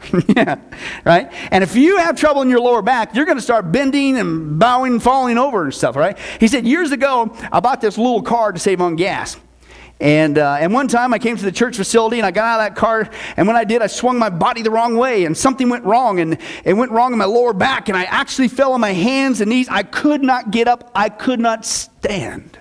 yeah, 0.28 0.56
right? 1.04 1.32
And 1.50 1.62
if 1.64 1.76
you 1.76 1.98
have 1.98 2.16
trouble 2.16 2.42
in 2.42 2.48
your 2.48 2.60
lower 2.60 2.82
back, 2.82 3.14
you're 3.14 3.26
going 3.26 3.38
to 3.38 3.42
start 3.42 3.72
bending 3.72 4.16
and 4.16 4.58
bowing, 4.58 5.00
falling 5.00 5.38
over 5.38 5.64
and 5.64 5.74
stuff, 5.74 5.96
right? 5.96 6.16
He 6.40 6.48
said, 6.48 6.66
Years 6.66 6.92
ago, 6.92 7.34
I 7.50 7.60
bought 7.60 7.80
this 7.80 7.98
little 7.98 8.22
car 8.22 8.52
to 8.52 8.58
save 8.58 8.80
on 8.80 8.96
gas. 8.96 9.36
And, 10.00 10.38
uh, 10.38 10.58
and 10.60 10.72
one 10.72 10.86
time 10.86 11.12
I 11.12 11.18
came 11.18 11.36
to 11.36 11.44
the 11.44 11.50
church 11.50 11.76
facility 11.76 12.18
and 12.18 12.26
I 12.26 12.30
got 12.30 12.44
out 12.44 12.60
of 12.60 12.66
that 12.66 12.80
car. 12.80 13.10
And 13.36 13.48
when 13.48 13.56
I 13.56 13.64
did, 13.64 13.82
I 13.82 13.88
swung 13.88 14.16
my 14.18 14.30
body 14.30 14.62
the 14.62 14.70
wrong 14.70 14.96
way 14.96 15.24
and 15.24 15.36
something 15.36 15.68
went 15.68 15.84
wrong. 15.84 16.20
And 16.20 16.38
it 16.64 16.74
went 16.74 16.92
wrong 16.92 17.12
in 17.12 17.18
my 17.18 17.24
lower 17.24 17.52
back. 17.52 17.88
And 17.88 17.98
I 17.98 18.04
actually 18.04 18.46
fell 18.46 18.74
on 18.74 18.80
my 18.80 18.92
hands 18.92 19.40
and 19.40 19.50
knees. 19.50 19.68
I 19.68 19.82
could 19.82 20.22
not 20.22 20.52
get 20.52 20.68
up, 20.68 20.92
I 20.94 21.08
could 21.08 21.40
not 21.40 21.64
stand. 21.64 22.58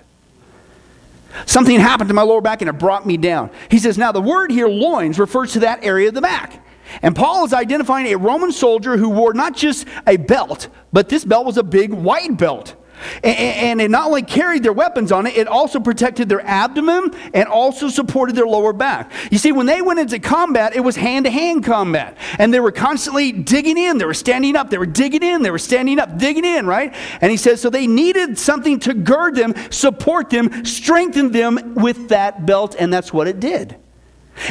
Something 1.46 1.78
happened 1.78 2.08
to 2.08 2.14
my 2.14 2.22
lower 2.22 2.40
back 2.40 2.62
and 2.62 2.68
it 2.68 2.72
brought 2.72 3.06
me 3.06 3.16
down. 3.16 3.50
He 3.70 3.78
says, 3.78 3.96
Now 3.96 4.10
the 4.10 4.20
word 4.20 4.50
here, 4.50 4.66
loins, 4.66 5.18
refers 5.18 5.52
to 5.52 5.60
that 5.60 5.84
area 5.84 6.08
of 6.08 6.14
the 6.14 6.20
back. 6.20 6.64
And 7.02 7.14
Paul 7.14 7.44
is 7.44 7.52
identifying 7.52 8.06
a 8.06 8.16
Roman 8.16 8.52
soldier 8.52 8.96
who 8.96 9.10
wore 9.10 9.34
not 9.34 9.56
just 9.56 9.86
a 10.06 10.16
belt, 10.16 10.68
but 10.92 11.08
this 11.08 11.24
belt 11.24 11.46
was 11.46 11.58
a 11.58 11.62
big 11.62 11.92
white 11.92 12.36
belt. 12.36 12.74
And 13.22 13.80
it 13.80 13.92
not 13.92 14.06
only 14.06 14.22
carried 14.22 14.64
their 14.64 14.72
weapons 14.72 15.12
on 15.12 15.26
it, 15.26 15.36
it 15.36 15.46
also 15.46 15.78
protected 15.78 16.28
their 16.28 16.40
abdomen 16.40 17.14
and 17.32 17.48
also 17.48 17.88
supported 17.88 18.34
their 18.34 18.46
lower 18.46 18.72
back. 18.72 19.12
You 19.30 19.38
see, 19.38 19.52
when 19.52 19.66
they 19.66 19.80
went 19.82 20.00
into 20.00 20.18
combat, 20.18 20.74
it 20.74 20.80
was 20.80 20.96
hand 20.96 21.24
to 21.26 21.30
hand 21.30 21.64
combat. 21.64 22.18
And 22.40 22.52
they 22.52 22.58
were 22.58 22.72
constantly 22.72 23.30
digging 23.30 23.78
in. 23.78 23.98
They 23.98 24.04
were 24.04 24.14
standing 24.14 24.56
up. 24.56 24.70
They 24.70 24.78
were 24.78 24.86
digging 24.86 25.22
in. 25.22 25.42
They 25.42 25.52
were 25.52 25.58
standing 25.58 26.00
up, 26.00 26.18
digging 26.18 26.44
in, 26.44 26.66
right? 26.66 26.94
And 27.20 27.30
he 27.30 27.36
says, 27.36 27.60
so 27.60 27.70
they 27.70 27.86
needed 27.86 28.36
something 28.36 28.80
to 28.80 28.94
gird 28.94 29.36
them, 29.36 29.54
support 29.70 30.30
them, 30.30 30.64
strengthen 30.64 31.30
them 31.30 31.74
with 31.76 32.08
that 32.08 32.46
belt. 32.46 32.74
And 32.76 32.92
that's 32.92 33.12
what 33.12 33.28
it 33.28 33.38
did. 33.38 33.76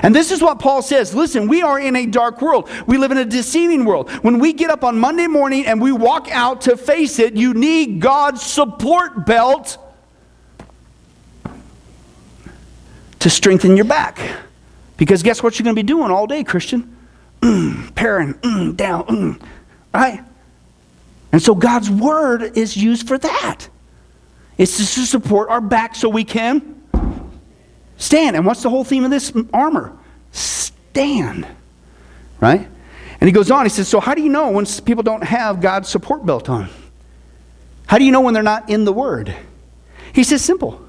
And 0.04 0.16
this 0.16 0.32
is 0.32 0.42
what 0.42 0.60
Paul 0.60 0.82
says 0.82 1.14
listen, 1.14 1.48
we 1.48 1.62
are 1.62 1.80
in 1.80 1.96
a 1.96 2.06
dark 2.06 2.42
world. 2.42 2.70
We 2.86 2.98
live 2.98 3.12
in 3.12 3.18
a 3.18 3.26
deceiving 3.26 3.86
world. 3.86 4.10
When 4.24 4.40
we 4.40 4.54
get 4.54 4.70
up 4.70 4.84
on 4.84 5.00
Monday 5.00 5.28
morning 5.28 5.66
and 5.66 5.82
we 5.82 5.92
walk 5.92 6.30
out 6.32 6.62
to 6.62 6.78
face 6.78 7.20
it, 7.20 7.36
you 7.36 7.54
need 7.54 8.00
God's 8.00 8.42
support 8.42 9.26
belt 9.26 9.78
to 13.20 13.30
strengthen 13.30 13.76
your 13.76 13.86
back. 13.86 14.20
Because 14.98 15.24
guess 15.24 15.44
what 15.44 15.58
you're 15.58 15.64
going 15.64 15.76
to 15.76 15.82
be 15.82 15.86
doing 15.86 16.12
all 16.12 16.28
day, 16.28 16.44
Christian? 16.44 16.96
Mm, 17.42 17.94
paring, 17.96 18.34
mm, 18.36 18.76
down, 18.76 19.06
mm, 19.06 19.42
right? 19.94 20.24
And 21.32 21.42
so 21.42 21.54
God's 21.54 21.90
word 21.90 22.58
is 22.58 22.76
used 22.76 23.08
for 23.08 23.18
that. 23.18 23.70
It's 24.58 24.78
to 24.78 25.06
support 25.06 25.50
our 25.50 25.62
back 25.62 25.94
so 25.94 26.10
we 26.10 26.24
can 26.24 26.77
Stand. 27.98 28.36
And 28.36 28.46
what's 28.46 28.64
the 28.64 28.70
whole 28.70 28.84
theme 28.84 29.04
of 29.04 29.12
this 29.12 29.34
armor? 29.54 29.98
Stand. 30.32 31.48
Right? 32.40 32.68
And 33.20 33.28
he 33.28 33.32
goes 33.32 33.50
on, 33.50 33.66
he 33.66 33.70
says, 33.70 33.88
So 33.88 34.00
how 34.00 34.14
do 34.14 34.22
you 34.22 34.30
know 34.30 34.52
when 34.52 34.66
people 34.86 35.04
don't 35.04 35.24
have 35.24 35.60
God's 35.60 35.90
support 35.90 36.26
belt 36.26 36.50
on? 36.50 36.70
How 37.88 37.98
do 37.98 38.04
you 38.04 38.12
know 38.12 38.22
when 38.22 38.34
they're 38.34 38.44
not 38.44 38.70
in 38.70 38.86
the 38.86 38.94
Word? 38.94 39.36
He 40.14 40.24
says, 40.24 40.44
Simple. 40.44 40.82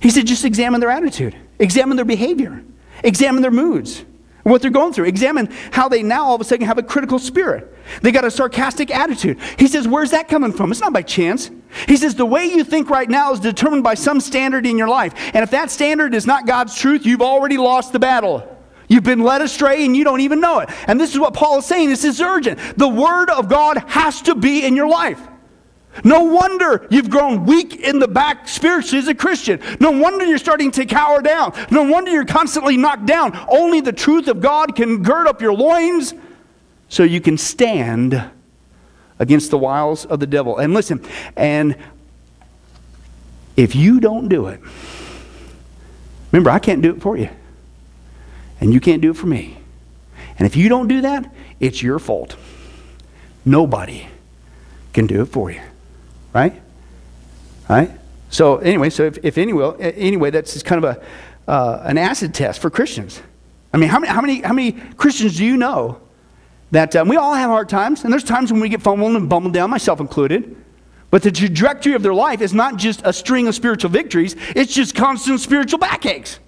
He 0.00 0.10
said, 0.10 0.26
Just 0.26 0.44
examine 0.44 0.80
their 0.80 0.90
attitude, 0.90 1.36
examine 1.58 1.96
their 1.96 2.06
behavior, 2.06 2.62
examine 3.04 3.42
their 3.42 3.50
moods, 3.50 4.04
what 4.48 4.62
they're 4.62 4.70
going 4.70 4.92
through. 4.92 5.06
Examine 5.06 5.48
how 5.72 5.88
they 5.88 6.02
now 6.02 6.24
all 6.24 6.34
of 6.34 6.40
a 6.40 6.44
sudden 6.44 6.66
have 6.66 6.78
a 6.78 6.82
critical 6.82 7.18
spirit. 7.18 7.74
They 8.02 8.12
got 8.12 8.24
a 8.24 8.30
sarcastic 8.30 8.94
attitude. 8.94 9.38
He 9.58 9.66
says, 9.66 9.88
Where's 9.88 10.10
that 10.10 10.28
coming 10.28 10.52
from? 10.52 10.70
It's 10.70 10.80
not 10.80 10.92
by 10.92 11.02
chance. 11.02 11.50
He 11.86 11.96
says, 11.96 12.14
The 12.14 12.26
way 12.26 12.46
you 12.46 12.64
think 12.64 12.90
right 12.90 13.08
now 13.08 13.32
is 13.32 13.40
determined 13.40 13.84
by 13.84 13.94
some 13.94 14.20
standard 14.20 14.66
in 14.66 14.78
your 14.78 14.88
life. 14.88 15.14
And 15.34 15.42
if 15.42 15.50
that 15.50 15.70
standard 15.70 16.14
is 16.14 16.26
not 16.26 16.46
God's 16.46 16.76
truth, 16.76 17.06
you've 17.06 17.22
already 17.22 17.56
lost 17.56 17.92
the 17.92 17.98
battle. 17.98 18.56
You've 18.88 19.04
been 19.04 19.20
led 19.20 19.42
astray 19.42 19.84
and 19.84 19.94
you 19.94 20.02
don't 20.02 20.20
even 20.20 20.40
know 20.40 20.60
it. 20.60 20.70
And 20.86 20.98
this 20.98 21.12
is 21.12 21.18
what 21.18 21.34
Paul 21.34 21.58
is 21.58 21.66
saying. 21.66 21.90
This 21.90 22.04
is 22.04 22.20
urgent. 22.20 22.58
The 22.76 22.88
Word 22.88 23.30
of 23.30 23.48
God 23.48 23.78
has 23.86 24.22
to 24.22 24.34
be 24.34 24.64
in 24.64 24.74
your 24.74 24.88
life. 24.88 25.20
No 26.04 26.22
wonder 26.22 26.86
you've 26.90 27.10
grown 27.10 27.44
weak 27.44 27.76
in 27.76 27.98
the 27.98 28.08
back 28.08 28.48
spiritually 28.48 28.98
as 28.98 29.08
a 29.08 29.14
Christian. 29.14 29.60
No 29.80 29.90
wonder 29.90 30.24
you're 30.24 30.38
starting 30.38 30.70
to 30.72 30.86
cower 30.86 31.22
down. 31.22 31.54
No 31.70 31.82
wonder 31.82 32.10
you're 32.10 32.24
constantly 32.24 32.76
knocked 32.76 33.06
down. 33.06 33.38
Only 33.48 33.80
the 33.80 33.92
truth 33.92 34.28
of 34.28 34.40
God 34.40 34.76
can 34.76 35.02
gird 35.02 35.26
up 35.26 35.40
your 35.40 35.52
loins 35.52 36.14
so 36.88 37.02
you 37.02 37.20
can 37.20 37.36
stand 37.36 38.30
against 39.18 39.50
the 39.50 39.58
wiles 39.58 40.04
of 40.04 40.20
the 40.20 40.26
devil. 40.26 40.58
And 40.58 40.74
listen, 40.74 41.04
and 41.36 41.76
if 43.56 43.74
you 43.74 44.00
don't 44.00 44.28
do 44.28 44.46
it, 44.46 44.60
remember, 46.30 46.50
I 46.50 46.58
can't 46.58 46.82
do 46.82 46.94
it 46.94 47.02
for 47.02 47.16
you. 47.16 47.28
And 48.60 48.72
you 48.72 48.80
can't 48.80 49.02
do 49.02 49.10
it 49.10 49.16
for 49.16 49.26
me. 49.26 49.58
And 50.38 50.46
if 50.46 50.56
you 50.56 50.68
don't 50.68 50.88
do 50.88 51.00
that, 51.00 51.34
it's 51.60 51.82
your 51.82 51.98
fault. 51.98 52.36
Nobody 53.44 54.08
can 54.92 55.06
do 55.06 55.22
it 55.22 55.26
for 55.26 55.50
you. 55.50 55.60
Right? 56.38 56.62
Right? 57.68 57.90
So 58.30 58.58
anyway, 58.58 58.90
so 58.90 59.06
if, 59.06 59.18
if 59.24 59.38
anyway, 59.38 59.74
anyway, 59.80 60.30
that's 60.30 60.62
kind 60.62 60.84
of 60.84 60.96
a, 60.96 61.50
uh, 61.50 61.82
an 61.84 61.98
acid 61.98 62.32
test 62.32 62.62
for 62.62 62.70
Christians. 62.70 63.20
I 63.72 63.76
mean, 63.76 63.88
how 63.88 63.98
many, 63.98 64.12
how 64.12 64.20
many, 64.20 64.40
how 64.42 64.52
many 64.52 64.72
Christians 64.72 65.36
do 65.36 65.44
you 65.44 65.56
know 65.56 66.00
that 66.70 66.94
um, 66.94 67.08
we 67.08 67.16
all 67.16 67.34
have 67.34 67.50
hard 67.50 67.68
times, 67.68 68.04
and 68.04 68.12
there's 68.12 68.22
times 68.22 68.52
when 68.52 68.60
we 68.60 68.68
get 68.68 68.80
fumbled 68.80 69.16
and 69.16 69.28
bumbled 69.28 69.52
down, 69.52 69.68
myself 69.70 69.98
included. 69.98 70.54
But 71.10 71.24
the 71.24 71.32
trajectory 71.32 71.94
of 71.94 72.04
their 72.04 72.14
life 72.14 72.40
is 72.40 72.54
not 72.54 72.76
just 72.76 73.00
a 73.04 73.12
string 73.12 73.48
of 73.48 73.56
spiritual 73.56 73.90
victories, 73.90 74.36
it's 74.54 74.72
just 74.72 74.94
constant 74.94 75.40
spiritual 75.40 75.80
backaches. 75.80 76.38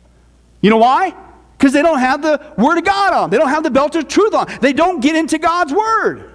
You 0.61 0.71
know 0.71 0.77
why? 0.77 1.17
Because 1.59 1.73
they 1.73 1.83
don't 1.83 1.99
have 1.99 2.23
the 2.23 2.41
Word 2.57 2.79
of 2.79 2.85
God 2.85 3.13
on. 3.13 3.31
They 3.31 3.39
don't 3.39 3.49
have 3.49 3.65
the 3.65 3.73
belt 3.73 3.97
of 3.97 4.07
truth 4.07 4.35
on. 4.35 4.47
They 4.61 4.73
don't 4.73 5.01
get 5.01 5.17
into 5.17 5.39
God's 5.39 5.73
Word. 5.73 6.30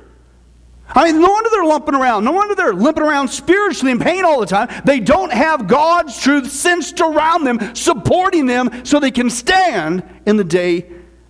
I 0.88 1.06
mean, 1.12 1.20
no 1.20 1.30
wonder 1.30 1.50
they're 1.50 1.66
lumping 1.66 1.96
around. 1.96 2.26
No 2.26 2.32
wonder 2.32 2.54
they're 2.54 2.74
limping 2.74 3.04
around 3.04 3.30
spiritually 3.30 3.92
in 3.92 4.00
pain 4.00 4.24
all 4.24 4.40
the 4.40 4.46
time. 4.46 4.70
They 4.86 5.00
don't 5.00 5.34
have 5.34 5.68
God's 5.68 6.20
truth 6.20 6.52
cinched 6.52 7.02
around 7.02 7.44
them, 7.44 7.76
supporting 7.76 8.46
them 8.46 8.86
so 8.86 9.00
they 9.00 9.12
can 9.12 9.30
stand 9.30 10.04
in 10.26 10.38
the 10.38 10.44
day 10.44 10.86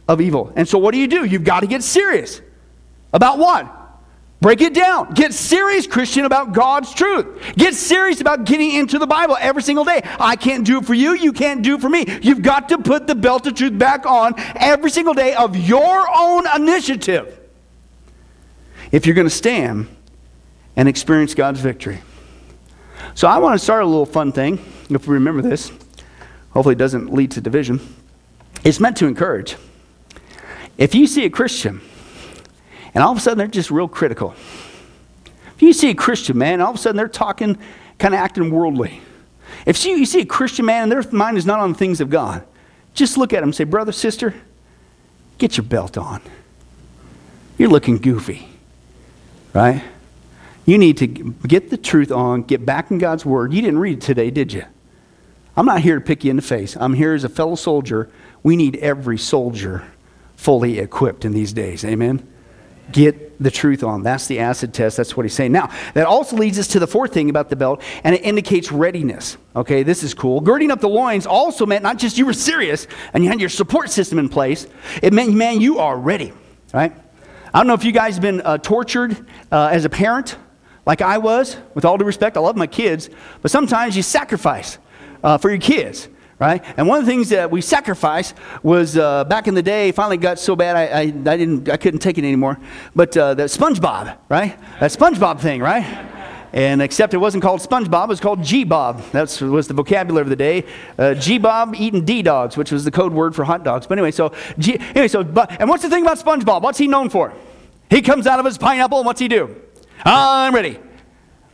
of 0.08 0.20
evil. 0.20 0.52
And 0.56 0.68
so, 0.68 0.78
what 0.78 0.92
do 0.94 1.00
you 1.00 1.08
do? 1.08 1.24
You've 1.24 1.44
got 1.44 1.62
to 1.62 1.68
get 1.68 1.84
serious. 1.84 2.42
About 3.14 3.38
what? 3.38 3.72
Break 4.42 4.62
it 4.62 4.74
down. 4.74 5.14
Get 5.14 5.34
serious, 5.34 5.88
Christian, 5.88 6.26
about 6.26 6.52
God's 6.52 6.94
truth. 6.94 7.26
Get 7.56 7.74
serious 7.74 8.20
about 8.22 8.44
getting 8.44 8.72
into 8.72 9.00
the 9.00 9.08
Bible 9.08 9.38
every 9.40 9.64
single 9.64 9.86
day. 9.86 10.02
I 10.20 10.36
can't 10.36 10.66
do 10.66 10.80
it 10.80 10.86
for 10.86 10.94
you. 10.94 11.14
You 11.14 11.32
can't 11.32 11.64
do 11.64 11.76
it 11.76 11.82
for 11.82 11.90
me. 11.90 12.06
You've 12.22 12.42
got 12.42 12.70
to 12.70 12.78
put 12.78 13.08
the 13.08 13.16
belt 13.16 13.48
of 13.48 13.56
truth 13.56 13.80
back 13.80 14.06
on 14.06 14.36
every 14.58 14.92
single 14.92 15.14
day 15.14 15.34
of 15.34 15.56
your 15.56 16.06
own 16.14 16.44
initiative 16.56 17.40
if 18.96 19.06
you're 19.06 19.14
going 19.14 19.28
to 19.28 19.34
stand 19.34 19.94
and 20.78 20.88
experience 20.88 21.34
God's 21.34 21.60
victory. 21.60 22.00
So 23.14 23.28
I 23.28 23.40
want 23.40 23.60
to 23.60 23.64
start 23.64 23.84
a 23.84 23.86
little 23.86 24.06
fun 24.06 24.32
thing, 24.32 24.58
if 24.90 25.06
we 25.06 25.16
remember 25.16 25.42
this. 25.42 25.70
Hopefully, 26.52 26.76
it 26.76 26.78
doesn't 26.78 27.12
lead 27.12 27.32
to 27.32 27.42
division. 27.42 27.82
It's 28.64 28.80
meant 28.80 28.96
to 28.98 29.06
encourage. 29.06 29.58
If 30.78 30.96
you 30.96 31.08
see 31.08 31.26
a 31.26 31.30
Christian, 31.30 31.82
and 32.94 33.04
all 33.04 33.12
of 33.12 33.18
a 33.18 33.20
sudden 33.20 33.38
they're 33.38 33.48
just 33.48 33.70
real 33.70 33.90
critical. 33.90 34.34
If 35.56 35.62
you 35.62 35.74
see 35.74 35.90
a 35.90 35.96
Christian 35.96 36.38
man, 36.38 36.62
all 36.62 36.70
of 36.70 36.76
a 36.76 36.80
sudden 36.80 36.96
they're 36.96 37.10
talking, 37.10 37.58
kind 38.00 38.14
of 38.14 38.22
acting 38.22 38.50
worldly. 38.50 39.02
If 39.66 39.84
you, 39.84 40.06
see 40.06 40.22
a 40.22 40.26
Christian 40.26 40.66
man 40.66 40.84
and 40.84 40.92
their 40.94 41.12
mind 41.12 41.38
is 41.38 41.46
not 41.46 41.60
on 41.60 41.74
the 41.74 41.78
things 41.78 42.00
of 42.00 42.10
God, 42.10 42.46
just 42.94 43.18
look 43.18 43.34
at 43.34 43.42
them 43.42 43.50
and 43.50 43.56
say, 43.56 43.66
Brother, 43.66 43.92
sister, 43.92 44.34
get 45.38 45.58
your 45.58 45.66
belt 45.66 45.98
on. 45.98 46.22
You're 47.58 47.70
looking 47.70 47.98
goofy, 47.98 48.48
right? 49.56 49.84
You 50.66 50.78
need 50.78 50.98
to 50.98 51.08
get 51.08 51.72
the 51.72 51.78
truth 51.78 52.12
on, 52.12 52.44
get 52.44 52.66
back 52.66 52.92
in 52.92 53.00
God's 53.00 53.26
Word. 53.26 53.54
You 53.54 53.62
didn't 53.62 53.80
read 53.80 53.98
it 53.98 54.02
today, 54.02 54.30
did 54.30 54.54
you? 54.54 54.66
I'm 55.58 55.66
not 55.66 55.82
here 55.82 55.96
to 55.96 56.02
pick 56.02 56.24
you 56.24 56.30
in 56.30 56.36
the 56.36 56.42
face. 56.42 56.76
I'm 56.80 56.94
here 56.94 57.14
as 57.14 57.24
a 57.24 57.30
fellow 57.30 57.56
soldier. 57.56 58.10
We 58.44 58.56
need 58.56 58.76
every 58.78 59.18
soldier 59.18 59.88
fully 60.36 60.80
equipped 60.80 61.26
in 61.26 61.32
these 61.32 61.54
days. 61.54 61.84
Amen? 61.84 62.28
get 62.92 63.42
the 63.42 63.52
truth 63.52 63.84
on. 63.84 64.04
That's 64.04 64.28
the 64.28 64.40
acid 64.40 64.74
test. 64.74 64.98
That's 64.98 65.18
what 65.18 65.24
he's 65.24 65.34
saying. 65.34 65.52
Now, 65.52 65.70
that 65.94 66.06
also 66.06 66.36
leads 66.36 66.60
us 66.60 66.68
to 66.70 66.80
the 66.80 66.88
fourth 66.88 67.14
thing 67.14 67.30
about 67.30 67.50
the 67.50 67.56
belt, 67.56 67.82
and 68.04 68.16
it 68.16 68.24
indicates 68.24 68.72
readiness. 68.72 69.38
Okay, 69.56 69.84
this 69.84 70.04
is 70.04 70.14
cool. 70.14 70.42
Girding 70.42 70.72
up 70.72 70.82
the 70.82 70.90
loins 70.90 71.26
also 71.26 71.66
meant 71.66 71.84
not 71.84 71.98
just 71.98 72.18
you 72.18 72.26
were 72.26 72.34
serious 72.34 72.88
and 73.14 73.24
you 73.24 73.30
had 73.30 73.40
your 73.40 73.50
support 73.50 73.90
system 73.90 74.20
in 74.20 74.30
place, 74.30 74.68
it 75.02 75.14
meant, 75.14 75.34
man, 75.34 75.62
you 75.62 75.80
are 75.80 75.98
ready, 75.98 76.34
right? 76.74 76.94
I 77.56 77.60
don't 77.60 77.68
know 77.68 77.74
if 77.74 77.86
you 77.86 77.94
guys 77.94 78.16
have 78.16 78.22
been 78.22 78.42
uh, 78.42 78.58
tortured 78.58 79.16
uh, 79.50 79.70
as 79.72 79.86
a 79.86 79.90
parent, 79.90 80.36
like 80.86 81.02
I 81.02 81.20
was, 81.20 81.56
with 81.74 81.86
all 81.86 81.98
due 81.98 82.04
respect. 82.04 82.36
I 82.36 82.42
love 82.42 82.58
my 82.58 82.68
kids, 82.68 83.10
but 83.42 83.50
sometimes 83.50 83.96
you 83.96 84.04
sacrifice 84.04 84.78
uh, 85.24 85.38
for 85.38 85.50
your 85.50 85.60
kids 85.60 86.10
right? 86.38 86.62
And 86.76 86.86
one 86.86 87.00
of 87.00 87.06
the 87.06 87.10
things 87.10 87.30
that 87.30 87.50
we 87.50 87.62
sacrificed 87.62 88.36
was 88.62 88.98
uh, 88.98 89.24
back 89.24 89.48
in 89.48 89.54
the 89.54 89.64
day. 89.64 89.94
Finally, 89.94 90.18
got 90.18 90.38
so 90.38 90.54
bad 90.54 90.76
I, 90.76 90.84
I, 90.84 91.00
I 91.04 91.38
didn't 91.38 91.70
I 91.70 91.78
couldn't 91.78 92.02
take 92.02 92.18
it 92.18 92.26
anymore. 92.26 92.60
But 92.94 93.16
uh, 93.16 93.36
the 93.36 93.44
SpongeBob, 93.44 94.18
right? 94.28 94.60
That 94.82 94.92
SpongeBob 94.92 95.40
thing, 95.40 95.62
right? 95.62 95.86
And 96.56 96.82
except 96.82 97.14
it 97.14 97.18
wasn't 97.18 97.44
called 97.44 97.60
SpongeBob, 97.60 98.06
it 98.06 98.10
was 98.10 98.22
called 98.22 98.42
G-Bob. 98.42 99.02
That 99.12 99.42
was 99.42 99.68
the 99.68 99.74
vocabulary 99.74 100.24
of 100.24 100.30
the 100.30 100.38
day. 100.38 100.64
Uh, 100.98 101.14
G-Bob 101.14 101.76
eating 101.76 102.06
D-dogs, 102.06 102.56
which 102.56 102.72
was 102.72 102.86
the 102.86 102.92
code 102.92 103.12
word 103.12 103.36
for 103.36 103.44
hot 103.44 103.66
dogs. 103.66 103.86
But 103.86 103.98
anyway, 103.98 104.12
so 104.12 104.34
G, 104.58 104.80
anyway, 104.80 105.10
so 105.10 105.22
but 105.22 105.60
and 105.60 105.70
what's 105.70 105.84
the 105.84 105.90
thing 105.90 106.04
about 106.04 106.18
SpongeBob? 106.18 106.62
What's 106.62 106.78
he 106.80 106.88
known 106.88 107.10
for? 107.10 107.34
He 107.90 108.02
comes 108.02 108.26
out 108.26 108.40
of 108.40 108.46
his 108.46 108.58
pineapple, 108.58 109.00
and 109.00 109.06
what's 109.06 109.20
he 109.20 109.28
do? 109.28 109.54
I'm 110.06 110.56
ready. 110.56 110.80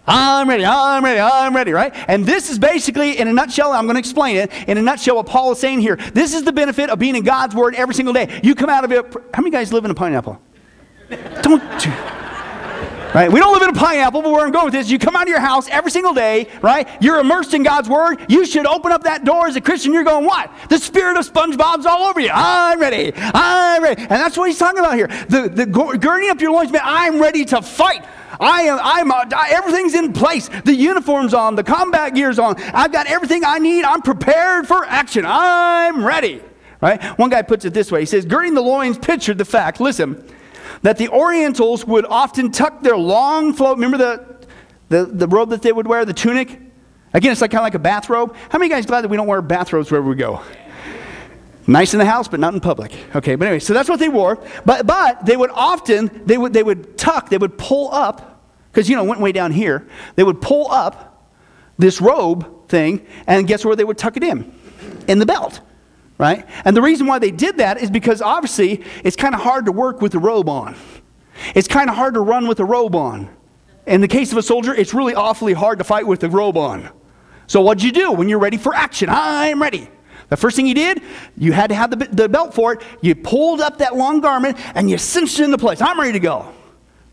I'm 0.05 0.47
ready, 0.47 0.65
I'm 0.65 1.03
ready, 1.03 1.19
I'm 1.19 1.55
ready, 1.55 1.71
right? 1.73 1.93
And 2.07 2.25
this 2.25 2.49
is 2.49 2.57
basically, 2.59 3.19
in 3.19 3.27
a 3.27 3.33
nutshell, 3.33 3.71
I'm 3.71 3.85
going 3.85 3.95
to 3.95 3.99
explain 3.99 4.35
it. 4.37 4.51
In 4.67 4.77
a 4.77 4.81
nutshell, 4.81 5.15
what 5.15 5.25
Paul 5.25 5.51
is 5.51 5.59
saying 5.59 5.81
here. 5.81 5.95
This 6.13 6.33
is 6.33 6.43
the 6.43 6.51
benefit 6.51 6.89
of 6.89 6.99
being 6.99 7.15
in 7.15 7.23
God's 7.23 7.55
Word 7.55 7.75
every 7.75 7.95
single 7.95 8.13
day. 8.13 8.39
You 8.43 8.53
come 8.53 8.69
out 8.69 8.83
of 8.83 8.91
it. 8.91 9.05
How 9.33 9.41
many 9.41 9.51
guys 9.51 9.73
live 9.73 9.83
in 9.85 9.91
a 9.91 9.95
pineapple? 9.95 10.39
Don't. 11.41 11.61
Right? 13.13 13.29
We 13.29 13.41
don't 13.41 13.51
live 13.51 13.63
in 13.63 13.75
a 13.75 13.79
pineapple, 13.79 14.21
but 14.21 14.31
where 14.31 14.45
I'm 14.45 14.53
going 14.53 14.65
with 14.65 14.73
this, 14.73 14.89
you 14.89 14.97
come 14.97 15.17
out 15.17 15.23
of 15.23 15.27
your 15.27 15.41
house 15.41 15.67
every 15.67 15.91
single 15.91 16.13
day, 16.13 16.47
right? 16.61 16.87
You're 17.01 17.19
immersed 17.19 17.53
in 17.53 17.61
God's 17.61 17.89
Word. 17.89 18.25
You 18.29 18.45
should 18.45 18.65
open 18.65 18.93
up 18.93 19.03
that 19.03 19.25
door 19.25 19.47
as 19.47 19.57
a 19.57 19.61
Christian. 19.61 19.91
You're 19.93 20.05
going, 20.05 20.25
what? 20.25 20.49
The 20.69 20.77
spirit 20.77 21.17
of 21.17 21.29
SpongeBob's 21.29 21.85
all 21.85 22.05
over 22.07 22.21
you. 22.21 22.29
I'm 22.31 22.79
ready. 22.79 23.11
I'm 23.15 23.83
ready. 23.83 24.01
And 24.01 24.11
that's 24.11 24.37
what 24.37 24.47
he's 24.47 24.57
talking 24.57 24.79
about 24.79 24.95
here. 24.95 25.07
The, 25.27 25.49
the 25.49 25.65
girding 25.65 26.29
up 26.29 26.39
your 26.39 26.51
loins, 26.51 26.71
man, 26.71 26.83
I'm 26.85 27.21
ready 27.21 27.43
to 27.45 27.61
fight. 27.61 28.05
I 28.39 28.61
am, 28.63 28.79
I'm, 28.81 29.11
uh, 29.11 29.25
everything's 29.49 29.93
in 29.93 30.13
place. 30.13 30.49
The 30.63 30.73
uniform's 30.73 31.33
on, 31.33 31.55
the 31.55 31.63
combat 31.63 32.15
gear's 32.15 32.39
on. 32.39 32.55
I've 32.73 32.93
got 32.93 33.07
everything 33.07 33.43
I 33.45 33.59
need. 33.59 33.83
I'm 33.83 34.01
prepared 34.01 34.67
for 34.67 34.85
action. 34.85 35.25
I'm 35.27 36.05
ready. 36.05 36.41
Right? 36.79 37.03
One 37.19 37.29
guy 37.29 37.41
puts 37.41 37.65
it 37.65 37.73
this 37.73 37.91
way. 37.91 37.99
He 37.99 38.05
says, 38.05 38.25
girding 38.25 38.53
the 38.53 38.61
loins 38.61 38.97
pictured 38.97 39.37
the 39.37 39.45
fact, 39.45 39.81
listen, 39.81 40.25
that 40.81 40.97
the 40.97 41.09
Orientals 41.09 41.85
would 41.85 42.05
often 42.05 42.51
tuck 42.51 42.81
their 42.81 42.97
long 42.97 43.53
flow. 43.53 43.73
Remember 43.73 43.97
the, 43.97 44.37
the, 44.89 45.05
the 45.05 45.27
robe 45.27 45.49
that 45.49 45.61
they 45.61 45.71
would 45.71 45.87
wear, 45.87 46.05
the 46.05 46.13
tunic? 46.13 46.59
Again, 47.13 47.31
it's 47.31 47.41
like 47.41 47.51
kind 47.51 47.59
of 47.59 47.65
like 47.65 47.75
a 47.75 47.79
bathrobe. 47.79 48.35
How 48.49 48.57
many 48.57 48.69
guys 48.69 48.85
glad 48.85 49.01
that 49.01 49.09
we 49.09 49.17
don't 49.17 49.27
wear 49.27 49.41
bathrobes 49.41 49.91
wherever 49.91 50.07
we 50.07 50.15
go? 50.15 50.41
Nice 51.67 51.93
in 51.93 51.99
the 51.99 52.05
house, 52.05 52.27
but 52.27 52.39
not 52.39 52.53
in 52.53 52.59
public. 52.59 52.93
Okay, 53.15 53.35
but 53.35 53.47
anyway, 53.47 53.59
so 53.59 53.73
that's 53.73 53.87
what 53.87 53.99
they 53.99 54.09
wore. 54.09 54.43
But 54.65 54.87
but 54.87 55.25
they 55.25 55.37
would 55.37 55.51
often 55.53 56.09
they 56.25 56.37
would 56.37 56.53
they 56.53 56.63
would 56.63 56.97
tuck, 56.97 57.29
they 57.29 57.37
would 57.37 57.57
pull 57.57 57.91
up, 57.91 58.43
because 58.71 58.89
you 58.89 58.95
know, 58.95 59.03
went 59.03 59.21
way 59.21 59.31
down 59.31 59.51
here. 59.51 59.87
They 60.15 60.23
would 60.23 60.41
pull 60.41 60.71
up 60.71 61.31
this 61.77 62.01
robe 62.01 62.67
thing, 62.67 63.05
and 63.27 63.47
guess 63.47 63.63
where 63.63 63.75
they 63.75 63.83
would 63.83 63.97
tuck 63.97 64.17
it 64.17 64.23
in? 64.23 64.53
In 65.07 65.19
the 65.19 65.25
belt. 65.25 65.61
Right? 66.21 66.45
And 66.65 66.77
the 66.77 66.83
reason 66.83 67.07
why 67.07 67.17
they 67.17 67.31
did 67.31 67.57
that 67.57 67.81
is 67.81 67.89
because 67.89 68.21
obviously 68.21 68.83
it's 69.03 69.15
kind 69.15 69.33
of 69.33 69.41
hard 69.41 69.65
to 69.65 69.71
work 69.71 70.01
with 70.01 70.13
a 70.13 70.19
robe 70.19 70.47
on. 70.49 70.75
It's 71.55 71.67
kind 71.67 71.89
of 71.89 71.95
hard 71.95 72.13
to 72.13 72.19
run 72.19 72.47
with 72.47 72.59
a 72.59 72.63
robe 72.63 72.93
on. 72.93 73.35
In 73.87 74.01
the 74.01 74.07
case 74.07 74.31
of 74.31 74.37
a 74.37 74.43
soldier, 74.43 74.71
it's 74.71 74.93
really 74.93 75.15
awfully 75.15 75.53
hard 75.53 75.79
to 75.79 75.83
fight 75.83 76.05
with 76.05 76.23
a 76.23 76.29
robe 76.29 76.57
on. 76.57 76.91
So 77.47 77.61
what'd 77.61 77.83
you 77.83 77.91
do 77.91 78.11
when 78.11 78.29
you're 78.29 78.37
ready 78.37 78.57
for 78.57 78.75
action? 78.75 79.09
I'm 79.11 79.59
ready. 79.59 79.89
The 80.29 80.37
first 80.37 80.55
thing 80.55 80.67
you 80.67 80.75
did, 80.75 81.01
you 81.35 81.53
had 81.53 81.71
to 81.71 81.75
have 81.75 81.89
the, 81.89 81.95
the 81.95 82.29
belt 82.29 82.53
for 82.53 82.73
it. 82.73 82.83
You 83.01 83.15
pulled 83.15 83.59
up 83.59 83.79
that 83.79 83.95
long 83.95 84.21
garment 84.21 84.59
and 84.75 84.91
you 84.91 84.99
cinched 84.99 85.39
it 85.39 85.45
into 85.45 85.57
place. 85.57 85.81
I'm 85.81 85.99
ready 85.99 86.11
to 86.11 86.19
go. 86.19 86.53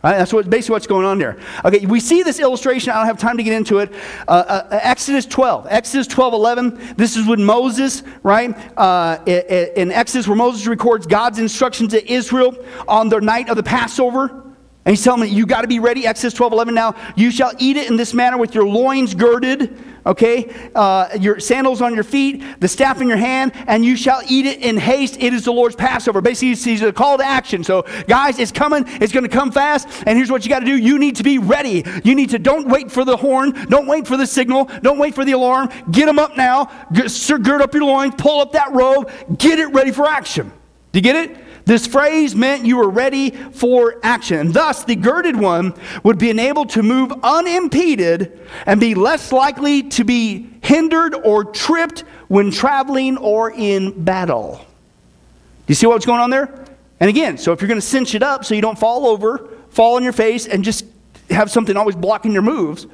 Right? 0.03 0.17
That's 0.17 0.33
what, 0.33 0.49
basically 0.49 0.75
what's 0.75 0.87
going 0.87 1.05
on 1.05 1.19
there. 1.19 1.39
Okay, 1.65 1.85
we 1.85 1.99
see 1.99 2.23
this 2.23 2.39
illustration. 2.39 2.93
I 2.93 2.99
don't 2.99 3.07
have 3.07 3.19
time 3.19 3.37
to 3.37 3.43
get 3.43 3.53
into 3.53 3.79
it. 3.79 3.93
Uh, 4.29 4.65
uh, 4.71 4.81
Exodus 4.83 5.27
12. 5.27 5.67
Exodus 5.69 6.07
12, 6.07 6.35
11. 6.35 6.95
This 6.97 7.17
is 7.17 7.27
when 7.27 7.45
Moses, 7.45 8.05
right? 8.23 8.57
Uh, 8.79 9.19
in 9.27 9.91
Exodus, 9.91 10.29
where 10.29 10.37
Moses 10.37 10.69
records 10.69 11.07
God's 11.07 11.41
instructions 11.41 11.93
to 11.93 12.13
Israel 12.13 12.55
on 12.87 13.09
the 13.09 13.21
night 13.21 13.49
of 13.49 13.57
the 13.57 13.63
Passover. 13.65 14.48
And 14.89 14.97
he's 14.97 15.05
telling 15.05 15.21
me, 15.21 15.29
you 15.29 15.45
got 15.45 15.61
to 15.61 15.69
be 15.69 15.81
ready. 15.81 16.07
Exodus 16.07 16.33
12, 16.33 16.55
11 16.55 16.75
now. 16.75 16.95
You 17.15 17.31
shall 17.31 17.53
eat 17.59 17.77
it 17.77 17.91
in 17.91 17.97
this 17.97 18.15
manner 18.15 18.39
with 18.39 18.55
your 18.55 18.67
loins 18.67 19.15
girded, 19.15 19.79
okay? 20.07 20.71
Uh, 20.75 21.11
your 21.21 21.41
sandals 21.41 21.83
on 21.83 21.95
your 21.95 22.05
feet, 22.05 22.43
the 22.59 22.69
staff 22.69 23.03
in 23.03 23.07
your 23.07 23.19
hand, 23.19 23.53
and 23.67 23.85
you 23.85 23.99
shall 23.99 24.23
eat 24.27 24.47
it 24.47 24.63
in 24.63 24.79
haste. 24.79 25.19
It 25.21 25.35
is 25.35 25.45
the 25.45 25.53
Lord's 25.53 25.77
Passover. 25.77 26.23
Basically, 26.23 26.55
he's 26.55 26.81
a 26.81 26.91
call 26.91 27.19
to 27.19 27.23
action. 27.23 27.63
So, 27.65 27.85
guys, 28.07 28.39
it's 28.39 28.51
coming. 28.51 28.85
It's 28.87 29.13
going 29.13 29.25
to 29.25 29.29
come 29.29 29.53
fast. 29.53 30.05
And 30.07 30.17
here's 30.17 30.31
what 30.31 30.47
you 30.47 30.49
got 30.49 30.61
to 30.61 30.65
do. 30.65 30.79
You 30.79 30.99
need 30.99 31.17
to 31.17 31.23
be 31.23 31.37
ready. 31.37 31.85
You 32.03 32.15
need 32.15 32.31
to, 32.31 32.39
don't 32.39 32.67
wait 32.67 32.91
for 32.91 33.05
the 33.05 33.19
horn. 33.19 33.67
Don't 33.69 33.89
wait 33.89 34.07
for 34.07 34.17
the 34.17 34.27
signal. 34.27 34.71
Don't 34.81 34.99
wait 34.99 35.15
for 35.15 35.27
the 35.27 35.33
alarm. 35.33 35.69
Get 35.91 36.07
them 36.07 36.19
up 36.19 36.35
now. 36.39 36.71
Gird 36.95 37.61
up 37.61 37.75
your 37.75 37.85
loins. 37.85 38.15
Pull 38.17 38.41
up 38.41 38.53
that 38.53 38.73
robe. 38.73 39.11
Get 39.37 39.59
it 39.59 39.67
ready 39.67 39.91
for 39.91 40.07
action. 40.07 40.51
Do 40.93 40.99
you 40.99 41.03
get 41.03 41.17
it? 41.17 41.48
This 41.69 41.87
phrase 41.87 42.35
meant 42.35 42.65
you 42.65 42.79
were 42.79 42.89
ready 42.89 43.29
for 43.29 44.01
action. 44.03 44.53
Thus, 44.53 44.85
the 44.85 44.97
girded 44.97 45.37
one 45.37 45.75
would 46.03 46.17
be 46.17 46.31
enabled 46.31 46.71
to 46.71 46.83
move 46.83 47.13
unimpeded 47.23 48.41
and 48.65 48.81
be 48.81 48.95
less 48.95 49.33
likely 49.33 49.83
to 49.91 50.03
be 50.03 50.49
hindered 50.63 51.15
or 51.15 51.45
tripped 51.45 52.05
when 52.29 52.51
traveling 52.51 53.19
or 53.19 53.51
in 53.51 54.03
battle. 54.03 54.65
Do 54.65 54.65
you 55.67 55.75
see 55.75 55.87
what's 55.87 56.07
going 56.07 56.21
on 56.21 56.31
there? 56.31 56.65
And 57.01 57.11
again, 57.11 57.37
so 57.37 57.53
if 57.53 57.61
you're 57.61 57.69
going 57.69 57.81
to 57.81 57.87
cinch 57.87 58.15
it 58.15 58.23
up 58.23 58.47
so 58.47 58.55
you 58.55 58.63
don't 58.63 58.79
fall 58.79 59.07
over, 59.07 59.51
fall 59.69 59.97
on 59.97 60.03
your 60.03 60.15
face, 60.15 60.47
and 60.47 60.65
just 60.65 60.87
have 61.29 61.51
something 61.51 61.77
always 61.77 61.97
blocking 61.97 62.33
your 62.33 62.41
moves, 62.41 62.87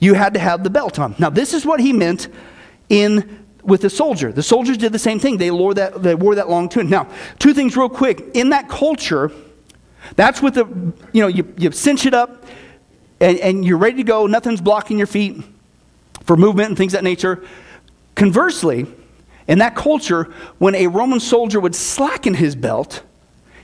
you 0.00 0.14
had 0.14 0.34
to 0.34 0.40
have 0.40 0.64
the 0.64 0.70
belt 0.70 0.98
on. 0.98 1.14
Now, 1.20 1.30
this 1.30 1.54
is 1.54 1.64
what 1.64 1.78
he 1.78 1.92
meant 1.92 2.26
in 2.88 3.39
with 3.62 3.82
the 3.82 3.90
soldier. 3.90 4.32
The 4.32 4.42
soldiers 4.42 4.76
did 4.76 4.92
the 4.92 4.98
same 4.98 5.18
thing. 5.18 5.36
They 5.38 5.50
wore 5.50 5.74
that, 5.74 6.02
they 6.02 6.14
wore 6.14 6.34
that 6.34 6.48
long 6.48 6.68
tunic. 6.68 6.90
Now, 6.90 7.08
two 7.38 7.54
things 7.54 7.76
real 7.76 7.88
quick. 7.88 8.30
In 8.34 8.50
that 8.50 8.68
culture, 8.68 9.30
that's 10.16 10.42
what 10.42 10.54
the, 10.54 10.66
you 11.12 11.22
know, 11.22 11.28
you, 11.28 11.52
you 11.56 11.70
cinch 11.72 12.06
it 12.06 12.14
up 12.14 12.44
and, 13.20 13.38
and 13.38 13.64
you're 13.64 13.78
ready 13.78 13.98
to 13.98 14.02
go. 14.04 14.26
Nothing's 14.26 14.60
blocking 14.60 14.98
your 14.98 15.06
feet 15.06 15.42
for 16.24 16.36
movement 16.36 16.68
and 16.68 16.76
things 16.76 16.92
that 16.92 17.04
nature. 17.04 17.44
Conversely, 18.14 18.86
in 19.46 19.58
that 19.58 19.74
culture, 19.74 20.24
when 20.58 20.74
a 20.74 20.86
Roman 20.86 21.20
soldier 21.20 21.60
would 21.60 21.74
slacken 21.74 22.34
his 22.34 22.54
belt, 22.54 23.02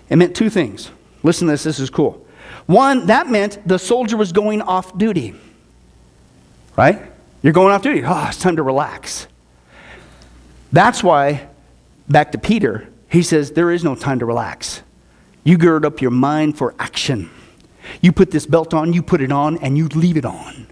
it 0.09 0.17
meant 0.17 0.37
two 0.37 0.51
things. 0.51 0.91
Listen 1.23 1.47
to 1.47 1.53
this, 1.53 1.65
this 1.65 1.79
is 1.79 1.91
cool. 1.91 2.27
One, 2.67 3.07
that 3.07 3.29
meant 3.29 3.67
the 3.67 3.79
soldier 3.79 4.17
was 4.17 4.33
going 4.33 4.63
off 4.63 4.97
duty. 4.99 5.35
Right? 6.77 7.01
You're 7.43 7.53
going 7.53 7.73
off 7.73 7.83
duty. 7.83 8.03
Oh, 8.05 8.27
it's 8.29 8.39
time 8.39 8.57
to 8.57 8.63
relax. 8.63 9.29
That's 10.77 11.03
why, 11.03 11.49
back 12.07 12.33
to 12.33 12.39
Peter, 12.39 12.87
he 13.09 13.23
says, 13.23 13.53
There 13.53 13.71
is 13.71 13.83
no 13.83 13.95
time 13.95 14.19
to 14.19 14.27
relax. 14.27 14.83
You 15.43 15.57
gird 15.57 15.87
up 15.87 16.03
your 16.03 16.11
mind 16.11 16.59
for 16.59 16.75
action. 16.79 17.31
You 18.03 18.13
put 18.13 18.31
this 18.31 18.45
belt 18.45 18.75
on, 18.75 18.93
you 18.93 19.03
put 19.03 19.23
it 19.23 19.33
on, 19.33 19.57
and 19.61 19.79
you 19.79 19.89
leave 19.89 20.19
it 20.19 20.27
on. 20.27 20.67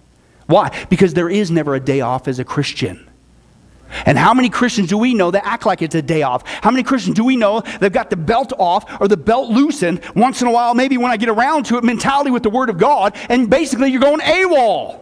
Why? 0.45 0.87
Because 0.91 1.15
there 1.15 1.31
is 1.31 1.51
never 1.51 1.75
a 1.75 1.81
day 1.81 2.03
off 2.03 2.29
as 2.29 2.39
a 2.39 2.45
Christian. 2.45 3.09
And 4.05 4.19
how 4.19 4.35
many 4.35 4.51
Christians 4.51 4.91
do 4.91 4.99
we 4.99 5.15
know 5.15 5.31
that 5.31 5.47
act 5.47 5.65
like 5.65 5.81
it's 5.81 5.95
a 5.95 6.03
day 6.03 6.21
off? 6.21 6.47
How 6.47 6.71
many 6.71 6.83
Christians 6.83 7.17
do 7.17 7.25
we 7.25 7.39
know 7.39 7.63
they've 7.81 7.91
got 7.91 8.11
the 8.11 8.17
belt 8.17 8.53
off 8.59 9.01
or 9.01 9.09
the 9.09 9.17
belt 9.17 9.49
loosened 9.49 10.03
once 10.15 10.43
in 10.43 10.49
a 10.49 10.53
while, 10.53 10.75
maybe 10.75 10.99
when 10.99 11.13
I 11.13 11.17
get 11.17 11.31
around 11.31 11.65
to 11.67 11.79
it, 11.79 11.85
mentality 11.85 12.31
with 12.31 12.43
the 12.43 12.51
Word 12.51 12.69
of 12.69 12.77
God, 12.77 13.17
and 13.31 13.49
basically 13.49 13.91
you're 13.91 14.03
going 14.03 14.21
AWOL. 14.21 15.01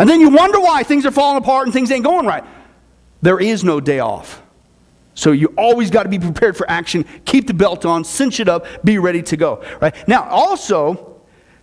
And 0.00 0.10
then 0.10 0.18
you 0.18 0.30
wonder 0.30 0.58
why 0.58 0.82
things 0.82 1.06
are 1.06 1.12
falling 1.12 1.40
apart 1.40 1.68
and 1.68 1.72
things 1.72 1.92
ain't 1.92 2.02
going 2.02 2.26
right. 2.26 2.42
There 3.22 3.40
is 3.40 3.64
no 3.64 3.80
day 3.80 4.00
off. 4.00 4.42
So 5.14 5.32
you 5.32 5.52
always 5.56 5.90
got 5.90 6.04
to 6.04 6.08
be 6.08 6.18
prepared 6.18 6.56
for 6.56 6.68
action. 6.70 7.04
Keep 7.24 7.46
the 7.46 7.54
belt 7.54 7.84
on, 7.84 8.04
cinch 8.04 8.40
it 8.40 8.48
up, 8.48 8.66
be 8.84 8.98
ready 8.98 9.22
to 9.22 9.36
go. 9.36 9.64
Right? 9.80 9.94
Now, 10.08 10.28
also, 10.28 11.20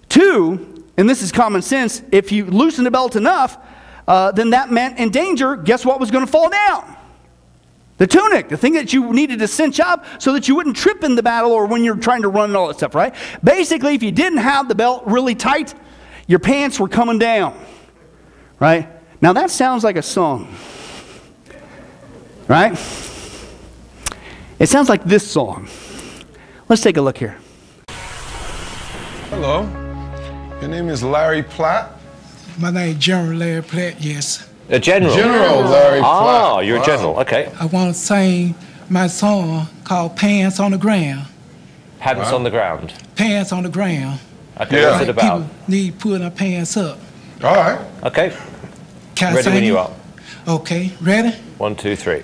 two, 0.07 0.85
and 0.97 1.09
this 1.09 1.21
is 1.21 1.31
common 1.31 1.61
sense, 1.61 2.01
if 2.11 2.31
you 2.31 2.45
loosen 2.45 2.83
the 2.83 2.91
belt 2.91 3.15
enough, 3.15 3.57
uh, 4.07 4.31
then 4.31 4.51
that 4.51 4.71
meant 4.71 4.99
in 4.99 5.09
danger, 5.09 5.55
guess 5.55 5.85
what 5.85 5.99
was 5.99 6.11
going 6.11 6.25
to 6.25 6.31
fall 6.31 6.49
down? 6.49 6.95
The 7.97 8.07
tunic, 8.07 8.47
the 8.47 8.57
thing 8.57 8.73
that 8.73 8.93
you 8.93 9.11
needed 9.11 9.39
to 9.39 9.47
cinch 9.47 9.79
up 9.79 10.05
so 10.19 10.31
that 10.33 10.47
you 10.47 10.55
wouldn't 10.55 10.77
trip 10.77 11.03
in 11.03 11.15
the 11.15 11.23
battle 11.23 11.51
or 11.51 11.65
when 11.65 11.83
you're 11.83 11.97
trying 11.97 12.21
to 12.21 12.29
run 12.29 12.49
and 12.49 12.55
all 12.55 12.67
that 12.67 12.77
stuff, 12.77 12.95
right? 12.95 13.13
Basically, 13.43 13.93
if 13.93 14.01
you 14.01 14.11
didn't 14.11 14.39
have 14.39 14.69
the 14.69 14.75
belt 14.75 15.03
really 15.05 15.35
tight, 15.35 15.73
your 16.25 16.39
pants 16.39 16.79
were 16.79 16.87
coming 16.87 17.19
down, 17.19 17.59
right? 18.59 18.87
Now 19.21 19.33
that 19.33 19.51
sounds 19.51 19.83
like 19.83 19.97
a 19.97 20.01
song. 20.01 20.55
Right? 22.49 22.71
It 24.57 24.67
sounds 24.67 24.89
like 24.89 25.03
this 25.03 25.29
song. 25.29 25.69
Let's 26.67 26.81
take 26.81 26.97
a 26.97 27.01
look 27.01 27.17
here. 27.19 27.37
Hello. 29.29 29.61
Your 30.59 30.69
name 30.69 30.89
is 30.89 31.03
Larry 31.03 31.43
Platt? 31.43 31.91
My 32.57 32.71
name 32.71 32.97
is 32.97 33.03
General 33.03 33.37
Larry 33.37 33.61
Platt, 33.61 34.01
yes. 34.01 34.49
A 34.69 34.79
general? 34.79 35.13
General 35.15 35.61
Larry 35.61 35.99
Platt. 35.99 36.11
Ah, 36.11 36.59
you're 36.59 36.81
a 36.81 36.85
general. 36.85 37.19
Okay. 37.19 37.51
I 37.59 37.67
want 37.67 37.93
to 37.93 37.99
sing 37.99 38.55
my 38.89 39.05
song 39.05 39.67
called 39.83 40.15
Pants 40.17 40.59
on 40.59 40.71
the 40.71 40.77
Ground. 40.79 41.27
Pants 41.99 42.31
on 42.31 42.43
the 42.43 42.49
ground. 42.49 42.93
Pants 43.15 43.51
on 43.51 43.61
the 43.61 43.69
ground. 43.69 44.19
Okay, 44.59 44.81
Yeah. 44.81 44.91
what's 44.91 45.03
it 45.03 45.09
about? 45.09 45.21
People 45.43 45.49
need 45.67 45.99
putting 45.99 46.21
their 46.21 46.31
pants 46.31 46.75
up. 46.77 46.97
All 47.43 47.55
right. 47.55 47.79
Okay, 48.03 48.33
Can 49.15 49.33
I 49.33 49.35
ready 49.35 49.43
sing 49.43 49.53
when 49.53 49.63
you 49.63 49.77
are. 49.77 49.91
Okay, 50.47 50.91
ready? 51.01 51.31
One, 51.59 51.75
two, 51.75 51.95
three. 51.95 52.23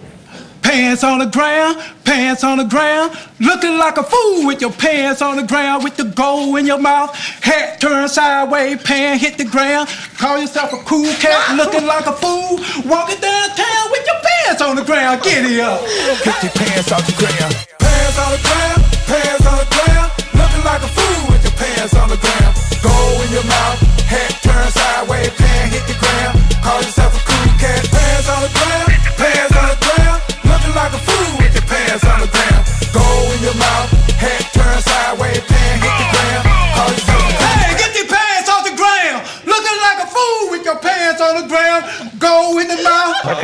Pants 0.66 1.04
on 1.04 1.20
the 1.20 1.28
ground, 1.28 1.78
pants 2.06 2.44
on 2.44 2.58
the 2.58 2.66
ground, 2.66 3.14
looking 3.40 3.78
like 3.78 3.98
a 3.98 4.04
fool 4.04 4.48
with 4.48 4.60
your 4.62 4.72
pants 4.74 5.22
on 5.22 5.38
the 5.38 5.46
ground, 5.46 5.84
with 5.84 5.96
the 5.96 6.06
gold 6.06 6.58
in 6.58 6.66
your 6.66 6.82
mouth, 6.82 7.14
hat 7.46 7.80
turned 7.80 8.10
sideways, 8.10 8.82
pants 8.82 9.22
hit 9.22 9.38
the 9.38 9.46
ground. 9.46 9.88
Call 10.18 10.42
yourself 10.42 10.74
a 10.74 10.78
cool 10.82 11.06
cat, 11.22 11.56
looking 11.62 11.86
like 11.86 12.08
a 12.08 12.14
fool, 12.18 12.58
walking 12.82 13.22
downtown 13.22 13.86
with 13.94 14.10
your 14.10 14.18
pants 14.26 14.62
on 14.64 14.76
the 14.76 14.84
ground. 14.84 15.22
Get 15.22 15.46
it 15.46 15.62
up. 15.62 15.86
Get 16.26 16.42
your 16.42 16.52
pants 16.58 16.92
off 16.92 17.06
the 17.06 17.14
ground. 17.14 17.54
Pants 17.78 18.18
on 18.18 18.32
the 18.34 18.42
ground, 18.42 18.82
pants 19.06 19.46
on 19.46 19.58
the 19.62 19.70
ground. 19.70 20.10
Looking 20.34 20.66
like 20.66 20.82
a 20.82 20.90
fool 20.90 21.30
with 21.30 21.46
your 21.46 21.54
pants 21.62 21.94
on 21.94 22.10
the 22.10 22.18
ground. 22.18 22.54
Gold 22.82 23.22
in 23.22 23.38
your 23.38 23.46
mouth, 23.46 23.78
head 24.10 24.34
turned 24.42 24.74
sideways, 24.74 25.30
pants 25.30 25.78
hit 25.78 25.86
the 25.86 25.98
ground. 26.02 26.42
Call 26.66 26.82
yourself 26.82 27.14
a 27.14 27.22
cool 27.22 27.54
cat. 27.62 27.86
Pants 27.86 28.30
on 28.34 28.42
the 28.42 28.50
ground, 28.50 28.75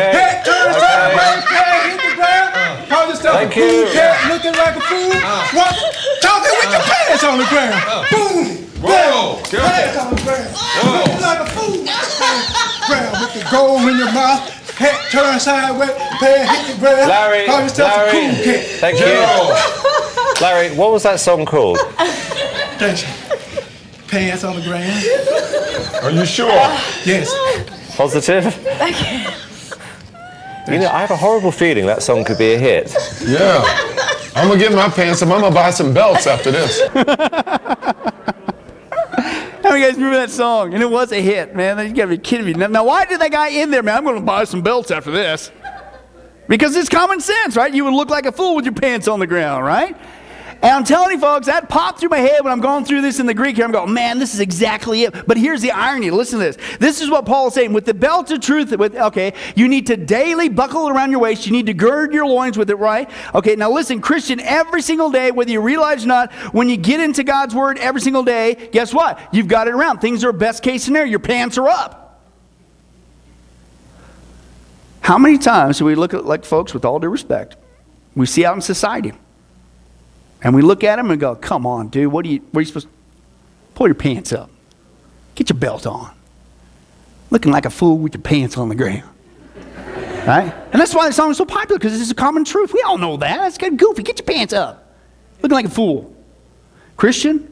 Okay. 0.02 0.18
Head 0.18 0.46
turned 0.46 0.74
Okay. 0.74 0.82
sideways, 0.82 1.46
pants 1.46 1.86
hit 1.86 2.02
the 2.10 2.16
ground. 2.18 2.90
Call 2.90 3.06
yourself 3.10 3.36
Thank 3.38 3.52
a 3.52 3.60
cool 3.62 3.86
cat. 3.94 4.16
Looking 4.34 4.56
like 4.58 4.76
a 4.76 4.82
fool. 4.82 5.14
Walk, 5.54 5.76
talking 6.26 6.54
with 6.58 6.72
your 6.74 6.82
pants 6.90 7.24
on 7.24 7.38
the 7.38 7.46
ground. 7.46 7.78
Boom. 8.10 8.46
Whoa. 8.82 9.38
Pants 9.46 9.98
on 10.02 10.10
the 10.16 10.22
ground. 10.26 10.50
Looking 10.82 11.22
like 11.22 11.40
a 11.40 11.46
fool. 11.54 11.78
with 11.78 11.86
your 11.86 12.02
pants 12.18 12.50
on 12.58 12.66
the 12.74 12.86
ground 12.90 13.14
with 13.22 13.34
the 13.38 13.44
gold 13.52 13.82
in 13.90 13.98
your 13.98 14.12
mouth. 14.12 14.42
Head 14.82 14.98
turned 15.12 15.40
sideways, 15.42 15.92
pants 16.18 16.50
hit 16.50 16.74
the 16.74 16.80
ground. 16.82 17.08
Larry, 17.08 17.46
Call 17.46 17.62
yourself 17.62 17.94
a 17.94 17.98
Larry, 17.98 18.12
cool 18.34 18.44
cat. 18.44 18.66
thank 18.82 18.98
you. 19.00 20.42
Larry, 20.42 20.76
what 20.76 20.92
was 20.92 21.04
that 21.04 21.20
song 21.20 21.46
called? 21.46 21.78
Thank 22.82 23.02
you. 23.04 23.08
Pants 24.08 24.44
on 24.44 24.56
the 24.56 24.64
ground. 24.64 26.04
Are 26.04 26.10
you 26.10 26.26
sure? 26.26 26.50
Yes. 27.06 27.30
Positive? 27.96 28.46
You 30.68 30.80
know, 30.80 30.90
I 30.90 31.02
have 31.02 31.12
a 31.12 31.18
horrible 31.18 31.52
feeling 31.52 31.86
that 31.88 32.04
song 32.04 32.24
could 32.24 32.38
be 32.38 32.54
a 32.54 32.58
hit. 32.58 32.94
Yeah. 33.26 33.64
I'm 34.36 34.48
gonna 34.48 34.60
get 34.60 34.72
my 34.72 34.90
pants 34.90 35.22
up. 35.22 35.30
I'm 35.30 35.42
gonna 35.42 35.54
buy 35.54 35.72
some 35.72 35.94
belts 35.94 36.28
after 36.28 36.52
this. 36.52 36.82
How 39.64 39.70
many 39.78 39.86
guys 39.86 39.96
remember 39.96 40.18
that 40.18 40.32
song? 40.32 40.74
And 40.74 40.82
it 40.84 40.90
was 40.90 41.12
a 41.12 41.22
hit, 41.22 41.56
man. 41.56 41.78
You 41.88 41.94
gotta 41.94 42.10
be 42.10 42.18
kidding 42.18 42.46
me. 42.46 42.54
Now, 42.54 42.68
now, 42.68 42.86
why 42.86 43.06
did 43.06 43.22
that 43.22 43.32
guy 43.32 43.50
in 43.50 43.72
there, 43.72 43.84
man? 43.84 43.98
I'm 43.98 44.04
gonna 44.04 44.22
buy 44.22 44.44
some 44.44 44.62
belts 44.62 44.92
after 44.92 45.12
this. 45.12 45.52
Because 46.48 46.76
it's 46.76 46.90
common 46.90 47.22
sense, 47.22 47.56
right? 47.56 47.74
You 47.74 47.86
would 47.86 47.94
look 47.94 48.10
like 48.10 48.26
a 48.26 48.32
fool 48.32 48.56
with 48.56 48.66
your 48.66 48.74
pants 48.74 49.08
on 49.08 49.20
the 49.20 49.28
ground, 49.28 49.66
right? 49.66 49.96
And 50.62 50.72
I'm 50.72 50.84
telling 50.84 51.12
you, 51.12 51.20
folks, 51.20 51.48
that 51.48 51.70
popped 51.70 52.00
through 52.00 52.10
my 52.10 52.20
head 52.20 52.44
when 52.44 52.54
I'm 52.54 52.60
going 52.60 52.86
through 52.86 53.02
this 53.02 53.20
in 53.20 53.26
the 53.26 53.34
Greek 53.34 53.56
here. 53.56 53.66
I'm 53.66 53.72
going, 53.72 53.94
man, 53.94 54.20
this 54.20 54.36
is 54.36 54.40
exactly 54.40 55.04
it. 55.04 55.26
But 55.26 55.38
here's 55.38 55.62
the 55.62 55.72
irony. 55.72 56.12
Listen 56.12 56.38
to 56.38 56.46
this. 56.46 56.78
This 56.78 57.02
is 57.02 57.10
what 57.10 57.26
Paul 57.26 57.48
is 57.48 57.56
saying. 57.56 57.74
With 57.74 57.86
the 57.86 57.96
belt 57.96 58.30
of 58.30 58.42
truth, 58.42 58.76
with 58.78 58.96
okay, 58.96 59.34
you 59.56 59.68
need 59.68 59.88
to 59.88 59.98
daily 59.98 60.50
buckle 60.50 60.88
it 60.88 60.92
around 60.92 61.10
your 61.10 61.20
waist. 61.20 61.48
You 61.48 61.52
need 61.52 61.66
to 61.66 61.74
gird 61.74 62.14
your 62.14 62.28
loins 62.28 62.60
with 62.60 62.70
it, 62.70 62.76
right? 62.76 63.10
Okay, 63.34 63.56
now 63.56 63.72
listen, 63.72 64.02
Christian, 64.02 64.40
every 64.40 64.84
single 64.84 65.10
day, 65.10 65.32
whether 65.32 65.52
you 65.52 65.62
realize 65.62 66.04
or 66.04 66.10
not, 66.10 66.32
when 66.54 66.70
you 66.70 66.78
get 66.78 67.00
into 67.00 67.24
God's 67.24 67.56
word 67.56 67.80
every 67.80 68.02
single 68.02 68.24
day, 68.24 68.70
guess 68.72 68.94
what? 68.94 69.20
You've 69.32 69.48
got 69.48 69.68
it 69.68 69.74
around. 69.74 70.00
Things 70.00 70.24
are 70.24 70.32
best 70.32 70.62
case 70.62 70.84
scenario. 70.84 71.10
Your 71.10 71.20
pants 71.20 71.58
are 71.58 71.70
up. 71.70 71.98
How 75.02 75.18
many 75.18 75.40
times 75.40 75.80
do 75.80 75.86
we 75.86 75.96
look 75.96 76.14
at 76.14 76.26
like 76.26 76.46
folks 76.46 76.72
with 76.72 76.86
all 76.86 77.00
due 77.00 77.10
respect? 77.10 77.56
We 78.16 78.28
see 78.28 78.46
out 78.46 78.54
in 78.54 78.62
society. 78.62 79.14
And 80.44 80.56
we 80.56 80.62
look 80.62 80.84
at 80.84 80.96
them 80.96 81.12
and 81.12 81.20
go, 81.20 81.36
come 81.36 81.66
on, 81.68 81.90
dude, 81.90 82.12
what 82.12 82.26
are 82.26 82.30
you, 82.30 82.40
what 82.52 82.60
are 82.60 82.62
you 82.62 82.66
supposed 82.66 82.88
to 82.88 82.94
Pull 83.76 83.88
your 83.88 83.96
pants 83.96 84.34
up. 84.34 84.50
Get 85.36 85.50
your 85.50 85.58
belt 85.58 85.88
on. 85.88 86.14
Looking 87.30 87.52
like 87.52 87.66
a 87.66 87.70
fool 87.70 87.98
with 87.98 88.14
your 88.14 88.22
pants 88.22 88.58
on 88.58 88.70
the 88.70 88.76
ground. 88.76 89.04
Right? 90.28 90.54
And 90.72 90.80
that's 90.80 90.94
why 90.94 91.08
the 91.08 91.14
song 91.14 91.32
is 91.32 91.38
so 91.38 91.46
popular 91.46 91.80
because 91.80 92.00
it's 92.00 92.12
a 92.12 92.14
common 92.14 92.46
truth. 92.46 92.74
We 92.76 92.84
all 92.84 93.00
know 93.00 93.18
that. 93.18 93.38
That's 93.38 93.58
kind 93.58 93.74
of 93.74 93.80
goofy. 93.80 94.04
Get 94.04 94.20
your 94.20 94.26
pants 94.28 94.54
up. 94.54 94.96
Looking 95.42 95.56
like 95.56 95.66
a 95.66 95.70
fool. 95.72 96.16
Christian, 96.96 97.52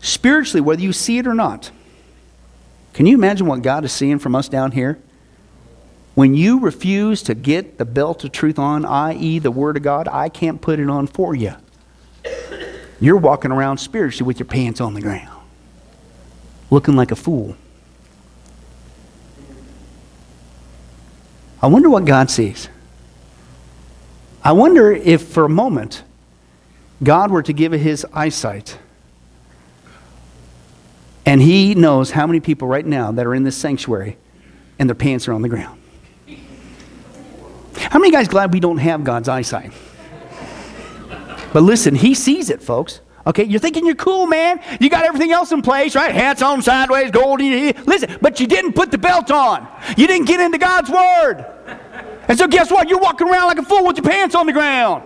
spiritually, 0.00 0.62
whether 0.62 0.80
you 0.80 0.94
see 0.94 1.18
it 1.18 1.26
or 1.26 1.34
not, 1.34 1.70
can 2.94 3.04
you 3.04 3.14
imagine 3.16 3.46
what 3.46 3.60
God 3.60 3.84
is 3.84 3.92
seeing 3.92 4.18
from 4.18 4.34
us 4.34 4.48
down 4.48 4.72
here? 4.72 4.98
When 6.14 6.34
you 6.34 6.60
refuse 6.60 7.22
to 7.24 7.34
get 7.34 7.76
the 7.76 7.84
belt 7.84 8.24
of 8.24 8.32
truth 8.32 8.58
on, 8.58 8.86
i.e., 8.86 9.38
the 9.38 9.50
Word 9.50 9.76
of 9.76 9.82
God, 9.82 10.08
I 10.08 10.30
can't 10.30 10.62
put 10.62 10.80
it 10.80 10.88
on 10.88 11.06
for 11.06 11.34
you. 11.34 11.54
You're 13.00 13.16
walking 13.16 13.50
around 13.50 13.78
spiritually 13.78 14.26
with 14.26 14.38
your 14.38 14.46
pants 14.46 14.80
on 14.80 14.94
the 14.94 15.00
ground, 15.00 15.28
looking 16.70 16.96
like 16.96 17.10
a 17.10 17.16
fool. 17.16 17.56
I 21.62 21.66
wonder 21.66 21.90
what 21.90 22.04
God 22.04 22.30
sees. 22.30 22.68
I 24.42 24.52
wonder 24.52 24.92
if 24.92 25.28
for 25.28 25.44
a 25.44 25.48
moment 25.48 26.02
God 27.02 27.30
were 27.30 27.42
to 27.42 27.52
give 27.52 27.72
his 27.72 28.06
eyesight 28.12 28.78
and 31.26 31.40
he 31.40 31.74
knows 31.74 32.10
how 32.10 32.26
many 32.26 32.40
people 32.40 32.66
right 32.66 32.84
now 32.84 33.12
that 33.12 33.26
are 33.26 33.34
in 33.34 33.44
this 33.44 33.56
sanctuary 33.56 34.16
and 34.78 34.88
their 34.88 34.94
pants 34.94 35.28
are 35.28 35.32
on 35.32 35.42
the 35.42 35.48
ground. 35.48 35.80
How 37.76 37.98
many 37.98 38.10
guys 38.10 38.28
glad 38.28 38.52
we 38.52 38.60
don't 38.60 38.78
have 38.78 39.04
God's 39.04 39.28
eyesight? 39.28 39.72
But 41.52 41.62
listen, 41.62 41.94
he 41.94 42.14
sees 42.14 42.50
it, 42.50 42.62
folks. 42.62 43.00
Okay, 43.26 43.44
you're 43.44 43.60
thinking 43.60 43.84
you're 43.84 43.94
cool, 43.96 44.26
man. 44.26 44.60
You 44.80 44.88
got 44.88 45.04
everything 45.04 45.30
else 45.30 45.52
in 45.52 45.60
place, 45.60 45.94
right? 45.94 46.14
Hats 46.14 46.42
on 46.42 46.62
sideways, 46.62 47.10
gold. 47.10 47.40
Listen, 47.40 48.16
but 48.22 48.40
you 48.40 48.46
didn't 48.46 48.72
put 48.72 48.90
the 48.90 48.98
belt 48.98 49.30
on. 49.30 49.68
You 49.96 50.06
didn't 50.06 50.26
get 50.26 50.40
into 50.40 50.58
God's 50.58 50.90
word. 50.90 51.44
And 52.28 52.38
so 52.38 52.46
guess 52.48 52.70
what? 52.70 52.88
You're 52.88 53.00
walking 53.00 53.28
around 53.28 53.48
like 53.48 53.58
a 53.58 53.62
fool 53.62 53.84
with 53.84 53.98
your 53.98 54.04
pants 54.04 54.34
on 54.34 54.46
the 54.46 54.52
ground. 54.52 55.04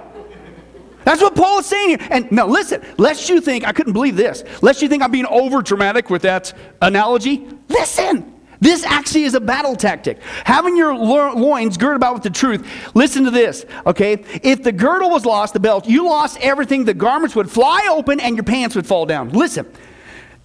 That's 1.04 1.20
what 1.20 1.34
Paul 1.34 1.58
is 1.58 1.66
saying 1.66 1.88
here. 1.88 2.08
And 2.10 2.30
now 2.30 2.46
listen, 2.46 2.82
lest 2.98 3.28
you 3.28 3.40
think, 3.40 3.66
I 3.66 3.72
couldn't 3.72 3.92
believe 3.92 4.16
this, 4.16 4.44
lest 4.62 4.80
you 4.80 4.88
think 4.88 5.02
I'm 5.02 5.10
being 5.10 5.26
over 5.26 5.60
dramatic 5.60 6.08
with 6.08 6.22
that 6.22 6.52
analogy, 6.80 7.46
listen. 7.68 8.33
This 8.60 8.84
actually 8.84 9.24
is 9.24 9.34
a 9.34 9.40
battle 9.40 9.76
tactic. 9.76 10.20
Having 10.44 10.76
your 10.76 10.94
loins 10.94 11.76
girded 11.76 11.96
about 11.96 12.14
with 12.14 12.22
the 12.22 12.30
truth. 12.30 12.66
Listen 12.94 13.24
to 13.24 13.30
this, 13.30 13.66
okay? 13.86 14.24
If 14.42 14.62
the 14.62 14.72
girdle 14.72 15.10
was 15.10 15.24
lost, 15.24 15.54
the 15.54 15.60
belt, 15.60 15.86
you 15.86 16.06
lost 16.06 16.38
everything, 16.40 16.84
the 16.84 16.94
garments 16.94 17.34
would 17.36 17.50
fly 17.50 17.88
open 17.90 18.20
and 18.20 18.36
your 18.36 18.44
pants 18.44 18.74
would 18.76 18.86
fall 18.86 19.06
down. 19.06 19.30
Listen. 19.30 19.66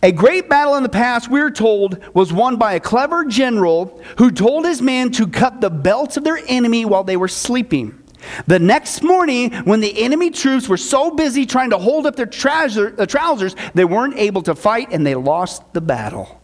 A 0.01 0.13
great 0.13 0.47
battle 0.47 0.75
in 0.75 0.83
the 0.83 0.87
past, 0.87 1.29
we're 1.29 1.51
told, 1.51 2.01
was 2.13 2.31
won 2.31 2.55
by 2.55 2.75
a 2.75 2.79
clever 2.79 3.25
general 3.25 4.01
who 4.17 4.31
told 4.31 4.65
his 4.65 4.81
men 4.81 5.11
to 5.11 5.27
cut 5.27 5.59
the 5.59 5.69
belts 5.69 6.15
of 6.15 6.23
their 6.23 6.39
enemy 6.47 6.85
while 6.85 7.03
they 7.03 7.17
were 7.17 7.27
sleeping. 7.27 8.01
The 8.47 8.59
next 8.59 9.03
morning, 9.03 9.51
when 9.65 9.81
the 9.81 10.01
enemy 10.01 10.29
troops 10.29 10.69
were 10.69 10.77
so 10.77 11.11
busy 11.11 11.45
trying 11.45 11.71
to 11.71 11.77
hold 11.77 12.05
up 12.05 12.15
their 12.15 12.25
trouser, 12.25 12.95
uh, 12.97 13.05
trousers, 13.05 13.55
they 13.73 13.85
weren't 13.85 14.17
able 14.17 14.41
to 14.43 14.55
fight 14.55 14.89
and 14.91 15.05
they 15.05 15.15
lost 15.15 15.73
the 15.73 15.81
battle. 15.81 16.38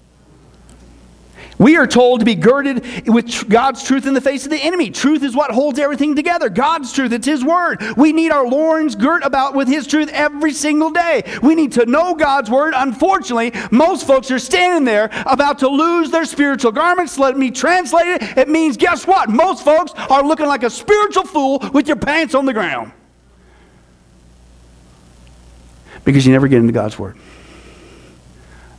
We 1.57 1.77
are 1.77 1.87
told 1.87 2.19
to 2.19 2.25
be 2.25 2.35
girded 2.35 3.07
with 3.07 3.47
God's 3.49 3.83
truth 3.83 4.05
in 4.05 4.13
the 4.13 4.21
face 4.21 4.43
of 4.43 4.51
the 4.51 4.57
enemy. 4.57 4.89
Truth 4.89 5.23
is 5.23 5.35
what 5.35 5.51
holds 5.51 5.79
everything 5.79 6.15
together. 6.15 6.49
God's 6.49 6.91
truth, 6.91 7.13
it's 7.13 7.25
His 7.25 7.45
word. 7.45 7.81
We 7.95 8.11
need 8.11 8.31
our 8.31 8.45
loins 8.45 8.95
girt 8.95 9.23
about 9.23 9.55
with 9.55 9.67
His 9.67 9.87
truth 9.87 10.09
every 10.11 10.51
single 10.51 10.91
day. 10.91 11.23
We 11.41 11.55
need 11.55 11.71
to 11.73 11.85
know 11.85 12.13
God's 12.13 12.49
word. 12.49 12.73
Unfortunately, 12.75 13.53
most 13.71 14.05
folks 14.05 14.29
are 14.31 14.39
standing 14.39 14.83
there 14.83 15.09
about 15.25 15.59
to 15.59 15.69
lose 15.69 16.11
their 16.11 16.25
spiritual 16.25 16.73
garments. 16.73 17.17
Let 17.17 17.37
me 17.37 17.51
translate 17.51 18.07
it. 18.07 18.37
It 18.37 18.49
means, 18.49 18.75
guess 18.75 19.07
what? 19.07 19.29
Most 19.29 19.63
folks 19.63 19.93
are 20.09 20.23
looking 20.23 20.47
like 20.47 20.63
a 20.63 20.69
spiritual 20.69 21.23
fool 21.23 21.59
with 21.73 21.87
your 21.87 21.97
pants 21.97 22.35
on 22.35 22.45
the 22.45 22.53
ground. 22.53 22.91
Because 26.03 26.25
you 26.25 26.33
never 26.33 26.49
get 26.49 26.59
into 26.59 26.73
God's 26.73 26.99
word. 26.99 27.17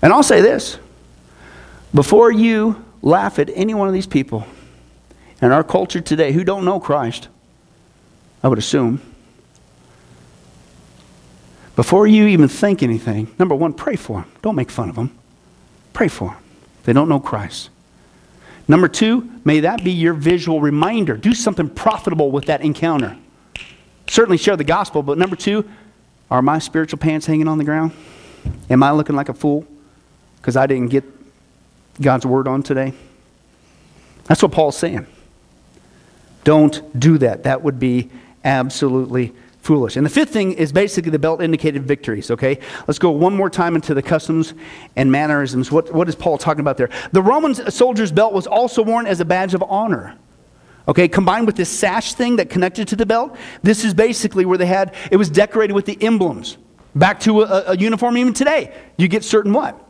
And 0.02 0.12
I'll 0.12 0.22
say 0.22 0.42
this 0.42 0.78
before 1.94 2.30
you 2.30 2.84
laugh 3.02 3.38
at 3.38 3.50
any 3.54 3.74
one 3.74 3.88
of 3.88 3.94
these 3.94 4.06
people 4.06 4.46
in 5.40 5.52
our 5.52 5.64
culture 5.64 6.00
today 6.00 6.32
who 6.32 6.44
don't 6.44 6.64
know 6.64 6.80
Christ, 6.80 7.28
I 8.42 8.48
would 8.48 8.58
assume, 8.58 9.00
before 11.74 12.06
you 12.06 12.26
even 12.26 12.48
think 12.48 12.82
anything, 12.82 13.34
number 13.38 13.54
one, 13.54 13.72
pray 13.72 13.96
for 13.96 14.22
them. 14.22 14.32
Don't 14.42 14.56
make 14.56 14.70
fun 14.70 14.88
of 14.88 14.96
them. 14.96 15.16
Pray 15.92 16.08
for 16.08 16.30
them. 16.30 16.38
They 16.84 16.92
don't 16.92 17.08
know 17.08 17.20
Christ. 17.20 17.70
Number 18.68 18.88
two, 18.88 19.30
may 19.44 19.60
that 19.60 19.84
be 19.84 19.92
your 19.92 20.14
visual 20.14 20.60
reminder. 20.60 21.16
Do 21.16 21.34
something 21.34 21.68
profitable 21.68 22.30
with 22.30 22.46
that 22.46 22.62
encounter. 22.62 23.16
Certainly 24.08 24.38
share 24.38 24.56
the 24.56 24.64
gospel, 24.64 25.02
but 25.02 25.18
number 25.18 25.36
two, 25.36 25.68
are 26.30 26.42
my 26.42 26.58
spiritual 26.58 26.98
pants 26.98 27.26
hanging 27.26 27.46
on 27.46 27.58
the 27.58 27.64
ground? 27.64 27.92
Am 28.70 28.82
I 28.82 28.90
looking 28.90 29.14
like 29.14 29.28
a 29.28 29.34
fool 29.34 29.66
because 30.36 30.56
I 30.56 30.66
didn't 30.66 30.88
get 30.88 31.04
God's 32.00 32.26
word 32.26 32.48
on 32.48 32.62
today? 32.62 32.92
That's 34.24 34.42
what 34.42 34.52
Paul's 34.52 34.76
saying. 34.76 35.06
Don't 36.44 36.98
do 36.98 37.18
that. 37.18 37.44
That 37.44 37.62
would 37.62 37.78
be 37.78 38.10
absolutely 38.44 39.32
foolish. 39.60 39.96
And 39.96 40.06
the 40.06 40.10
fifth 40.10 40.30
thing 40.30 40.52
is 40.52 40.72
basically 40.72 41.10
the 41.10 41.18
belt 41.18 41.42
indicated 41.42 41.82
victories, 41.82 42.30
okay? 42.30 42.60
Let's 42.86 43.00
go 43.00 43.10
one 43.10 43.34
more 43.34 43.50
time 43.50 43.74
into 43.74 43.94
the 43.94 44.02
customs 44.02 44.54
and 44.94 45.10
mannerisms. 45.10 45.72
What, 45.72 45.92
what 45.92 46.08
is 46.08 46.14
Paul 46.14 46.38
talking 46.38 46.60
about 46.60 46.76
there? 46.76 46.88
The 47.10 47.22
Roman 47.22 47.54
soldier's 47.54 48.12
belt 48.12 48.32
was 48.32 48.46
also 48.46 48.82
worn 48.82 49.06
as 49.06 49.20
a 49.20 49.24
badge 49.24 49.54
of 49.54 49.64
honor. 49.64 50.16
Okay, 50.88 51.08
combined 51.08 51.46
with 51.46 51.56
this 51.56 51.68
sash 51.68 52.14
thing 52.14 52.36
that 52.36 52.48
connected 52.48 52.86
to 52.88 52.96
the 52.96 53.06
belt, 53.06 53.36
this 53.62 53.84
is 53.84 53.92
basically 53.92 54.44
where 54.44 54.56
they 54.56 54.66
had, 54.66 54.94
it 55.10 55.16
was 55.16 55.28
decorated 55.28 55.72
with 55.72 55.84
the 55.84 56.00
emblems. 56.00 56.58
Back 56.94 57.18
to 57.20 57.42
a, 57.42 57.72
a 57.72 57.76
uniform 57.76 58.16
even 58.16 58.32
today. 58.32 58.72
You 58.96 59.08
get 59.08 59.24
certain 59.24 59.52
what? 59.52 59.85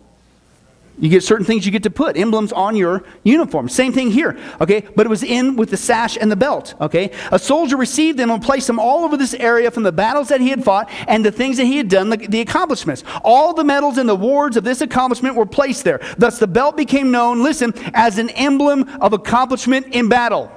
You 0.99 1.11
get 1.11 1.23
certain 1.23 1.45
things 1.45 1.67
you 1.67 1.73
get 1.73 1.83
to 1.83 1.91
put, 1.91 2.17
emblems 2.17 2.53
on 2.53 2.75
your 2.75 3.05
uniform. 3.23 3.69
Same 3.69 3.93
thing 3.93 4.11
here, 4.11 4.39
okay? 4.63 4.87
But 4.97 5.05
it 5.05 5.11
was 5.11 5.23
in 5.23 5.57
with 5.57 5.69
the 5.69 5.77
sash 5.77 6.17
and 6.19 6.31
the 6.31 6.37
belt, 6.37 6.75
okay? 6.81 7.13
A 7.33 7.39
soldier 7.39 7.77
received 7.77 8.19
them 8.19 8.31
and 8.31 8.43
placed 8.43 8.67
them 8.67 8.79
all 8.79 9.05
over 9.05 9.17
this 9.19 9.35
area 9.35 9.71
from 9.71 9.83
the 9.83 9.93
battles 9.93 10.29
that 10.29 10.41
he 10.41 10.49
had 10.49 10.65
fought 10.65 10.91
and 11.07 11.23
the 11.23 11.31
things 11.31 11.59
that 11.59 11.67
he 11.67 11.77
had 11.77 11.91
done, 11.91 12.09
the, 12.09 12.17
the 12.17 12.41
accomplishments. 12.41 13.05
All 13.23 13.53
the 13.53 13.65
medals 13.65 13.99
and 13.99 14.09
the 14.09 14.15
awards 14.15 14.57
of 14.57 14.65
this 14.65 14.81
accomplishment 14.81 15.37
were 15.37 15.45
placed 15.45 15.85
there. 15.85 16.01
Thus, 16.17 16.39
the 16.39 16.47
belt 16.47 16.79
became 16.79 17.11
known, 17.11 17.43
listen, 17.43 17.75
as 17.93 18.17
an 18.17 18.31
emblem 18.31 18.89
of 19.03 19.13
accomplishment 19.13 19.89
in 19.89 20.09
battle. 20.09 20.51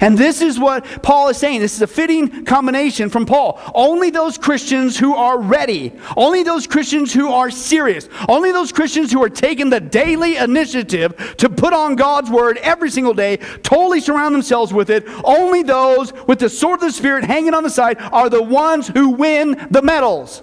And 0.00 0.16
this 0.16 0.42
is 0.42 0.58
what 0.58 0.84
Paul 1.02 1.28
is 1.28 1.38
saying. 1.38 1.60
This 1.60 1.74
is 1.74 1.82
a 1.82 1.86
fitting 1.86 2.44
combination 2.44 3.08
from 3.08 3.26
Paul. 3.26 3.60
Only 3.74 4.10
those 4.10 4.36
Christians 4.36 4.98
who 4.98 5.14
are 5.14 5.40
ready, 5.40 5.92
only 6.16 6.42
those 6.42 6.66
Christians 6.66 7.12
who 7.12 7.30
are 7.30 7.50
serious, 7.50 8.08
only 8.28 8.52
those 8.52 8.72
Christians 8.72 9.12
who 9.12 9.22
are 9.22 9.30
taking 9.30 9.70
the 9.70 9.80
daily 9.80 10.36
initiative 10.36 11.34
to 11.38 11.48
put 11.48 11.72
on 11.72 11.96
God's 11.96 12.30
word 12.30 12.58
every 12.58 12.90
single 12.90 13.14
day, 13.14 13.38
totally 13.62 14.00
surround 14.00 14.34
themselves 14.34 14.72
with 14.72 14.90
it, 14.90 15.04
only 15.24 15.62
those 15.62 16.12
with 16.26 16.40
the 16.40 16.48
sword 16.48 16.80
of 16.80 16.80
the 16.80 16.92
Spirit 16.92 17.24
hanging 17.24 17.54
on 17.54 17.62
the 17.62 17.70
side 17.70 17.96
are 18.12 18.28
the 18.28 18.42
ones 18.42 18.88
who 18.88 19.10
win 19.10 19.66
the 19.70 19.82
medals. 19.82 20.42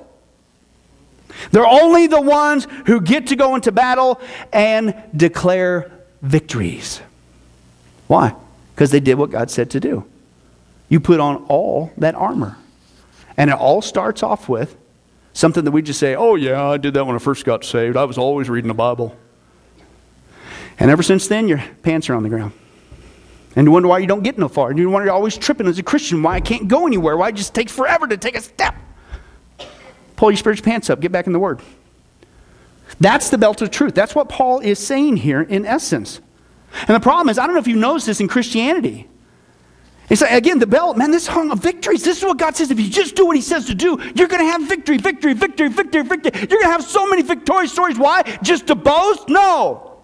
They're 1.51 1.67
only 1.67 2.07
the 2.07 2.21
ones 2.21 2.67
who 2.87 3.01
get 3.01 3.27
to 3.27 3.35
go 3.35 3.53
into 3.53 3.71
battle 3.71 4.19
and 4.51 4.95
declare 5.15 5.91
victories. 6.23 7.01
Why? 8.07 8.33
Because 8.77 8.91
they 8.91 8.99
did 8.99 9.15
what 9.15 9.31
God 9.31 9.49
said 9.49 9.71
to 9.71 9.79
do. 9.79 10.05
You 10.87 10.99
put 10.99 11.19
on 11.19 11.45
all 11.45 11.91
that 11.97 12.13
armor. 12.13 12.59
And 13.35 13.49
it 13.49 13.55
all 13.55 13.81
starts 13.81 14.21
off 14.21 14.47
with 14.47 14.77
something 15.33 15.65
that 15.65 15.71
we 15.71 15.81
just 15.81 15.99
say, 15.99 16.13
oh, 16.13 16.35
yeah, 16.35 16.63
I 16.63 16.77
did 16.77 16.93
that 16.93 17.03
when 17.03 17.15
I 17.15 17.17
first 17.17 17.43
got 17.43 17.65
saved. 17.65 17.97
I 17.97 18.03
was 18.03 18.19
always 18.19 18.51
reading 18.51 18.67
the 18.67 18.75
Bible. 18.75 19.17
And 20.77 20.91
ever 20.91 21.01
since 21.01 21.27
then, 21.27 21.47
your 21.47 21.57
pants 21.81 22.07
are 22.11 22.13
on 22.13 22.21
the 22.21 22.29
ground. 22.29 22.51
And 23.55 23.65
you 23.65 23.71
wonder 23.71 23.87
why 23.87 23.97
you 23.97 24.05
don't 24.05 24.21
get 24.21 24.37
no 24.37 24.47
far. 24.47 24.69
And 24.69 24.77
you 24.77 24.91
wonder, 24.91 25.07
you're 25.07 25.15
always 25.15 25.39
tripping 25.39 25.65
as 25.65 25.79
a 25.79 25.83
Christian, 25.83 26.21
why 26.21 26.35
I 26.35 26.39
can't 26.39 26.67
go 26.67 26.85
anywhere, 26.85 27.17
why 27.17 27.29
it 27.29 27.35
just 27.35 27.55
takes 27.55 27.71
forever 27.71 28.05
to 28.07 28.15
take 28.15 28.37
a 28.37 28.41
step. 28.41 28.75
Pull 30.17 30.29
your 30.29 30.37
spiritual 30.37 30.65
pants 30.65 30.91
up, 30.91 30.99
get 30.99 31.11
back 31.11 31.25
in 31.25 31.33
the 31.33 31.39
Word. 31.39 31.61
That's 32.99 33.31
the 33.31 33.39
belt 33.39 33.59
of 33.63 33.71
truth. 33.71 33.95
That's 33.95 34.13
what 34.13 34.29
Paul 34.29 34.59
is 34.59 34.77
saying 34.77 35.17
here 35.17 35.41
in 35.41 35.65
essence. 35.65 36.21
And 36.81 36.89
the 36.89 36.99
problem 36.99 37.29
is, 37.29 37.39
I 37.39 37.45
don't 37.45 37.55
know 37.55 37.61
if 37.61 37.67
you 37.67 37.75
noticed 37.75 38.05
this 38.05 38.19
in 38.19 38.27
Christianity. 38.27 39.07
It's 40.09 40.21
like, 40.21 40.31
again, 40.31 40.59
the 40.59 40.67
belt, 40.67 40.97
man, 40.97 41.11
this 41.11 41.27
hung 41.27 41.51
of 41.51 41.59
victories. 41.59 42.03
This 42.03 42.19
is 42.19 42.23
what 42.23 42.37
God 42.37 42.55
says. 42.55 42.71
If 42.71 42.79
you 42.79 42.89
just 42.89 43.15
do 43.15 43.25
what 43.25 43.35
He 43.35 43.41
says 43.41 43.65
to 43.65 43.75
do, 43.75 43.99
you're 44.15 44.27
going 44.27 44.45
to 44.45 44.51
have 44.51 44.67
victory, 44.67 44.97
victory, 44.97 45.33
victory, 45.33 45.67
victory, 45.67 46.03
victory. 46.03 46.31
You're 46.33 46.47
going 46.47 46.61
to 46.61 46.69
have 46.69 46.83
so 46.83 47.07
many 47.07 47.23
victorious 47.23 47.73
stories. 47.73 47.97
Why? 47.99 48.23
Just 48.41 48.67
to 48.67 48.75
boast? 48.75 49.27
No. 49.27 49.99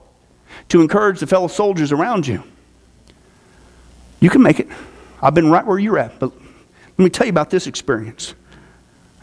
To 0.70 0.82
encourage 0.82 1.20
the 1.20 1.28
fellow 1.28 1.48
soldiers 1.48 1.92
around 1.92 2.28
you. 2.28 2.44
You 4.20 4.30
can 4.30 4.42
make 4.42 4.60
it. 4.60 4.68
I've 5.22 5.34
been 5.34 5.50
right 5.50 5.66
where 5.66 5.80
you're 5.80 6.00
at, 6.00 6.20
but 6.20 6.34
let 6.34 7.00
me 7.00 7.10
tell 7.10 7.26
you 7.26 7.32
about 7.32 7.50
this 7.50 7.66
experience. 7.66 8.36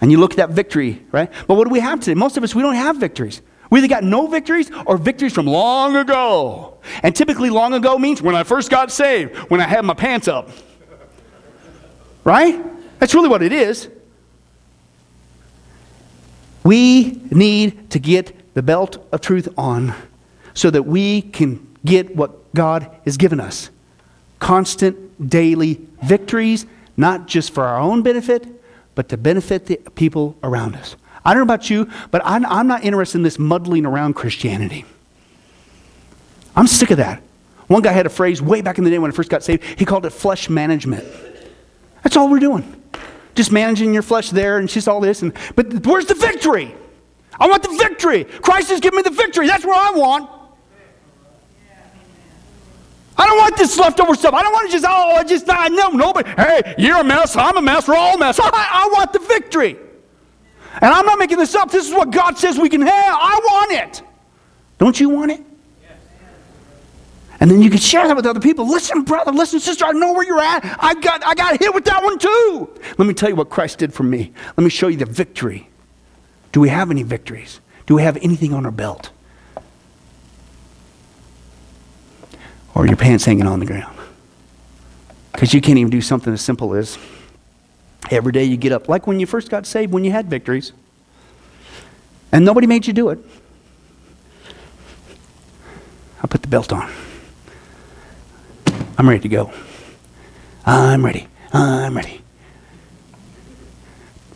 And 0.01 0.11
you 0.11 0.18
look 0.18 0.32
at 0.32 0.36
that 0.38 0.51
victory, 0.51 1.03
right? 1.12 1.30
But 1.46 1.57
what 1.57 1.64
do 1.64 1.70
we 1.70 1.80
have 1.80 2.01
today? 2.01 2.14
Most 2.14 2.38
of 2.38 2.42
us, 2.42 2.55
we 2.55 2.62
don't 2.62 2.74
have 2.74 2.96
victories. 2.96 3.42
We 3.70 3.78
either 3.78 3.88
got 3.88 4.04
no 4.04 4.26
victories 4.26 4.70
or 4.84 4.96
victories 4.96 5.32
from 5.32 5.46
long 5.46 5.96
ago. 5.96 6.78
And 7.02 7.14
typically, 7.14 7.50
long 7.50 7.72
ago 7.72 7.98
means 7.98 8.20
when 8.20 8.34
I 8.34 8.42
first 8.42 8.68
got 8.68 8.90
saved, 8.90 9.36
when 9.48 9.60
I 9.60 9.64
had 9.64 9.84
my 9.84 9.94
pants 9.94 10.28
up. 10.28 10.50
Right? 12.24 12.60
That's 12.98 13.14
really 13.14 13.28
what 13.28 13.42
it 13.42 13.52
is. 13.52 13.88
We 16.64 17.20
need 17.30 17.90
to 17.90 17.98
get 17.98 18.54
the 18.54 18.62
belt 18.62 19.06
of 19.12 19.20
truth 19.20 19.48
on 19.56 19.94
so 20.52 20.68
that 20.70 20.82
we 20.82 21.22
can 21.22 21.66
get 21.84 22.14
what 22.14 22.52
God 22.54 22.94
has 23.04 23.16
given 23.16 23.40
us 23.40 23.70
constant 24.40 25.28
daily 25.28 25.80
victories, 26.02 26.66
not 26.96 27.26
just 27.26 27.52
for 27.52 27.64
our 27.64 27.78
own 27.78 28.02
benefit, 28.02 28.46
but 28.94 29.08
to 29.10 29.16
benefit 29.16 29.66
the 29.66 29.76
people 29.94 30.36
around 30.42 30.74
us. 30.74 30.96
I 31.24 31.34
don't 31.34 31.40
know 31.40 31.54
about 31.54 31.68
you, 31.68 31.90
but 32.10 32.22
I'm, 32.24 32.46
I'm 32.46 32.66
not 32.66 32.84
interested 32.84 33.18
in 33.18 33.22
this 33.22 33.38
muddling 33.38 33.84
around 33.84 34.14
Christianity. 34.14 34.84
I'm 36.56 36.66
sick 36.66 36.90
of 36.90 36.96
that. 36.96 37.22
One 37.66 37.82
guy 37.82 37.92
had 37.92 38.06
a 38.06 38.10
phrase 38.10 38.42
way 38.42 38.62
back 38.62 38.78
in 38.78 38.84
the 38.84 38.90
day 38.90 38.98
when 38.98 39.10
I 39.10 39.14
first 39.14 39.30
got 39.30 39.44
saved. 39.44 39.62
He 39.78 39.84
called 39.84 40.04
it 40.06 40.10
flesh 40.10 40.48
management. 40.48 41.04
That's 42.02 42.16
all 42.16 42.28
we're 42.28 42.40
doing. 42.40 42.82
Just 43.34 43.52
managing 43.52 43.94
your 43.94 44.02
flesh 44.02 44.30
there 44.30 44.58
and 44.58 44.68
just 44.68 44.88
all 44.88 45.00
this. 45.00 45.22
And, 45.22 45.32
but 45.54 45.86
where's 45.86 46.06
the 46.06 46.14
victory? 46.14 46.74
I 47.38 47.48
want 47.48 47.62
the 47.62 47.76
victory. 47.78 48.24
Christ 48.24 48.70
has 48.70 48.80
given 48.80 48.96
me 48.96 49.02
the 49.02 49.10
victory. 49.10 49.46
That's 49.46 49.64
what 49.64 49.76
I 49.76 49.96
want. 49.96 50.28
I 53.16 53.26
don't 53.26 53.38
want 53.38 53.56
this 53.56 53.78
leftover 53.78 54.14
stuff. 54.14 54.32
I 54.32 54.42
don't 54.42 54.52
want 54.52 54.66
to 54.66 54.72
just, 54.72 54.86
oh, 54.88 55.16
I 55.16 55.24
just, 55.24 55.44
I 55.48 55.68
know, 55.68 55.90
nobody. 55.90 56.28
Hey, 56.30 56.74
you're 56.78 56.98
a 56.98 57.04
mess. 57.04 57.36
I'm 57.36 57.56
a 57.56 57.62
mess. 57.62 57.86
We're 57.86 57.94
all 57.94 58.16
a 58.16 58.18
mess. 58.18 58.40
I, 58.42 58.48
I 58.50 58.88
want 58.92 59.12
the 59.12 59.18
victory. 59.18 59.76
And 60.81 60.95
I'm 60.95 61.05
not 61.05 61.18
making 61.18 61.39
this 61.39 61.55
up. 61.55 61.70
This 61.70 61.87
is 61.87 61.95
what 61.95 62.11
God 62.11 62.39
says 62.39 62.59
we 62.59 62.68
can 62.68 62.81
have. 62.81 62.91
I 63.18 63.41
want 63.43 63.72
it. 63.72 64.03
Don't 64.78 64.99
you 64.99 65.11
want 65.11 65.31
it? 65.31 65.43
And 67.41 67.51
then 67.51 67.62
you 67.62 67.70
can 67.70 67.78
share 67.78 68.07
that 68.07 68.14
with 68.14 68.26
other 68.26 68.41
people. 68.41 68.68
Listen, 68.68 69.03
brother, 69.03 69.33
listen, 69.33 69.61
sister, 69.61 69.87
I 69.87 69.93
know 69.93 70.12
where 70.12 70.26
you're 70.26 70.41
at. 70.41 70.62
I 70.78 70.93
got, 70.95 71.24
I 71.24 71.35
got 71.35 71.59
hit 71.59 71.74
with 71.74 71.87
that 71.87 72.03
one 72.05 72.18
too. 72.18 72.68
Let 72.99 73.09
me 73.09 73.14
tell 73.14 73.31
you 73.31 73.35
what 73.35 73.49
Christ 73.49 73.78
did 73.78 73.95
for 73.95 74.03
me. 74.03 74.33
Let 74.59 74.62
me 74.62 74.68
show 74.68 74.89
you 74.89 74.99
the 74.99 75.07
victory. 75.07 75.68
Do 76.53 76.61
we 76.61 76.68
have 76.68 76.91
any 76.91 77.03
victories? 77.03 77.61
Do 77.87 77.95
we 77.95 78.03
have 78.03 78.18
anything 78.18 78.53
on 78.53 78.66
our 78.66 78.70
belt? 78.70 79.11
Or 82.74 82.87
your 82.87 82.97
pants 82.97 83.24
hanging 83.24 83.47
on 83.47 83.59
the 83.59 83.66
ground? 83.66 83.97
Because 85.33 85.55
you 85.55 85.62
can't 85.62 85.78
even 85.78 85.91
do 85.91 86.03
something 86.03 86.33
as 86.33 86.43
simple 86.43 86.74
as 86.74 86.99
every 88.11 88.32
day 88.32 88.44
you 88.44 88.56
get 88.56 88.72
up, 88.72 88.88
like 88.88 89.06
when 89.06 89.20
you 89.20 89.26
first 89.26 89.50
got 89.50 89.66
saved, 89.66 89.92
when 89.92 90.04
you 90.04 90.11
had 90.11 90.28
victories, 90.28 90.72
and 92.32 92.44
nobody 92.44 92.66
made 92.66 92.86
you 92.86 92.92
do 92.92 93.08
it. 93.11 93.18
I 96.22 96.26
put 96.26 96.42
the 96.42 96.48
belt 96.48 96.72
on. 96.72 96.90
I'm 98.98 99.08
ready 99.08 99.20
to 99.20 99.28
go. 99.28 99.52
I'm 100.66 101.04
ready. 101.04 101.26
I'm 101.52 101.96
ready. 101.96 102.20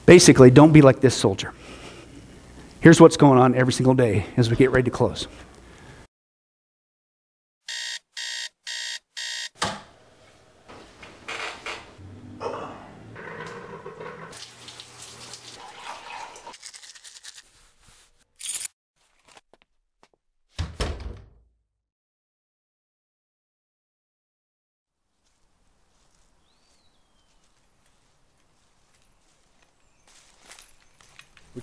Basically, 0.07 0.51
don't 0.51 0.73
be 0.73 0.83
like 0.83 1.01
this 1.01 1.15
soldier. 1.15 1.53
Here's 2.81 3.01
what's 3.01 3.17
going 3.17 3.39
on 3.39 3.55
every 3.55 3.73
single 3.73 3.95
day 3.95 4.27
as 4.37 4.51
we 4.51 4.57
get 4.57 4.71
ready 4.71 4.85
to 4.85 4.91
close. 4.91 5.27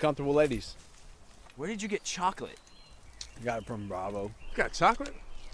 We 0.02 0.08
comfortable 0.08 0.34
ladies. 0.34 0.76
Where 1.58 1.70
did 1.70 1.80
you 1.80 1.88
get 1.88 2.04
chocolate? 2.04 2.58
Got 3.46 3.60
it 3.60 3.66
from 3.68 3.88
Bravo. 3.88 4.32
You 4.50 4.58
got 4.58 4.74
chocolate? 4.74 5.14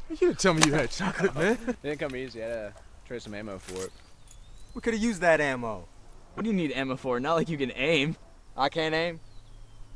You 0.10 0.16
didn't 0.16 0.40
tell 0.40 0.54
me 0.54 0.62
you 0.66 0.74
had 0.74 0.90
chocolate, 0.90 1.36
man. 1.36 1.58
It 1.68 1.82
didn't 1.84 2.00
come 2.00 2.16
easy. 2.16 2.42
I 2.42 2.48
had 2.48 2.54
to 2.54 2.74
trade 3.06 3.22
some 3.22 3.34
ammo 3.34 3.58
for 3.58 3.84
it. 3.84 3.92
We 4.74 4.80
could 4.80 4.94
have 4.94 5.04
used 5.04 5.20
that 5.20 5.42
ammo. 5.42 5.86
What 6.34 6.44
do 6.44 6.50
you 6.50 6.56
need 6.56 6.72
ammo 6.72 6.96
for? 6.96 7.20
Not 7.20 7.34
like 7.34 7.50
you 7.50 7.58
can 7.58 7.74
aim. 7.76 8.16
I 8.56 8.70
can't 8.70 8.96
aim. 8.96 9.20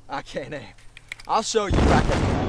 I 0.10 0.22
can't 0.22 0.54
aim. 0.54 0.74
I'll 1.26 1.44
show 1.44 1.68
you. 1.68 1.78
I 1.78 2.02
can. 2.02 2.41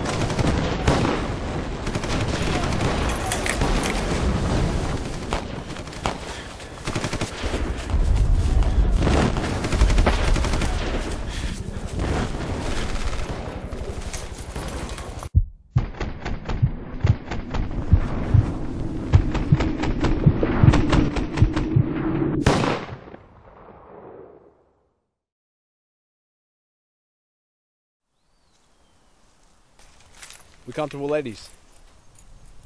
We 30.72 30.74
comfortable 30.74 31.08
ladies. 31.08 31.50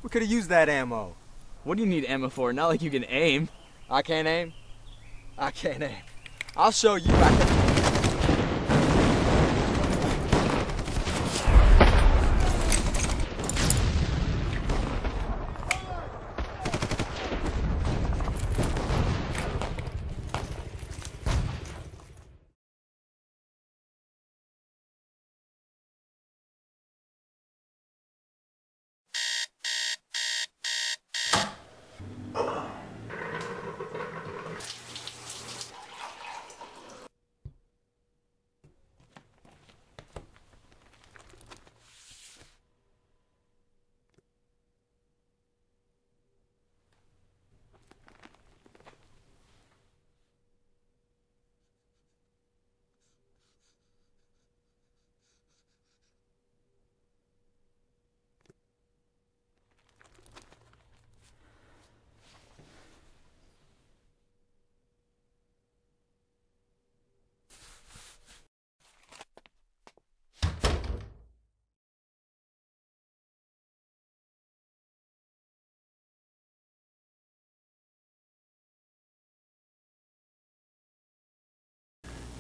We 0.05 0.11
could 0.11 0.23
have 0.23 0.31
used 0.31 0.49
that 0.51 0.69
ammo. 0.69 1.17
What 1.65 1.77
do 1.77 1.83
you 1.83 1.89
need 1.89 2.05
ammo 2.05 2.29
for? 2.29 2.53
Not 2.53 2.69
like 2.69 2.81
you 2.81 2.89
can 2.89 3.05
aim. 3.09 3.49
I 3.91 4.03
can't 4.03 4.29
aim. 4.29 4.53
I 5.37 5.51
can't 5.51 5.83
aim. 5.83 6.05
I'll 6.57 6.71
show 6.71 6.95
you. 6.95 7.11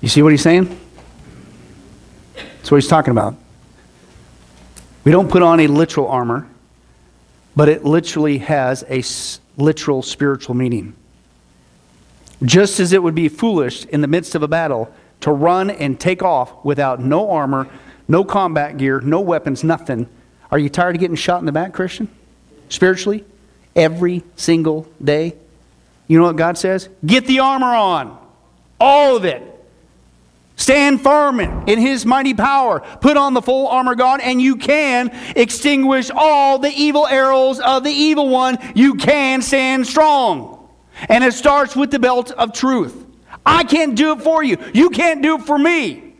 You 0.00 0.08
see 0.08 0.22
what 0.22 0.32
he's 0.32 0.42
saying? 0.42 0.78
That's 2.34 2.70
what 2.70 2.76
he's 2.78 2.88
talking 2.88 3.12
about. 3.12 3.34
We 5.04 5.12
don't 5.12 5.30
put 5.30 5.42
on 5.42 5.60
a 5.60 5.66
literal 5.68 6.08
armor, 6.08 6.48
but 7.54 7.68
it 7.68 7.84
literally 7.84 8.38
has 8.38 8.84
a 8.90 9.02
literal 9.56 10.02
spiritual 10.02 10.54
meaning. 10.54 10.94
Just 12.42 12.80
as 12.80 12.92
it 12.92 13.02
would 13.02 13.14
be 13.14 13.28
foolish 13.28 13.84
in 13.86 14.00
the 14.00 14.08
midst 14.08 14.34
of 14.34 14.42
a 14.42 14.48
battle 14.48 14.92
to 15.20 15.30
run 15.30 15.70
and 15.70 15.98
take 15.98 16.22
off 16.22 16.64
without 16.64 17.00
no 17.00 17.30
armor, 17.30 17.68
no 18.08 18.24
combat 18.24 18.76
gear, 18.76 19.00
no 19.00 19.20
weapons, 19.20 19.64
nothing. 19.64 20.08
Are 20.50 20.58
you 20.58 20.68
tired 20.68 20.96
of 20.96 21.00
getting 21.00 21.16
shot 21.16 21.40
in 21.40 21.46
the 21.46 21.52
back, 21.52 21.72
Christian? 21.72 22.08
Spiritually? 22.68 23.24
Every 23.74 24.22
single 24.36 24.86
day? 25.02 25.34
You 26.08 26.18
know 26.18 26.24
what 26.24 26.36
God 26.36 26.58
says? 26.58 26.88
Get 27.04 27.26
the 27.26 27.40
armor 27.40 27.74
on. 27.74 28.18
All 28.78 29.16
of 29.16 29.24
it. 29.24 29.55
Stand 30.56 31.02
firm 31.02 31.38
in 31.38 31.78
his 31.78 32.06
mighty 32.06 32.32
power. 32.32 32.80
Put 32.80 33.18
on 33.18 33.34
the 33.34 33.42
full 33.42 33.68
armor 33.68 33.94
God, 33.94 34.20
and 34.20 34.40
you 34.40 34.56
can 34.56 35.10
extinguish 35.36 36.10
all 36.10 36.58
the 36.58 36.70
evil 36.70 37.06
arrows 37.06 37.60
of 37.60 37.84
the 37.84 37.90
evil 37.90 38.30
one. 38.30 38.58
You 38.74 38.94
can 38.94 39.42
stand 39.42 39.86
strong. 39.86 40.68
And 41.10 41.22
it 41.22 41.34
starts 41.34 41.76
with 41.76 41.90
the 41.90 41.98
belt 41.98 42.30
of 42.32 42.54
truth. 42.54 43.04
I 43.44 43.64
can't 43.64 43.94
do 43.94 44.12
it 44.12 44.22
for 44.22 44.42
you. 44.42 44.56
You 44.72 44.88
can't 44.88 45.22
do 45.22 45.36
it 45.36 45.42
for 45.42 45.58
me. 45.58 46.14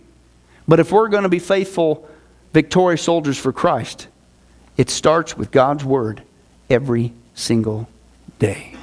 But 0.69 0.81
if 0.81 0.93
we're 0.93 1.09
going 1.09 1.23
to 1.23 1.31
be 1.31 1.39
faithful, 1.39 2.07
victorious 2.53 3.03
soldiers 3.03 3.39
for 3.39 3.53
Christ, 3.53 4.07
it 4.77 4.91
starts 4.91 5.37
with 5.37 5.51
God's 5.51 5.85
word 5.85 6.23
every 6.69 7.15
single 7.35 7.89
day. 8.39 8.77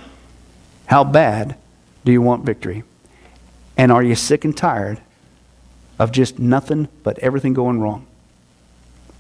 How 0.88 1.04
bad 1.04 1.58
do 2.04 2.12
you 2.12 2.24
want 2.24 2.44
victory? 2.44 2.84
And 3.78 3.92
are 3.92 4.02
you 4.02 4.16
sick 4.16 4.46
and 4.46 4.58
tired 4.58 5.00
of 6.00 6.12
just 6.12 6.40
nothing 6.40 6.88
but 7.04 7.20
everything 7.20 7.54
going 7.54 7.80
wrong? 7.80 8.06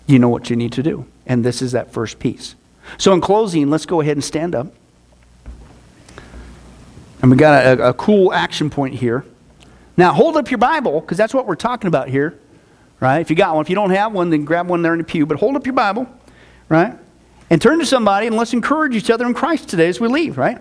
You 0.07 0.19
know 0.19 0.29
what 0.29 0.49
you 0.49 0.55
need 0.55 0.73
to 0.73 0.83
do. 0.83 1.05
And 1.25 1.43
this 1.43 1.61
is 1.61 1.71
that 1.71 1.93
first 1.93 2.19
piece. 2.19 2.55
So, 2.97 3.13
in 3.13 3.21
closing, 3.21 3.69
let's 3.69 3.85
go 3.85 4.01
ahead 4.01 4.17
and 4.17 4.23
stand 4.23 4.53
up. 4.53 4.73
And 7.21 7.31
we 7.31 7.37
got 7.37 7.65
a, 7.65 7.89
a 7.89 7.93
cool 7.93 8.33
action 8.33 8.69
point 8.69 8.95
here. 8.95 9.25
Now, 9.95 10.11
hold 10.11 10.35
up 10.35 10.51
your 10.51 10.57
Bible, 10.57 10.99
because 10.99 11.17
that's 11.17 11.33
what 11.33 11.45
we're 11.45 11.55
talking 11.55 11.87
about 11.87 12.09
here, 12.09 12.37
right? 12.99 13.19
If 13.19 13.29
you 13.29 13.35
got 13.35 13.55
one. 13.55 13.63
If 13.63 13.69
you 13.69 13.75
don't 13.75 13.91
have 13.91 14.11
one, 14.11 14.29
then 14.29 14.43
grab 14.43 14.67
one 14.67 14.81
there 14.81 14.93
in 14.93 14.99
the 14.99 15.05
pew. 15.05 15.25
But 15.25 15.37
hold 15.39 15.55
up 15.55 15.65
your 15.65 15.73
Bible, 15.73 16.07
right? 16.67 16.95
And 17.49 17.61
turn 17.61 17.79
to 17.79 17.85
somebody 17.85 18.27
and 18.27 18.35
let's 18.35 18.53
encourage 18.53 18.95
each 18.95 19.09
other 19.09 19.25
in 19.25 19.33
Christ 19.33 19.69
today 19.69 19.87
as 19.87 19.99
we 19.99 20.07
leave, 20.07 20.37
right? 20.37 20.57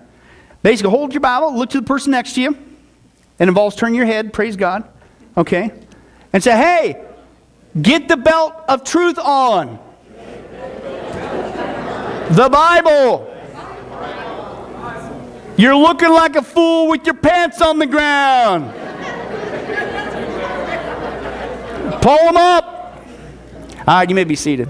Basically, 0.62 0.90
hold 0.90 1.12
your 1.12 1.20
Bible, 1.20 1.56
look 1.56 1.70
to 1.70 1.80
the 1.80 1.86
person 1.86 2.12
next 2.12 2.34
to 2.34 2.42
you. 2.42 2.50
It 3.38 3.48
involves 3.48 3.74
turning 3.74 3.96
your 3.96 4.06
head, 4.06 4.32
praise 4.32 4.54
God, 4.54 4.84
okay? 5.36 5.72
And 6.32 6.42
say, 6.42 6.56
hey, 6.56 7.04
get 7.80 8.08
the 8.08 8.16
belt 8.16 8.54
of 8.68 8.84
truth 8.84 9.18
on. 9.18 9.78
The 12.30 12.48
Bible. 12.48 13.28
You're 15.58 15.76
looking 15.76 16.10
like 16.10 16.36
a 16.36 16.42
fool 16.42 16.88
with 16.88 17.04
your 17.04 17.14
pants 17.14 17.60
on 17.60 17.78
the 17.78 17.86
ground. 17.86 18.72
Pull 22.02 22.18
them 22.18 22.36
up. 22.36 22.64
All 23.86 23.94
right, 23.96 24.08
you 24.08 24.14
may 24.14 24.24
be 24.24 24.34
seated. 24.34 24.68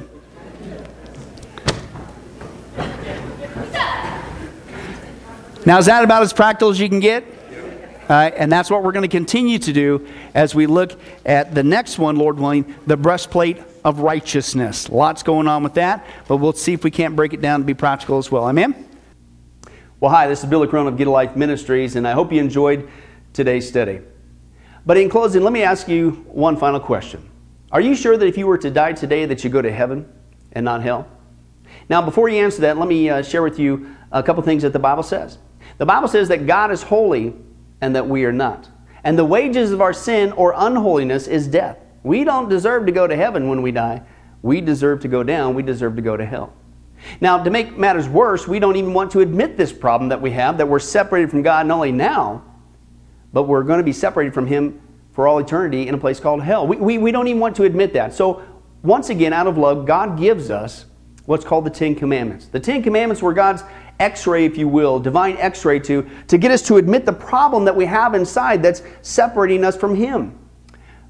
Now, 5.65 5.79
is 5.79 5.87
that 5.87 6.03
about 6.03 6.23
as 6.23 6.33
practical 6.33 6.71
as 6.71 6.81
you 6.81 6.89
can 6.89 6.99
get? 6.99 7.25
All 7.25 8.17
right, 8.17 8.35
and 8.37 8.51
that's 8.51 8.69
what 8.69 8.83
we're 8.83 8.93
going 8.93 9.09
to 9.09 9.17
continue 9.17 9.61
to 9.61 9.73
do 9.73 10.07
as 10.35 10.55
we 10.55 10.67
look 10.67 10.99
at 11.27 11.55
the 11.55 11.63
next 11.63 11.99
one, 11.99 12.17
Lord 12.17 12.39
willing, 12.39 12.75
the 12.87 12.97
breastplate 12.97 13.59
of 13.85 14.01
righteousness. 14.01 14.89
Lots 14.89 15.23
going 15.23 15.49
on 15.49 15.63
with 15.63 15.75
that, 15.75 16.07
but 16.29 16.37
we'll 16.37 16.53
see 16.53 16.73
if 16.73 16.85
we 16.85 16.91
can't 16.91 17.17
break 17.17 17.33
it 17.33 17.41
down 17.41 17.61
to 17.61 17.67
be 17.67 17.75
practical 17.75 18.19
as 18.19 18.31
well. 18.31 18.49
Amen? 18.49 18.89
Well, 20.01 20.11
hi, 20.11 20.27
this 20.27 20.43
is 20.43 20.51
Billy 20.51 20.69
Crone 20.69 20.87
of 20.87 20.97
Get 20.97 21.07
a 21.07 21.11
Life 21.11 21.37
Ministries, 21.37 21.97
and 21.97 22.09
I 22.09 22.13
hope 22.13 22.33
you 22.33 22.41
enjoyed 22.41 22.89
today's 23.33 23.69
study. 23.69 24.01
But 24.85 24.97
in 24.97 25.09
closing, 25.09 25.43
let 25.43 25.53
me 25.53 25.63
ask 25.63 25.87
you 25.89 26.11
one 26.29 26.57
final 26.57 26.81
question. 26.81 27.29
Are 27.71 27.81
you 27.81 27.95
sure 27.95 28.17
that 28.17 28.27
if 28.27 28.37
you 28.37 28.47
were 28.47 28.59
to 28.59 28.71
die 28.71 28.93
today 28.93 29.27
that 29.27 29.45
you 29.45 29.51
go 29.51 29.63
to 29.63 29.71
heaven 29.71 30.11
and 30.53 30.65
not 30.65 30.83
hell? 30.83 31.09
Now, 31.89 32.03
before 32.03 32.29
you 32.29 32.43
answer 32.43 32.61
that, 32.63 32.79
let 32.79 32.89
me 32.89 33.09
uh, 33.09 33.23
share 33.23 33.43
with 33.43 33.59
you 33.59 33.95
a 34.11 34.23
couple 34.23 34.43
things 34.43 34.63
that 34.63 34.73
the 34.73 34.79
Bible 34.79 35.03
says. 35.03 35.39
The 35.79 35.87
Bible 35.87 36.09
says 36.09 36.29
that 36.29 36.47
God 36.47 36.71
is 36.71 36.83
holy 36.83 37.35
and 37.81 37.95
that 37.97 38.07
we 38.07 38.25
are 38.25 38.33
not. 38.33 38.69
And 39.05 39.19
the 39.19 39.25
wages 39.25 39.73
of 39.73 39.81
our 39.81 39.93
sin 39.93 40.33
or 40.33 40.55
unholiness 40.57 41.27
is 41.27 41.47
death. 41.49 41.79
We 42.03 42.25
don't 42.25 42.49
deserve 42.49 42.87
to 42.87 42.93
go 42.93 43.07
to 43.07 43.17
heaven 43.17 43.49
when 43.49 43.63
we 43.63 43.73
die. 43.73 44.03
We 44.43 44.61
deserve 44.61 45.01
to 45.01 45.09
go 45.09 45.23
down. 45.23 45.55
We 45.55 45.63
deserve 45.63 45.97
to 45.97 46.03
go 46.03 46.17
to 46.17 46.25
hell. 46.25 46.53
Now, 47.21 47.43
to 47.43 47.51
make 47.51 47.77
matters 47.77 48.09
worse, 48.09 48.47
we 48.47 48.59
don't 48.59 48.77
even 48.77 48.95
want 48.95 49.11
to 49.13 49.21
admit 49.21 49.57
this 49.57 49.73
problem 49.73 50.09
that 50.11 50.21
we 50.21 50.31
have, 50.33 50.59
that 50.59 50.69
we're 50.69 50.79
separated 50.79 51.31
from 51.31 51.43
God 51.43 51.67
not 51.67 51.75
only 51.75 51.93
now, 51.93 52.45
but 53.33 53.45
we're 53.45 53.63
going 53.63 53.79
to 53.79 53.85
be 53.85 53.93
separated 53.93 54.33
from 54.35 54.47
Him 54.47 54.81
for 55.13 55.27
all 55.27 55.39
eternity 55.39 55.89
in 55.89 55.95
a 55.95 55.99
place 55.99 56.21
called 56.21 56.43
hell. 56.43 56.67
We, 56.67 56.77
we, 56.77 56.99
we 56.99 57.13
don't 57.13 57.29
even 57.29 57.41
want 57.41 57.57
to 57.57 57.65
admit 57.65 57.93
that. 57.95 58.15
So, 58.15 58.43
once 58.83 59.11
again, 59.11 59.33
out 59.33 59.47
of 59.47 59.59
love, 59.59 59.87
God 59.87 60.19
gives 60.19 60.51
us 60.51 60.87
what's 61.27 61.45
called 61.45 61.65
the 61.65 61.71
Ten 61.71 61.95
Commandments. 61.95 62.47
The 62.47 62.61
Ten 62.61 62.83
Commandments 62.83 63.23
were 63.23 63.33
God's 63.33 63.63
x-ray, 64.03 64.45
if 64.45 64.59
you 64.59 64.69
will, 64.69 64.99
divine 64.99 65.37
x-ray 65.37 65.79
to, 65.81 66.09
to 66.27 66.37
get 66.37 66.51
us 66.51 66.63
to 66.63 66.77
admit 66.77 67.07
the 67.07 67.13
problem 67.13 67.65
that 67.65 67.75
we 67.75 67.87
have 67.87 68.15
inside 68.15 68.63
that's 68.63 68.83
separating 69.03 69.65
us 69.65 69.77
from 69.77 69.95
Him. 69.95 70.39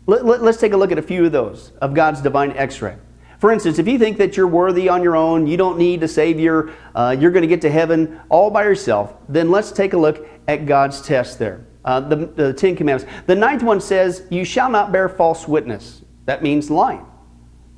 Let, 0.06 0.24
let, 0.24 0.42
let's 0.42 0.58
take 0.58 0.72
a 0.72 0.76
look 0.76 0.92
at 0.92 0.98
a 0.98 1.02
few 1.02 1.24
of 1.24 1.32
those 1.32 1.72
of 1.80 1.94
God's 1.94 2.20
divine 2.20 2.52
x-ray. 2.52 2.96
For 3.38 3.50
instance, 3.50 3.80
if 3.80 3.88
you 3.88 3.98
think 3.98 4.18
that 4.18 4.36
you're 4.36 4.46
worthy 4.46 4.88
on 4.88 5.02
your 5.02 5.16
own, 5.16 5.48
you 5.48 5.56
don't 5.56 5.76
need 5.76 6.02
a 6.02 6.08
Savior, 6.08 6.72
uh, 6.94 7.16
you're 7.18 7.32
going 7.32 7.42
to 7.42 7.48
get 7.48 7.60
to 7.62 7.70
heaven 7.70 8.20
all 8.28 8.50
by 8.50 8.62
yourself, 8.62 9.16
then 9.28 9.50
let's 9.50 9.72
take 9.72 9.94
a 9.94 9.98
look 9.98 10.28
at 10.46 10.66
God's 10.66 11.02
test 11.02 11.40
there. 11.40 11.66
Uh, 11.84 11.98
the, 11.98 12.16
the 12.26 12.52
Ten 12.52 12.76
Commandments. 12.76 13.12
The 13.26 13.34
ninth 13.34 13.64
one 13.64 13.80
says, 13.80 14.26
You 14.30 14.44
shall 14.44 14.70
not 14.70 14.92
bear 14.92 15.08
false 15.08 15.48
witness. 15.48 16.02
That 16.26 16.42
means 16.42 16.70
lying. 16.70 17.04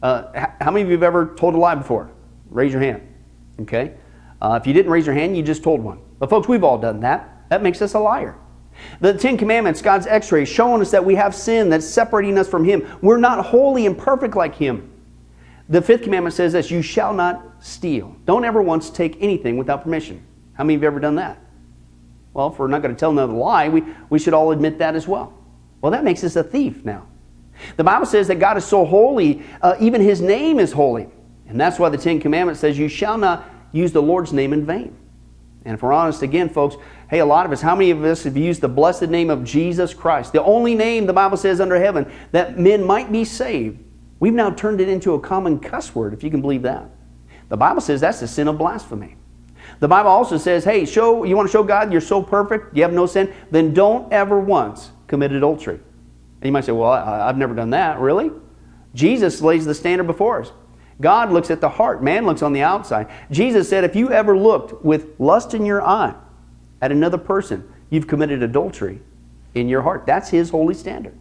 Uh, 0.03 0.49
how 0.61 0.71
many 0.71 0.83
of 0.83 0.89
you 0.89 0.93
have 0.93 1.03
ever 1.03 1.35
told 1.35 1.55
a 1.55 1.57
lie 1.57 1.75
before? 1.75 2.11
Raise 2.51 2.71
your 2.71 2.83
hand. 2.83 3.01
Okay? 3.63 3.95
Uh, 4.45 4.57
if 4.57 4.67
you 4.67 4.75
didn't 4.75 4.93
raise 4.93 5.07
your 5.07 5.15
hand, 5.15 5.35
you 5.35 5.43
just 5.43 5.63
told 5.63 5.81
one. 5.81 5.99
But 6.19 6.29
folks, 6.29 6.47
we've 6.47 6.63
all 6.63 6.77
done 6.77 7.01
that. 7.01 7.47
That 7.49 7.63
makes 7.63 7.81
us 7.81 7.95
a 7.95 7.99
liar. 7.99 8.37
The 9.01 9.15
Ten 9.15 9.39
Commandments, 9.39 9.81
God's 9.81 10.07
x 10.07 10.31
ray, 10.31 10.45
showing 10.45 10.83
us 10.83 10.91
that 10.91 11.03
we 11.03 11.15
have 11.15 11.35
sin 11.35 11.71
that's 11.71 11.87
separating 11.87 12.37
us 12.37 12.47
from 12.47 12.63
Him. 12.63 12.87
We're 13.01 13.17
not 13.17 13.43
holy 13.43 13.87
and 13.87 13.97
perfect 13.97 14.37
like 14.37 14.55
Him. 14.55 14.93
The 15.71 15.81
fifth 15.81 16.03
commandment 16.03 16.35
says 16.35 16.53
this 16.53 16.71
you 16.71 16.83
shall 16.83 17.15
not 17.15 17.43
steal. 17.61 18.15
Don't 18.27 18.45
ever 18.45 18.61
once 18.61 18.91
take 18.91 19.17
anything 19.19 19.57
without 19.57 19.83
permission. 19.83 20.23
How 20.53 20.65
many 20.65 20.75
of 20.75 20.83
you 20.83 20.89
have 20.89 20.93
ever 20.93 21.01
done 21.01 21.15
that? 21.15 21.39
Well, 22.35 22.49
if 22.49 22.59
we're 22.59 22.67
not 22.67 22.83
going 22.83 22.95
to 22.95 23.01
tell 23.01 23.13
another 23.13 23.33
lie, 23.33 23.71
we, 23.71 23.83
we 24.11 24.19
should 24.19 24.35
all 24.35 24.53
admit 24.53 24.77
that 24.77 24.95
as 24.95 25.09
well. 25.09 25.33
Well, 25.81 25.93
that 25.93 26.05
makes 26.05 26.23
us 26.23 26.37
a 26.37 26.45
thief 26.45 26.85
now. 26.85 27.07
The 27.79 27.85
Bible 27.85 28.05
says 28.05 28.29
that 28.29 28.41
God 28.41 28.59
is 28.59 28.67
so 28.67 28.85
holy, 28.85 29.43
uh, 29.63 29.77
even 29.81 30.03
His 30.03 30.21
name 30.21 30.59
is 30.59 30.71
holy. 30.71 31.09
And 31.49 31.59
that's 31.59 31.79
why 31.79 31.89
the 31.89 31.97
Ten 31.97 32.21
Commandments 32.21 32.61
says, 32.61 32.79
You 32.79 32.89
shall 32.89 33.17
not 33.17 33.49
use 33.75 33.93
the 33.93 34.01
Lord's 34.01 34.33
name 34.33 34.53
in 34.53 34.65
vain. 34.65 34.97
And 35.65 35.75
if 35.75 35.83
we're 35.83 35.93
honest 35.93 36.23
again, 36.23 36.49
folks, 36.49 36.77
hey, 37.11 37.19
a 37.19 37.27
lot 37.27 37.45
of 37.45 37.53
us, 37.53 37.61
how 37.61 37.75
many 37.75 37.91
of 37.91 38.05
us 38.05 38.25
have 38.25 38.37
used 38.37 38.61
the 38.61 38.69
blessed 38.69 39.09
name 39.09 39.31
of 39.31 39.45
Jesus 39.45 39.93
Christ, 39.93 40.33
the 40.33 40.43
only 40.43 40.75
name 40.75 41.07
the 41.07 41.13
Bible 41.13 41.37
says 41.37 41.61
under 41.61 41.79
heaven 41.79 42.11
that 42.33 42.59
men 42.59 42.85
might 42.85 43.11
be 43.11 43.25
saved? 43.25 43.83
We've 44.21 44.33
now 44.33 44.51
turned 44.51 44.81
it 44.81 44.89
into 44.89 45.15
a 45.15 45.21
common 45.21 45.59
cuss 45.59 45.95
word, 45.95 46.15
if 46.15 46.23
you 46.23 46.31
can 46.31 46.41
believe 46.41 46.63
that. 46.63 46.89
The 47.49 47.57
Bible 47.57 47.81
says 47.81 48.01
that's 48.01 48.21
the 48.21 48.29
sin 48.29 48.47
of 48.49 48.59
blasphemy. 48.59 49.17
The 49.81 49.89
Bible 49.89 50.11
also 50.11 50.39
says, 50.39 50.65
hey, 50.65 50.85
show 50.85 51.25
you 51.25 51.37
want 51.37 51.49
to 51.49 51.53
show 51.53 51.65
God 51.65 51.91
you're 51.91 52.01
so 52.01 52.23
perfect, 52.23 52.77
you 52.77 52.83
have 52.83 52.93
no 52.93 53.07
sin, 53.07 53.35
then 53.51 53.75
don't 53.75 54.13
ever 54.13 54.39
once 54.39 54.91
commit 55.09 55.33
adultery. 55.33 55.77
And 55.77 56.45
you 56.45 56.53
might 56.53 56.65
say, 56.65 56.73
well, 56.73 56.91
I, 56.91 57.29
I've 57.29 57.39
never 57.39 57.55
done 57.55 57.71
that. 57.71 57.99
Really? 57.99 58.31
Jesus 58.95 59.41
lays 59.41 59.65
the 59.65 59.75
standard 59.75 60.07
before 60.07 60.43
us. 60.43 60.53
God 61.01 61.33
looks 61.33 61.51
at 61.51 61.61
the 61.61 61.69
heart, 61.69 62.03
man 62.03 62.25
looks 62.25 62.43
on 62.43 62.53
the 62.53 62.63
outside. 62.63 63.11
Jesus 63.31 63.69
said, 63.69 63.85
if 63.85 63.97
you 63.97 64.11
ever 64.11 64.37
looked 64.37 64.85
with 64.85 65.19
lust 65.19 65.55
in 65.55 65.67
your 65.67 65.83
eye 65.83 66.15
at 66.81 66.93
another 66.93 67.19
person, 67.19 67.69
you've 67.91 68.07
committed 68.07 68.43
adultery 68.43 69.01
in 69.55 69.69
your 69.69 69.83
heart. 69.83 70.07
That's 70.07 70.29
his 70.31 70.51
holy 70.51 70.75
standard. 70.75 71.19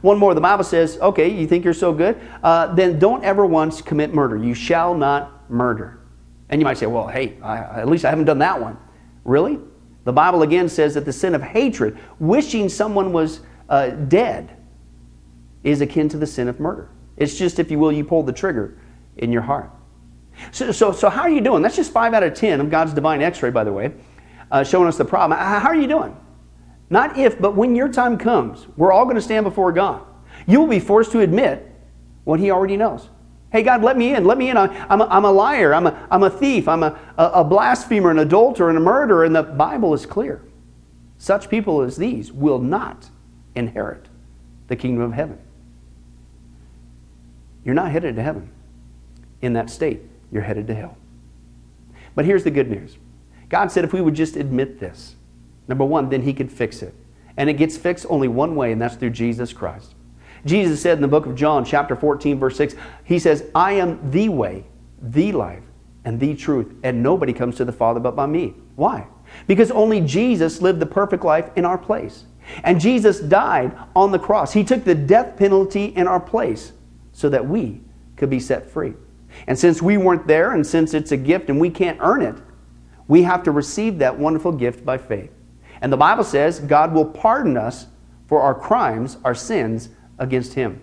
One 0.00 0.18
more, 0.18 0.34
the 0.34 0.40
Bible 0.40 0.64
says, 0.64 0.98
okay, 0.98 1.28
you 1.28 1.46
think 1.46 1.64
you're 1.64 1.74
so 1.74 1.92
good? 1.92 2.20
Uh, 2.42 2.74
then 2.74 2.98
don't 2.98 3.24
ever 3.24 3.46
once 3.46 3.80
commit 3.80 4.12
murder. 4.12 4.36
You 4.36 4.54
shall 4.54 4.94
not 4.94 5.50
murder. 5.50 6.00
And 6.48 6.60
you 6.60 6.64
might 6.64 6.78
say, 6.78 6.86
well, 6.86 7.06
hey, 7.08 7.38
I, 7.42 7.80
at 7.80 7.88
least 7.88 8.04
I 8.04 8.10
haven't 8.10 8.26
done 8.26 8.38
that 8.38 8.60
one. 8.60 8.76
Really? 9.24 9.58
The 10.04 10.12
Bible 10.12 10.42
again 10.42 10.68
says 10.68 10.94
that 10.94 11.04
the 11.04 11.12
sin 11.12 11.34
of 11.34 11.42
hatred, 11.42 11.98
wishing 12.18 12.68
someone 12.68 13.12
was 13.12 13.40
uh, 13.68 13.88
dead, 13.88 14.56
is 15.62 15.80
akin 15.80 16.08
to 16.10 16.18
the 16.18 16.26
sin 16.26 16.48
of 16.48 16.60
murder. 16.60 16.90
It's 17.16 17.38
just, 17.38 17.58
if 17.58 17.70
you 17.70 17.78
will, 17.78 17.92
you 17.92 18.04
pull 18.04 18.22
the 18.22 18.32
trigger 18.32 18.76
in 19.16 19.32
your 19.32 19.42
heart. 19.42 19.70
So, 20.50 20.72
so, 20.72 20.92
so 20.92 21.08
how 21.08 21.22
are 21.22 21.30
you 21.30 21.40
doing? 21.40 21.62
That's 21.62 21.76
just 21.76 21.92
five 21.92 22.14
out 22.14 22.22
of 22.22 22.34
ten 22.34 22.60
of 22.60 22.70
God's 22.70 22.92
divine 22.92 23.22
x 23.22 23.42
ray, 23.42 23.50
by 23.50 23.64
the 23.64 23.72
way, 23.72 23.92
uh, 24.50 24.64
showing 24.64 24.88
us 24.88 24.96
the 24.96 25.04
problem. 25.04 25.38
How 25.38 25.68
are 25.68 25.76
you 25.76 25.86
doing? 25.86 26.16
Not 26.90 27.18
if, 27.18 27.40
but 27.40 27.56
when 27.56 27.74
your 27.74 27.88
time 27.88 28.18
comes, 28.18 28.66
we're 28.76 28.92
all 28.92 29.04
going 29.04 29.16
to 29.16 29.22
stand 29.22 29.44
before 29.44 29.72
God. 29.72 30.02
You 30.46 30.60
will 30.60 30.66
be 30.66 30.80
forced 30.80 31.12
to 31.12 31.20
admit 31.20 31.70
what 32.24 32.40
He 32.40 32.50
already 32.50 32.76
knows. 32.76 33.08
Hey, 33.50 33.62
God, 33.62 33.82
let 33.82 33.96
me 33.96 34.14
in. 34.14 34.24
Let 34.24 34.36
me 34.36 34.50
in. 34.50 34.56
I'm 34.56 35.00
a, 35.00 35.04
I'm 35.04 35.24
a 35.24 35.30
liar. 35.30 35.72
I'm 35.74 35.86
a, 35.86 36.08
I'm 36.10 36.24
a 36.24 36.30
thief. 36.30 36.66
I'm 36.66 36.82
a, 36.82 36.98
a 37.16 37.44
blasphemer, 37.44 38.10
an 38.10 38.18
adulterer, 38.18 38.68
and 38.68 38.76
a 38.76 38.80
murderer. 38.80 39.24
And 39.24 39.34
the 39.34 39.44
Bible 39.44 39.94
is 39.94 40.06
clear. 40.06 40.42
Such 41.18 41.48
people 41.48 41.80
as 41.80 41.96
these 41.96 42.32
will 42.32 42.58
not 42.58 43.08
inherit 43.54 44.08
the 44.66 44.74
kingdom 44.74 45.04
of 45.04 45.12
heaven. 45.12 45.38
You're 47.64 47.76
not 47.76 47.92
headed 47.92 48.16
to 48.16 48.22
heaven. 48.22 48.50
In 49.44 49.52
that 49.52 49.68
state, 49.68 50.00
you're 50.32 50.42
headed 50.42 50.66
to 50.68 50.74
hell. 50.74 50.96
But 52.14 52.24
here's 52.24 52.44
the 52.44 52.50
good 52.50 52.70
news 52.70 52.96
God 53.48 53.70
said 53.70 53.84
if 53.84 53.92
we 53.92 54.00
would 54.00 54.14
just 54.14 54.36
admit 54.36 54.80
this, 54.80 55.16
Number 55.68 55.84
one, 55.84 56.08
then 56.08 56.22
he 56.22 56.32
could 56.32 56.50
fix 56.50 56.82
it. 56.82 56.94
And 57.36 57.50
it 57.50 57.54
gets 57.54 57.76
fixed 57.76 58.06
only 58.08 58.28
one 58.28 58.54
way, 58.54 58.72
and 58.72 58.80
that's 58.80 58.96
through 58.96 59.10
Jesus 59.10 59.52
Christ. 59.52 59.94
Jesus 60.44 60.80
said 60.80 60.98
in 60.98 61.02
the 61.02 61.08
book 61.08 61.26
of 61.26 61.34
John, 61.34 61.64
chapter 61.64 61.96
14, 61.96 62.38
verse 62.38 62.56
6, 62.56 62.74
He 63.04 63.18
says, 63.18 63.44
I 63.54 63.72
am 63.72 64.10
the 64.10 64.28
way, 64.28 64.64
the 65.00 65.32
life, 65.32 65.62
and 66.04 66.20
the 66.20 66.34
truth, 66.34 66.74
and 66.82 67.02
nobody 67.02 67.32
comes 67.32 67.56
to 67.56 67.64
the 67.64 67.72
Father 67.72 67.98
but 67.98 68.14
by 68.14 68.26
me. 68.26 68.54
Why? 68.76 69.06
Because 69.46 69.70
only 69.70 70.02
Jesus 70.02 70.60
lived 70.60 70.80
the 70.80 70.86
perfect 70.86 71.24
life 71.24 71.50
in 71.56 71.64
our 71.64 71.78
place. 71.78 72.24
And 72.62 72.78
Jesus 72.78 73.20
died 73.20 73.74
on 73.96 74.12
the 74.12 74.18
cross. 74.18 74.52
He 74.52 74.64
took 74.64 74.84
the 74.84 74.94
death 74.94 75.36
penalty 75.36 75.86
in 75.86 76.06
our 76.06 76.20
place 76.20 76.72
so 77.12 77.30
that 77.30 77.48
we 77.48 77.80
could 78.16 78.28
be 78.28 78.38
set 78.38 78.70
free. 78.70 78.92
And 79.46 79.58
since 79.58 79.82
we 79.82 79.96
weren't 79.96 80.26
there, 80.26 80.52
and 80.52 80.66
since 80.66 80.94
it's 80.94 81.12
a 81.12 81.16
gift 81.16 81.50
and 81.50 81.60
we 81.60 81.70
can't 81.70 81.98
earn 82.00 82.22
it, 82.22 82.36
we 83.08 83.22
have 83.22 83.42
to 83.42 83.50
receive 83.50 83.98
that 83.98 84.18
wonderful 84.18 84.52
gift 84.52 84.84
by 84.84 84.96
faith. 84.98 85.30
And 85.80 85.92
the 85.92 85.96
Bible 85.96 86.24
says 86.24 86.60
God 86.60 86.94
will 86.94 87.04
pardon 87.04 87.56
us 87.56 87.86
for 88.26 88.40
our 88.40 88.54
crimes, 88.54 89.18
our 89.24 89.34
sins 89.34 89.90
against 90.18 90.54
Him. 90.54 90.80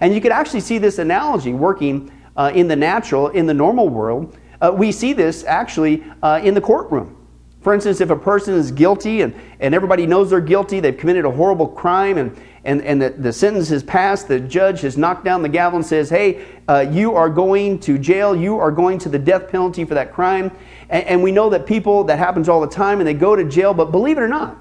And 0.00 0.14
you 0.14 0.20
could 0.20 0.32
actually 0.32 0.60
see 0.60 0.78
this 0.78 0.98
analogy 0.98 1.52
working 1.52 2.10
uh, 2.36 2.50
in 2.54 2.68
the 2.68 2.76
natural, 2.76 3.28
in 3.28 3.46
the 3.46 3.54
normal 3.54 3.88
world. 3.88 4.36
Uh, 4.60 4.72
we 4.74 4.90
see 4.90 5.12
this 5.12 5.44
actually 5.44 6.04
uh, 6.22 6.40
in 6.42 6.54
the 6.54 6.60
courtroom. 6.60 7.16
For 7.60 7.72
instance, 7.72 8.00
if 8.00 8.10
a 8.10 8.16
person 8.16 8.54
is 8.54 8.72
guilty 8.72 9.22
and, 9.22 9.34
and 9.60 9.74
everybody 9.74 10.06
knows 10.06 10.30
they're 10.30 10.40
guilty, 10.40 10.80
they've 10.80 10.96
committed 10.96 11.24
a 11.24 11.30
horrible 11.30 11.68
crime, 11.68 12.18
and, 12.18 12.36
and, 12.64 12.80
and 12.82 13.02
the, 13.02 13.10
the 13.10 13.32
sentence 13.32 13.72
is 13.72 13.82
passed, 13.82 14.28
the 14.28 14.38
judge 14.38 14.82
has 14.82 14.96
knocked 14.96 15.24
down 15.24 15.42
the 15.42 15.48
gavel 15.48 15.78
and 15.78 15.86
says, 15.86 16.08
Hey, 16.08 16.44
uh, 16.68 16.86
you 16.90 17.14
are 17.14 17.28
going 17.28 17.80
to 17.80 17.98
jail, 17.98 18.36
you 18.36 18.58
are 18.58 18.70
going 18.70 18.98
to 19.00 19.08
the 19.08 19.18
death 19.18 19.50
penalty 19.50 19.84
for 19.84 19.94
that 19.94 20.12
crime. 20.12 20.52
And, 20.88 21.04
and 21.06 21.22
we 21.22 21.32
know 21.32 21.50
that 21.50 21.66
people, 21.66 22.04
that 22.04 22.18
happens 22.18 22.48
all 22.48 22.60
the 22.60 22.68
time, 22.68 23.00
and 23.00 23.06
they 23.06 23.14
go 23.14 23.34
to 23.34 23.44
jail, 23.44 23.74
but 23.74 23.90
believe 23.90 24.16
it 24.16 24.20
or 24.20 24.28
not, 24.28 24.56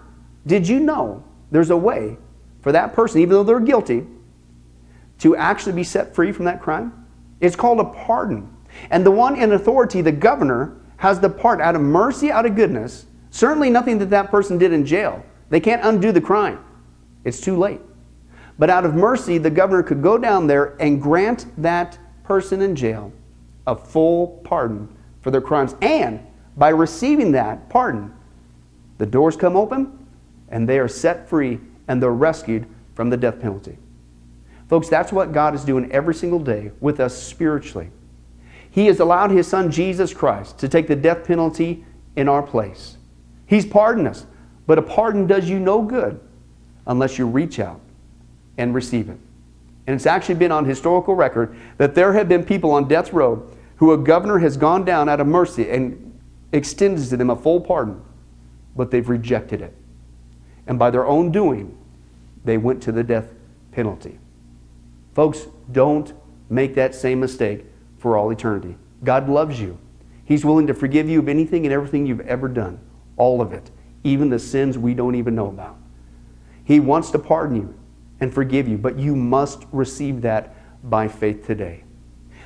did 0.48 0.68
you 0.68 0.80
know 0.80 1.24
there's 1.52 1.70
a 1.70 1.78
way 1.78 2.18
for 2.62 2.72
that 2.72 2.94
person, 2.94 3.22
even 3.22 3.34
though 3.34 3.44
they're 3.44 3.60
guilty, 3.60 4.08
to 5.20 5.36
actually 5.36 5.74
be 5.74 5.84
set 5.84 6.16
free 6.16 6.32
from 6.32 6.46
that 6.46 6.60
crime? 6.60 7.06
It's 7.40 7.56
called 7.56 7.80
a 7.80 7.86
pardon. 7.86 8.52
And 8.90 9.06
the 9.06 9.12
one 9.12 9.36
in 9.36 9.52
authority, 9.52 10.02
the 10.02 10.12
governor, 10.12 10.78
has 10.98 11.20
the 11.20 11.30
part 11.30 11.62
out 11.62 11.76
of 11.76 11.82
mercy, 11.82 12.32
out 12.32 12.48
of 12.48 12.56
goodness. 12.56 13.06
Certainly 13.30 13.70
nothing 13.70 14.00
that 14.00 14.10
that 14.10 14.32
person 14.32 14.58
did 14.58 14.74
in 14.74 14.86
jail. 14.86 15.24
They 15.50 15.60
can't 15.60 15.84
undo 15.84 16.12
the 16.12 16.22
crime. 16.22 16.64
It's 17.24 17.42
too 17.42 17.58
late. 17.58 17.82
But 18.62 18.70
out 18.70 18.86
of 18.86 18.94
mercy, 18.94 19.40
the 19.40 19.50
governor 19.50 19.82
could 19.82 20.04
go 20.04 20.20
down 20.20 20.46
there 20.46 20.76
and 20.80 21.02
grant 21.02 21.48
that 21.64 21.98
person 22.24 22.62
in 22.62 22.76
jail 22.76 23.12
a 23.66 23.76
full 23.76 24.40
pardon 24.44 24.88
for 25.22 25.32
their 25.32 25.42
crimes. 25.42 25.74
And 25.82 26.20
by 26.56 26.70
receiving 26.70 27.32
that 27.32 27.70
pardon, 27.70 28.14
the 29.00 29.08
doors 29.08 29.36
come 29.36 29.56
open 29.56 30.06
and 30.50 30.70
they 30.70 30.78
are 30.78 30.88
set 30.88 31.28
free 31.28 31.60
and 31.88 32.00
they're 32.00 32.12
rescued 32.12 32.68
from 32.94 33.10
the 33.10 33.18
death 33.18 33.42
penalty. 33.42 33.80
Folks, 34.70 34.90
that's 34.90 35.12
what 35.12 35.34
God 35.34 35.56
is 35.56 35.66
doing 35.66 35.92
every 35.92 36.14
single 36.14 36.38
day 36.38 36.70
with 36.82 37.00
us 37.00 37.18
spiritually. 37.18 37.90
He 38.70 38.86
has 38.86 39.00
allowed 39.00 39.32
His 39.32 39.48
Son 39.48 39.72
Jesus 39.72 40.14
Christ 40.14 40.60
to 40.60 40.70
take 40.70 40.86
the 40.86 40.96
death 40.96 41.26
penalty 41.26 41.84
in 42.16 42.30
our 42.30 42.44
place. 42.44 42.98
He's 43.48 43.66
pardoned 43.66 44.08
us, 44.08 44.28
but 44.68 44.78
a 44.78 44.84
pardon 44.84 45.26
does 45.26 45.50
you 45.50 45.60
no 45.60 45.82
good 45.82 46.20
unless 46.86 47.18
you 47.18 47.26
reach 47.26 47.60
out 47.60 47.82
and 48.62 48.76
receive 48.76 49.10
it. 49.10 49.18
And 49.88 49.96
it's 49.96 50.06
actually 50.06 50.36
been 50.36 50.52
on 50.52 50.66
historical 50.66 51.16
record 51.16 51.58
that 51.78 51.96
there 51.96 52.14
have 52.14 52.30
been 52.30 52.46
people 52.46 52.70
on 52.72 52.88
death 52.88 53.12
row 53.12 53.50
who 53.78 53.92
a 53.92 53.98
governor 53.98 54.38
has 54.38 54.56
gone 54.56 54.86
down 54.86 55.10
out 55.10 55.20
of 55.20 55.26
mercy 55.26 55.68
and 55.72 56.20
extended 56.52 57.10
to 57.10 57.18
them 57.18 57.32
a 57.32 57.36
full 57.36 57.60
pardon, 57.60 58.00
but 58.76 58.92
they've 58.92 59.10
rejected 59.10 59.62
it. 59.62 59.74
And 60.68 60.78
by 60.78 60.92
their 60.92 61.08
own 61.08 61.32
doing, 61.32 61.76
they 62.46 62.60
went 62.60 62.84
to 62.84 62.92
the 62.92 63.04
death 63.04 63.34
penalty. 63.72 64.20
Folks, 65.16 65.48
don't 65.72 66.14
make 66.48 66.76
that 66.76 66.94
same 66.94 67.20
mistake 67.20 67.66
for 67.98 68.16
all 68.16 68.30
eternity. 68.30 68.78
God 69.04 69.28
loves 69.28 69.60
you. 69.60 69.80
He's 70.24 70.46
willing 70.46 70.68
to 70.68 70.76
forgive 70.76 71.10
you 71.10 71.18
of 71.18 71.28
anything 71.28 71.66
and 71.66 71.74
everything 71.74 72.06
you've 72.06 72.22
ever 72.22 72.48
done, 72.48 72.80
all 73.18 73.42
of 73.42 73.54
it, 73.54 73.72
even 74.04 74.30
the 74.30 74.38
sins 74.38 74.78
we 74.78 74.94
don't 74.94 75.16
even 75.16 75.34
know 75.34 75.48
about. 75.48 75.78
He 76.64 76.80
wants 76.80 77.10
to 77.12 77.20
pardon 77.20 77.56
you 77.56 77.76
and 78.22 78.34
forgive 78.34 78.68
you, 78.68 78.78
but 78.78 78.98
you 78.98 79.16
must 79.16 79.66
receive 79.72 80.22
that 80.22 80.56
by 80.90 81.08
faith 81.08 81.46
today. 81.46 81.84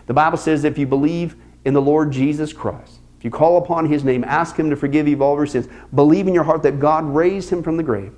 The 0.08 0.14
Bible 0.14 0.38
says 0.38 0.64
if 0.64 0.78
you 0.78 0.88
believe 0.88 1.36
in 1.66 1.74
the 1.74 1.82
Lord 1.82 2.12
Jesus 2.12 2.54
Christ, 2.54 3.00
if 3.18 3.26
you 3.26 3.30
call 3.30 3.58
upon 3.58 3.86
his 3.86 4.04
name, 4.04 4.24
ask 4.24 4.56
him 4.56 4.70
to 4.70 4.76
forgive 4.76 5.08
you 5.08 5.16
of 5.16 5.22
all 5.22 5.36
your 5.36 5.46
sins, 5.46 5.68
believe 5.94 6.28
in 6.28 6.34
your 6.34 6.44
heart 6.44 6.64
that 6.64 6.80
God 6.80 7.04
raised 7.06 7.50
him 7.50 7.62
from 7.62 7.78
the 7.78 7.84
grave, 7.84 8.14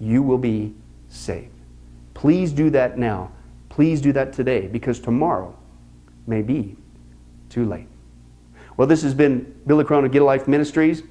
you 0.00 0.22
will 0.22 0.38
be 0.38 0.74
saved. 1.08 1.52
Please 2.14 2.52
do 2.52 2.70
that 2.70 2.98
now. 2.98 3.32
Please 3.68 4.00
do 4.00 4.12
that 4.12 4.32
today 4.32 4.66
because 4.66 4.98
tomorrow 4.98 5.56
may 6.26 6.42
be 6.42 6.76
too 7.48 7.64
late. 7.64 7.86
Well, 8.76 8.86
this 8.86 9.02
has 9.02 9.14
been 9.14 9.54
Billy 9.66 9.84
Crone 9.84 10.04
of 10.04 10.12
Get 10.12 10.22
a 10.22 10.24
Life 10.24 10.48
Ministries. 10.48 11.02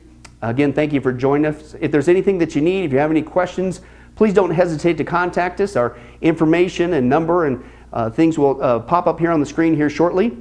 Again, 0.41 0.73
thank 0.73 0.93
you 0.93 1.01
for 1.01 1.11
joining 1.11 1.45
us. 1.45 1.75
If 1.79 1.91
there's 1.91 2.07
anything 2.07 2.37
that 2.39 2.55
you 2.55 2.61
need, 2.61 2.85
if 2.85 2.91
you 2.91 2.99
have 2.99 3.11
any 3.11 3.21
questions, 3.21 3.81
please 4.17 4.33
don't 4.33 4.51
hesitate 4.51 4.97
to 4.97 5.03
contact 5.03 5.61
us. 5.61 5.75
Our 5.75 5.97
information 6.21 6.93
and 6.93 7.07
number 7.07 7.45
and 7.45 7.63
uh, 7.93 8.09
things 8.09 8.37
will 8.37 8.61
uh, 8.61 8.79
pop 8.79 9.07
up 9.07 9.19
here 9.19 9.31
on 9.31 9.39
the 9.39 9.45
screen 9.45 9.75
here 9.75 9.89
shortly. 9.89 10.35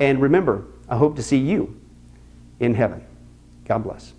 And 0.00 0.20
remember, 0.20 0.64
I 0.88 0.96
hope 0.96 1.14
to 1.16 1.22
see 1.22 1.38
you 1.38 1.80
in 2.58 2.74
heaven. 2.74 3.04
God 3.66 3.84
bless. 3.84 4.14